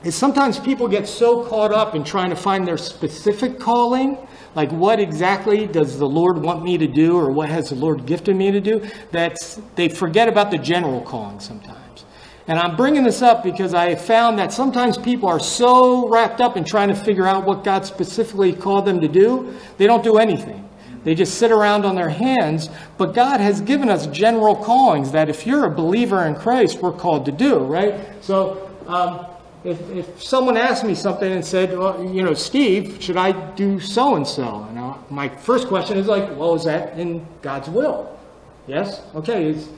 Is 0.04 0.14
sometimes 0.14 0.58
people 0.58 0.88
get 0.88 1.06
so 1.06 1.44
caught 1.44 1.72
up 1.72 1.94
in 1.94 2.02
trying 2.02 2.30
to 2.30 2.36
find 2.36 2.66
their 2.66 2.76
specific 2.76 3.58
calling, 3.58 4.18
like 4.54 4.70
what 4.72 4.98
exactly 4.98 5.66
does 5.66 5.98
the 5.98 6.08
Lord 6.08 6.38
want 6.38 6.64
me 6.64 6.76
to 6.76 6.88
do 6.88 7.16
or 7.16 7.30
what 7.30 7.48
has 7.48 7.70
the 7.70 7.76
Lord 7.76 8.04
gifted 8.04 8.34
me 8.34 8.50
to 8.50 8.60
do, 8.60 8.88
that 9.12 9.36
they 9.76 9.88
forget 9.88 10.28
about 10.28 10.50
the 10.50 10.58
general 10.58 11.00
calling 11.02 11.38
sometimes. 11.38 12.04
And 12.48 12.58
I'm 12.58 12.74
bringing 12.74 13.04
this 13.04 13.22
up 13.22 13.44
because 13.44 13.74
I 13.74 13.94
found 13.94 14.38
that 14.40 14.52
sometimes 14.52 14.98
people 14.98 15.28
are 15.28 15.38
so 15.38 16.08
wrapped 16.08 16.40
up 16.40 16.56
in 16.56 16.64
trying 16.64 16.88
to 16.88 16.96
figure 16.96 17.26
out 17.26 17.44
what 17.44 17.62
God 17.62 17.86
specifically 17.86 18.52
called 18.52 18.84
them 18.84 19.00
to 19.00 19.08
do, 19.08 19.54
they 19.78 19.86
don't 19.86 20.02
do 20.02 20.18
anything. 20.18 20.68
They 21.04 21.14
just 21.14 21.38
sit 21.38 21.50
around 21.50 21.84
on 21.84 21.94
their 21.96 22.08
hands. 22.08 22.68
But 22.96 23.14
God 23.14 23.40
has 23.40 23.60
given 23.60 23.88
us 23.88 24.06
general 24.06 24.54
callings 24.54 25.12
that 25.12 25.28
if 25.28 25.46
you're 25.46 25.64
a 25.64 25.70
believer 25.70 26.24
in 26.26 26.34
Christ, 26.34 26.80
we're 26.80 26.92
called 26.92 27.24
to 27.26 27.32
do, 27.32 27.58
right? 27.58 28.00
So 28.22 28.70
um, 28.86 29.26
if, 29.64 29.80
if 29.90 30.22
someone 30.22 30.56
asked 30.56 30.84
me 30.84 30.94
something 30.94 31.30
and 31.30 31.44
said, 31.44 31.76
well, 31.76 32.02
you 32.04 32.22
know, 32.22 32.34
Steve, 32.34 33.02
should 33.02 33.16
I 33.16 33.32
do 33.54 33.80
so 33.80 34.16
and 34.16 34.26
so? 34.26 34.66
And 34.70 34.94
my 35.10 35.28
first 35.28 35.68
question 35.68 35.98
is 35.98 36.06
like, 36.06 36.36
well, 36.36 36.54
is 36.54 36.64
that 36.64 36.98
in 36.98 37.26
God's 37.42 37.68
will? 37.68 38.18
Yes? 38.66 39.02
Okay, 39.14 39.50
it's 39.50 39.68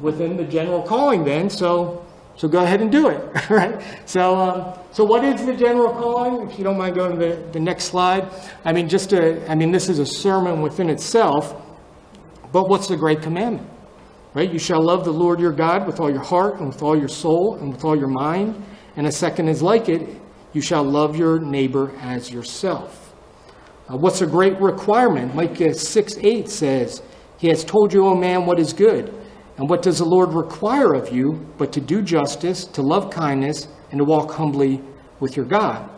within 0.00 0.36
the 0.36 0.44
general 0.44 0.82
calling 0.82 1.24
then, 1.24 1.50
so 1.50 2.04
So 2.38 2.46
go 2.46 2.62
ahead 2.62 2.80
and 2.80 2.90
do 2.90 3.08
it, 3.08 3.20
right? 3.50 3.82
So, 4.06 4.36
um, 4.36 4.78
so 4.92 5.02
what 5.02 5.24
is 5.24 5.44
the 5.44 5.54
general 5.54 5.92
calling? 5.92 6.48
If 6.48 6.56
you 6.56 6.62
don't 6.62 6.78
mind 6.78 6.94
going 6.94 7.10
to 7.10 7.18
the, 7.18 7.34
the 7.50 7.58
next 7.58 7.86
slide. 7.86 8.30
I 8.64 8.72
mean, 8.72 8.88
just 8.88 9.10
to, 9.10 9.44
I 9.50 9.56
mean, 9.56 9.72
this 9.72 9.88
is 9.88 9.98
a 9.98 10.06
sermon 10.06 10.62
within 10.62 10.88
itself, 10.88 11.60
but 12.52 12.68
what's 12.68 12.86
the 12.86 12.96
great 12.96 13.22
commandment? 13.22 13.68
Right? 14.34 14.52
You 14.52 14.60
shall 14.60 14.80
love 14.80 15.04
the 15.04 15.12
Lord 15.12 15.40
your 15.40 15.50
God 15.50 15.84
with 15.84 15.98
all 15.98 16.10
your 16.10 16.22
heart 16.22 16.60
and 16.60 16.68
with 16.68 16.80
all 16.80 16.96
your 16.96 17.08
soul 17.08 17.56
and 17.56 17.72
with 17.72 17.84
all 17.84 17.98
your 17.98 18.08
mind. 18.08 18.64
And 18.94 19.08
a 19.08 19.12
second 19.12 19.48
is 19.48 19.60
like 19.60 19.88
it, 19.88 20.08
you 20.52 20.60
shall 20.60 20.84
love 20.84 21.16
your 21.16 21.40
neighbor 21.40 21.92
as 22.00 22.30
yourself. 22.30 23.14
Uh, 23.88 23.96
what's 23.96 24.22
a 24.22 24.26
great 24.26 24.60
requirement? 24.60 25.34
Micah 25.34 25.74
6 25.74 26.18
8 26.20 26.48
says, 26.48 27.02
He 27.36 27.48
has 27.48 27.64
told 27.64 27.92
you, 27.92 28.06
O 28.06 28.14
man, 28.14 28.46
what 28.46 28.60
is 28.60 28.72
good. 28.72 29.12
And 29.58 29.68
what 29.68 29.82
does 29.82 29.98
the 29.98 30.04
Lord 30.04 30.32
require 30.32 30.94
of 30.94 31.12
you 31.12 31.46
but 31.58 31.72
to 31.72 31.80
do 31.80 32.00
justice, 32.00 32.64
to 32.64 32.80
love 32.80 33.10
kindness, 33.10 33.68
and 33.90 33.98
to 33.98 34.04
walk 34.04 34.30
humbly 34.32 34.80
with 35.20 35.36
your 35.36 35.46
God? 35.46 35.88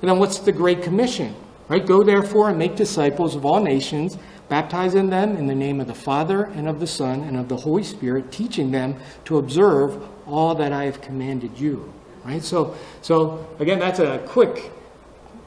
And 0.00 0.10
then 0.10 0.18
what's 0.18 0.38
the 0.38 0.52
Great 0.52 0.82
Commission? 0.82 1.34
Right? 1.68 1.84
Go 1.84 2.02
therefore 2.04 2.50
and 2.50 2.58
make 2.58 2.76
disciples 2.76 3.34
of 3.34 3.44
all 3.44 3.60
nations, 3.60 4.16
baptizing 4.48 5.10
them 5.10 5.36
in 5.36 5.46
the 5.46 5.54
name 5.54 5.80
of 5.80 5.86
the 5.86 5.94
Father 5.94 6.44
and 6.44 6.68
of 6.68 6.78
the 6.78 6.86
Son 6.86 7.22
and 7.22 7.36
of 7.36 7.48
the 7.48 7.56
Holy 7.56 7.82
Spirit, 7.82 8.30
teaching 8.30 8.70
them 8.70 8.96
to 9.24 9.38
observe 9.38 10.00
all 10.26 10.54
that 10.54 10.72
I 10.72 10.84
have 10.84 11.00
commanded 11.00 11.58
you. 11.58 11.92
Right? 12.24 12.42
So, 12.42 12.76
so 13.02 13.46
again, 13.58 13.78
that's 13.80 13.98
a 13.98 14.18
quick 14.26 14.70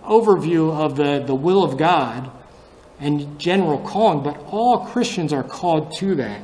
overview 0.03 0.75
of 0.75 0.95
the, 0.97 1.23
the 1.25 1.35
will 1.35 1.63
of 1.63 1.77
God 1.77 2.29
and 2.99 3.39
general 3.39 3.79
calling, 3.79 4.23
but 4.23 4.37
all 4.47 4.85
Christians 4.85 5.31
are 5.31 5.43
called 5.43 5.95
to 5.97 6.15
that. 6.15 6.41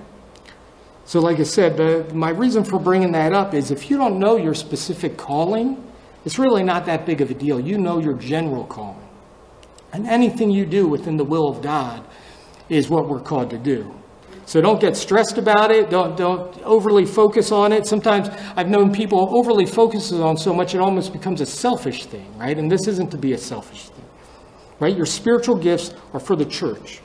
So, 1.05 1.19
like 1.19 1.39
I 1.39 1.43
said, 1.43 2.13
my 2.13 2.29
reason 2.29 2.63
for 2.63 2.79
bringing 2.79 3.11
that 3.11 3.33
up 3.33 3.53
is 3.53 3.71
if 3.71 3.89
you 3.89 3.97
don't 3.97 4.19
know 4.19 4.37
your 4.37 4.53
specific 4.53 5.17
calling, 5.17 5.83
it's 6.25 6.39
really 6.39 6.63
not 6.63 6.85
that 6.85 7.05
big 7.05 7.21
of 7.21 7.29
a 7.29 7.33
deal. 7.33 7.59
You 7.59 7.77
know 7.77 7.99
your 7.99 8.13
general 8.13 8.65
calling. 8.65 9.07
And 9.91 10.07
anything 10.07 10.49
you 10.49 10.65
do 10.65 10.87
within 10.87 11.17
the 11.17 11.25
will 11.25 11.47
of 11.49 11.61
God 11.61 12.03
is 12.69 12.89
what 12.89 13.07
we're 13.07 13.21
called 13.21 13.49
to 13.49 13.57
do. 13.57 13.93
So 14.45 14.59
don't 14.59 14.79
get 14.79 14.97
stressed 14.97 15.37
about 15.37 15.71
it. 15.71 15.89
Don't, 15.89 16.17
don't 16.17 16.57
overly 16.63 17.05
focus 17.05 17.51
on 17.51 17.71
it. 17.71 17.85
Sometimes 17.85 18.29
I've 18.55 18.69
known 18.69 18.91
people 18.91 19.29
overly 19.37 19.65
focus 19.65 20.11
on 20.11 20.35
so 20.37 20.53
much 20.53 20.75
it 20.75 20.79
almost 20.79 21.13
becomes 21.13 21.39
a 21.41 21.45
selfish 21.45 22.05
thing, 22.05 22.37
right? 22.37 22.57
And 22.57 22.69
this 22.69 22.87
isn't 22.87 23.11
to 23.11 23.17
be 23.17 23.33
a 23.33 23.37
selfish 23.37 23.89
thing, 23.89 24.05
right? 24.79 24.95
Your 24.95 25.05
spiritual 25.05 25.55
gifts 25.55 25.93
are 26.13 26.19
for 26.19 26.35
the 26.35 26.45
church. 26.45 27.01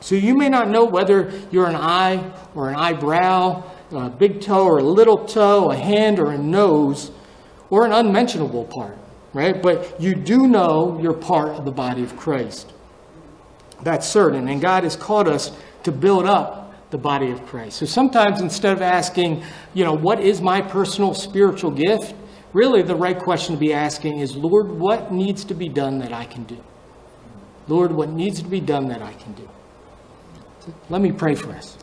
So 0.00 0.14
you 0.14 0.36
may 0.36 0.48
not 0.48 0.68
know 0.68 0.84
whether 0.84 1.32
you're 1.50 1.66
an 1.66 1.76
eye 1.76 2.32
or 2.54 2.68
an 2.68 2.76
eyebrow, 2.76 3.62
a 3.92 4.10
big 4.10 4.40
toe 4.40 4.64
or 4.64 4.78
a 4.78 4.82
little 4.82 5.24
toe, 5.26 5.70
a 5.70 5.76
hand 5.76 6.18
or 6.18 6.32
a 6.32 6.38
nose, 6.38 7.10
or 7.70 7.84
an 7.84 7.92
unmentionable 7.92 8.64
part, 8.64 8.96
right? 9.32 9.60
But 9.60 10.00
you 10.00 10.14
do 10.14 10.46
know 10.46 10.98
you're 11.00 11.14
part 11.14 11.50
of 11.50 11.64
the 11.64 11.72
body 11.72 12.02
of 12.02 12.16
Christ. 12.16 12.72
That's 13.82 14.06
certain. 14.06 14.48
And 14.48 14.60
God 14.60 14.84
has 14.84 14.96
called 14.96 15.28
us 15.28 15.52
to 15.82 15.92
build 15.92 16.26
up 16.26 16.90
the 16.90 16.98
body 16.98 17.30
of 17.30 17.44
Christ. 17.46 17.78
So 17.78 17.86
sometimes 17.86 18.40
instead 18.40 18.72
of 18.72 18.82
asking, 18.82 19.42
you 19.74 19.84
know, 19.84 19.92
what 19.92 20.20
is 20.20 20.40
my 20.40 20.60
personal 20.60 21.14
spiritual 21.14 21.70
gift? 21.70 22.14
Really, 22.52 22.82
the 22.82 22.94
right 22.94 23.18
question 23.18 23.54
to 23.54 23.60
be 23.60 23.74
asking 23.74 24.20
is, 24.20 24.36
Lord, 24.36 24.70
what 24.70 25.12
needs 25.12 25.44
to 25.44 25.54
be 25.54 25.68
done 25.68 25.98
that 25.98 26.12
I 26.12 26.24
can 26.24 26.44
do? 26.44 26.58
Lord, 27.68 27.92
what 27.92 28.08
needs 28.08 28.40
to 28.40 28.48
be 28.48 28.60
done 28.60 28.88
that 28.88 29.02
I 29.02 29.12
can 29.12 29.32
do? 29.32 29.48
Let 30.88 31.00
me 31.00 31.12
pray 31.12 31.34
for 31.34 31.50
us. 31.52 31.76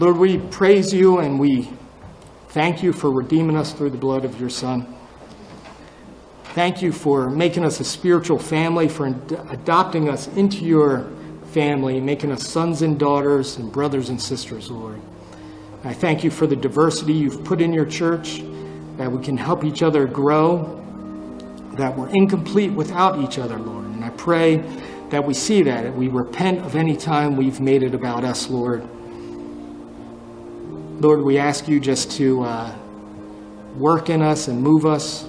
Lord, 0.00 0.18
we 0.18 0.38
praise 0.38 0.92
you 0.92 1.18
and 1.18 1.38
we 1.38 1.70
thank 2.48 2.82
you 2.82 2.92
for 2.92 3.10
redeeming 3.10 3.56
us 3.56 3.72
through 3.72 3.90
the 3.90 3.96
blood 3.96 4.24
of 4.24 4.40
your 4.40 4.50
Son. 4.50 4.94
Thank 6.54 6.82
you 6.82 6.92
for 6.92 7.30
making 7.30 7.64
us 7.64 7.80
a 7.80 7.84
spiritual 7.84 8.38
family, 8.38 8.88
for 8.88 9.06
adopting 9.06 10.08
us 10.08 10.28
into 10.36 10.64
your 10.64 11.10
family, 11.52 12.00
making 12.00 12.32
us 12.32 12.46
sons 12.46 12.82
and 12.82 12.98
daughters 12.98 13.56
and 13.56 13.72
brothers 13.72 14.08
and 14.08 14.20
sisters, 14.20 14.70
Lord. 14.70 15.00
I 15.86 15.92
thank 15.92 16.24
you 16.24 16.30
for 16.30 16.46
the 16.46 16.56
diversity 16.56 17.12
you've 17.12 17.44
put 17.44 17.60
in 17.60 17.70
your 17.70 17.84
church, 17.84 18.42
that 18.96 19.12
we 19.12 19.22
can 19.22 19.36
help 19.36 19.64
each 19.64 19.82
other 19.82 20.06
grow, 20.06 20.80
that 21.76 21.94
we're 21.94 22.08
incomplete 22.08 22.72
without 22.72 23.18
each 23.18 23.38
other, 23.38 23.58
Lord. 23.58 23.84
And 23.84 24.02
I 24.02 24.08
pray 24.10 24.56
that 25.10 25.22
we 25.22 25.34
see 25.34 25.62
that, 25.64 25.82
that 25.82 25.94
we 25.94 26.08
repent 26.08 26.64
of 26.64 26.74
any 26.74 26.96
time 26.96 27.36
we've 27.36 27.60
made 27.60 27.82
it 27.82 27.94
about 27.94 28.24
us, 28.24 28.48
Lord. 28.48 28.88
Lord, 31.02 31.22
we 31.22 31.36
ask 31.36 31.68
you 31.68 31.78
just 31.80 32.10
to 32.12 32.44
uh, 32.44 32.74
work 33.76 34.08
in 34.08 34.22
us 34.22 34.48
and 34.48 34.62
move 34.62 34.86
us, 34.86 35.24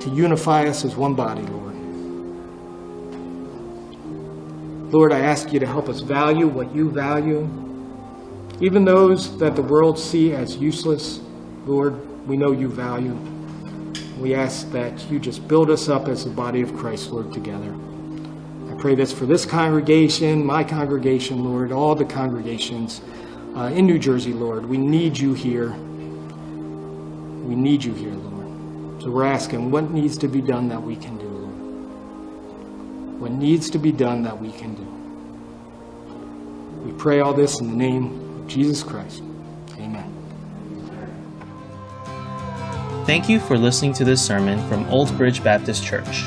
to 0.00 0.10
unify 0.10 0.66
us 0.66 0.86
as 0.86 0.96
one 0.96 1.14
body, 1.14 1.42
Lord. 1.42 1.74
Lord, 4.90 5.12
I 5.12 5.20
ask 5.20 5.52
you 5.52 5.60
to 5.60 5.66
help 5.66 5.90
us 5.90 6.00
value 6.00 6.48
what 6.48 6.74
you 6.74 6.90
value 6.90 7.67
even 8.60 8.84
those 8.84 9.38
that 9.38 9.54
the 9.54 9.62
world 9.62 9.96
see 9.98 10.32
as 10.32 10.56
useless, 10.56 11.20
Lord, 11.64 12.26
we 12.26 12.36
know 12.36 12.50
you 12.50 12.68
value. 12.68 13.16
We 14.18 14.34
ask 14.34 14.68
that 14.72 15.08
you 15.10 15.20
just 15.20 15.46
build 15.46 15.70
us 15.70 15.88
up 15.88 16.08
as 16.08 16.24
the 16.24 16.30
body 16.30 16.60
of 16.60 16.76
Christ, 16.76 17.10
Lord, 17.10 17.32
together. 17.32 17.72
I 18.68 18.74
pray 18.80 18.96
this 18.96 19.12
for 19.12 19.26
this 19.26 19.46
congregation, 19.46 20.44
my 20.44 20.64
congregation, 20.64 21.44
Lord, 21.44 21.70
all 21.70 21.94
the 21.94 22.04
congregations 22.04 23.00
uh, 23.54 23.70
in 23.72 23.86
New 23.86 23.98
Jersey, 23.98 24.32
Lord. 24.32 24.66
We 24.66 24.76
need 24.76 25.16
you 25.16 25.34
here. 25.34 25.70
We 25.70 27.54
need 27.54 27.84
you 27.84 27.94
here, 27.94 28.12
Lord. 28.12 29.02
So 29.02 29.10
we're 29.12 29.24
asking 29.24 29.70
what 29.70 29.92
needs 29.92 30.18
to 30.18 30.26
be 30.26 30.40
done 30.40 30.68
that 30.68 30.82
we 30.82 30.96
can 30.96 31.16
do, 31.16 31.28
Lord. 31.28 33.20
What 33.20 33.30
needs 33.30 33.70
to 33.70 33.78
be 33.78 33.92
done 33.92 34.24
that 34.24 34.40
we 34.40 34.50
can 34.50 34.74
do. 34.74 34.84
We 36.84 36.92
pray 36.98 37.20
all 37.20 37.34
this 37.34 37.60
in 37.60 37.68
the 37.68 37.76
name 37.76 38.27
Jesus 38.48 38.82
Christ. 38.82 39.22
Amen. 39.78 40.14
Thank 43.06 43.28
you 43.28 43.40
for 43.40 43.56
listening 43.56 43.92
to 43.94 44.04
this 44.04 44.24
sermon 44.24 44.58
from 44.68 44.84
Old 44.90 45.16
Bridge 45.16 45.42
Baptist 45.42 45.84
Church. 45.84 46.26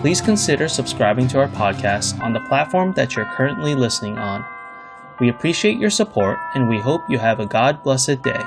Please 0.00 0.20
consider 0.20 0.68
subscribing 0.68 1.28
to 1.28 1.38
our 1.38 1.48
podcast 1.48 2.20
on 2.20 2.32
the 2.32 2.40
platform 2.40 2.92
that 2.94 3.16
you're 3.16 3.24
currently 3.24 3.74
listening 3.74 4.16
on. 4.18 4.44
We 5.20 5.28
appreciate 5.28 5.78
your 5.78 5.90
support 5.90 6.38
and 6.54 6.68
we 6.68 6.78
hope 6.78 7.08
you 7.08 7.18
have 7.18 7.40
a 7.40 7.46
God 7.46 7.82
blessed 7.82 8.22
day. 8.22 8.42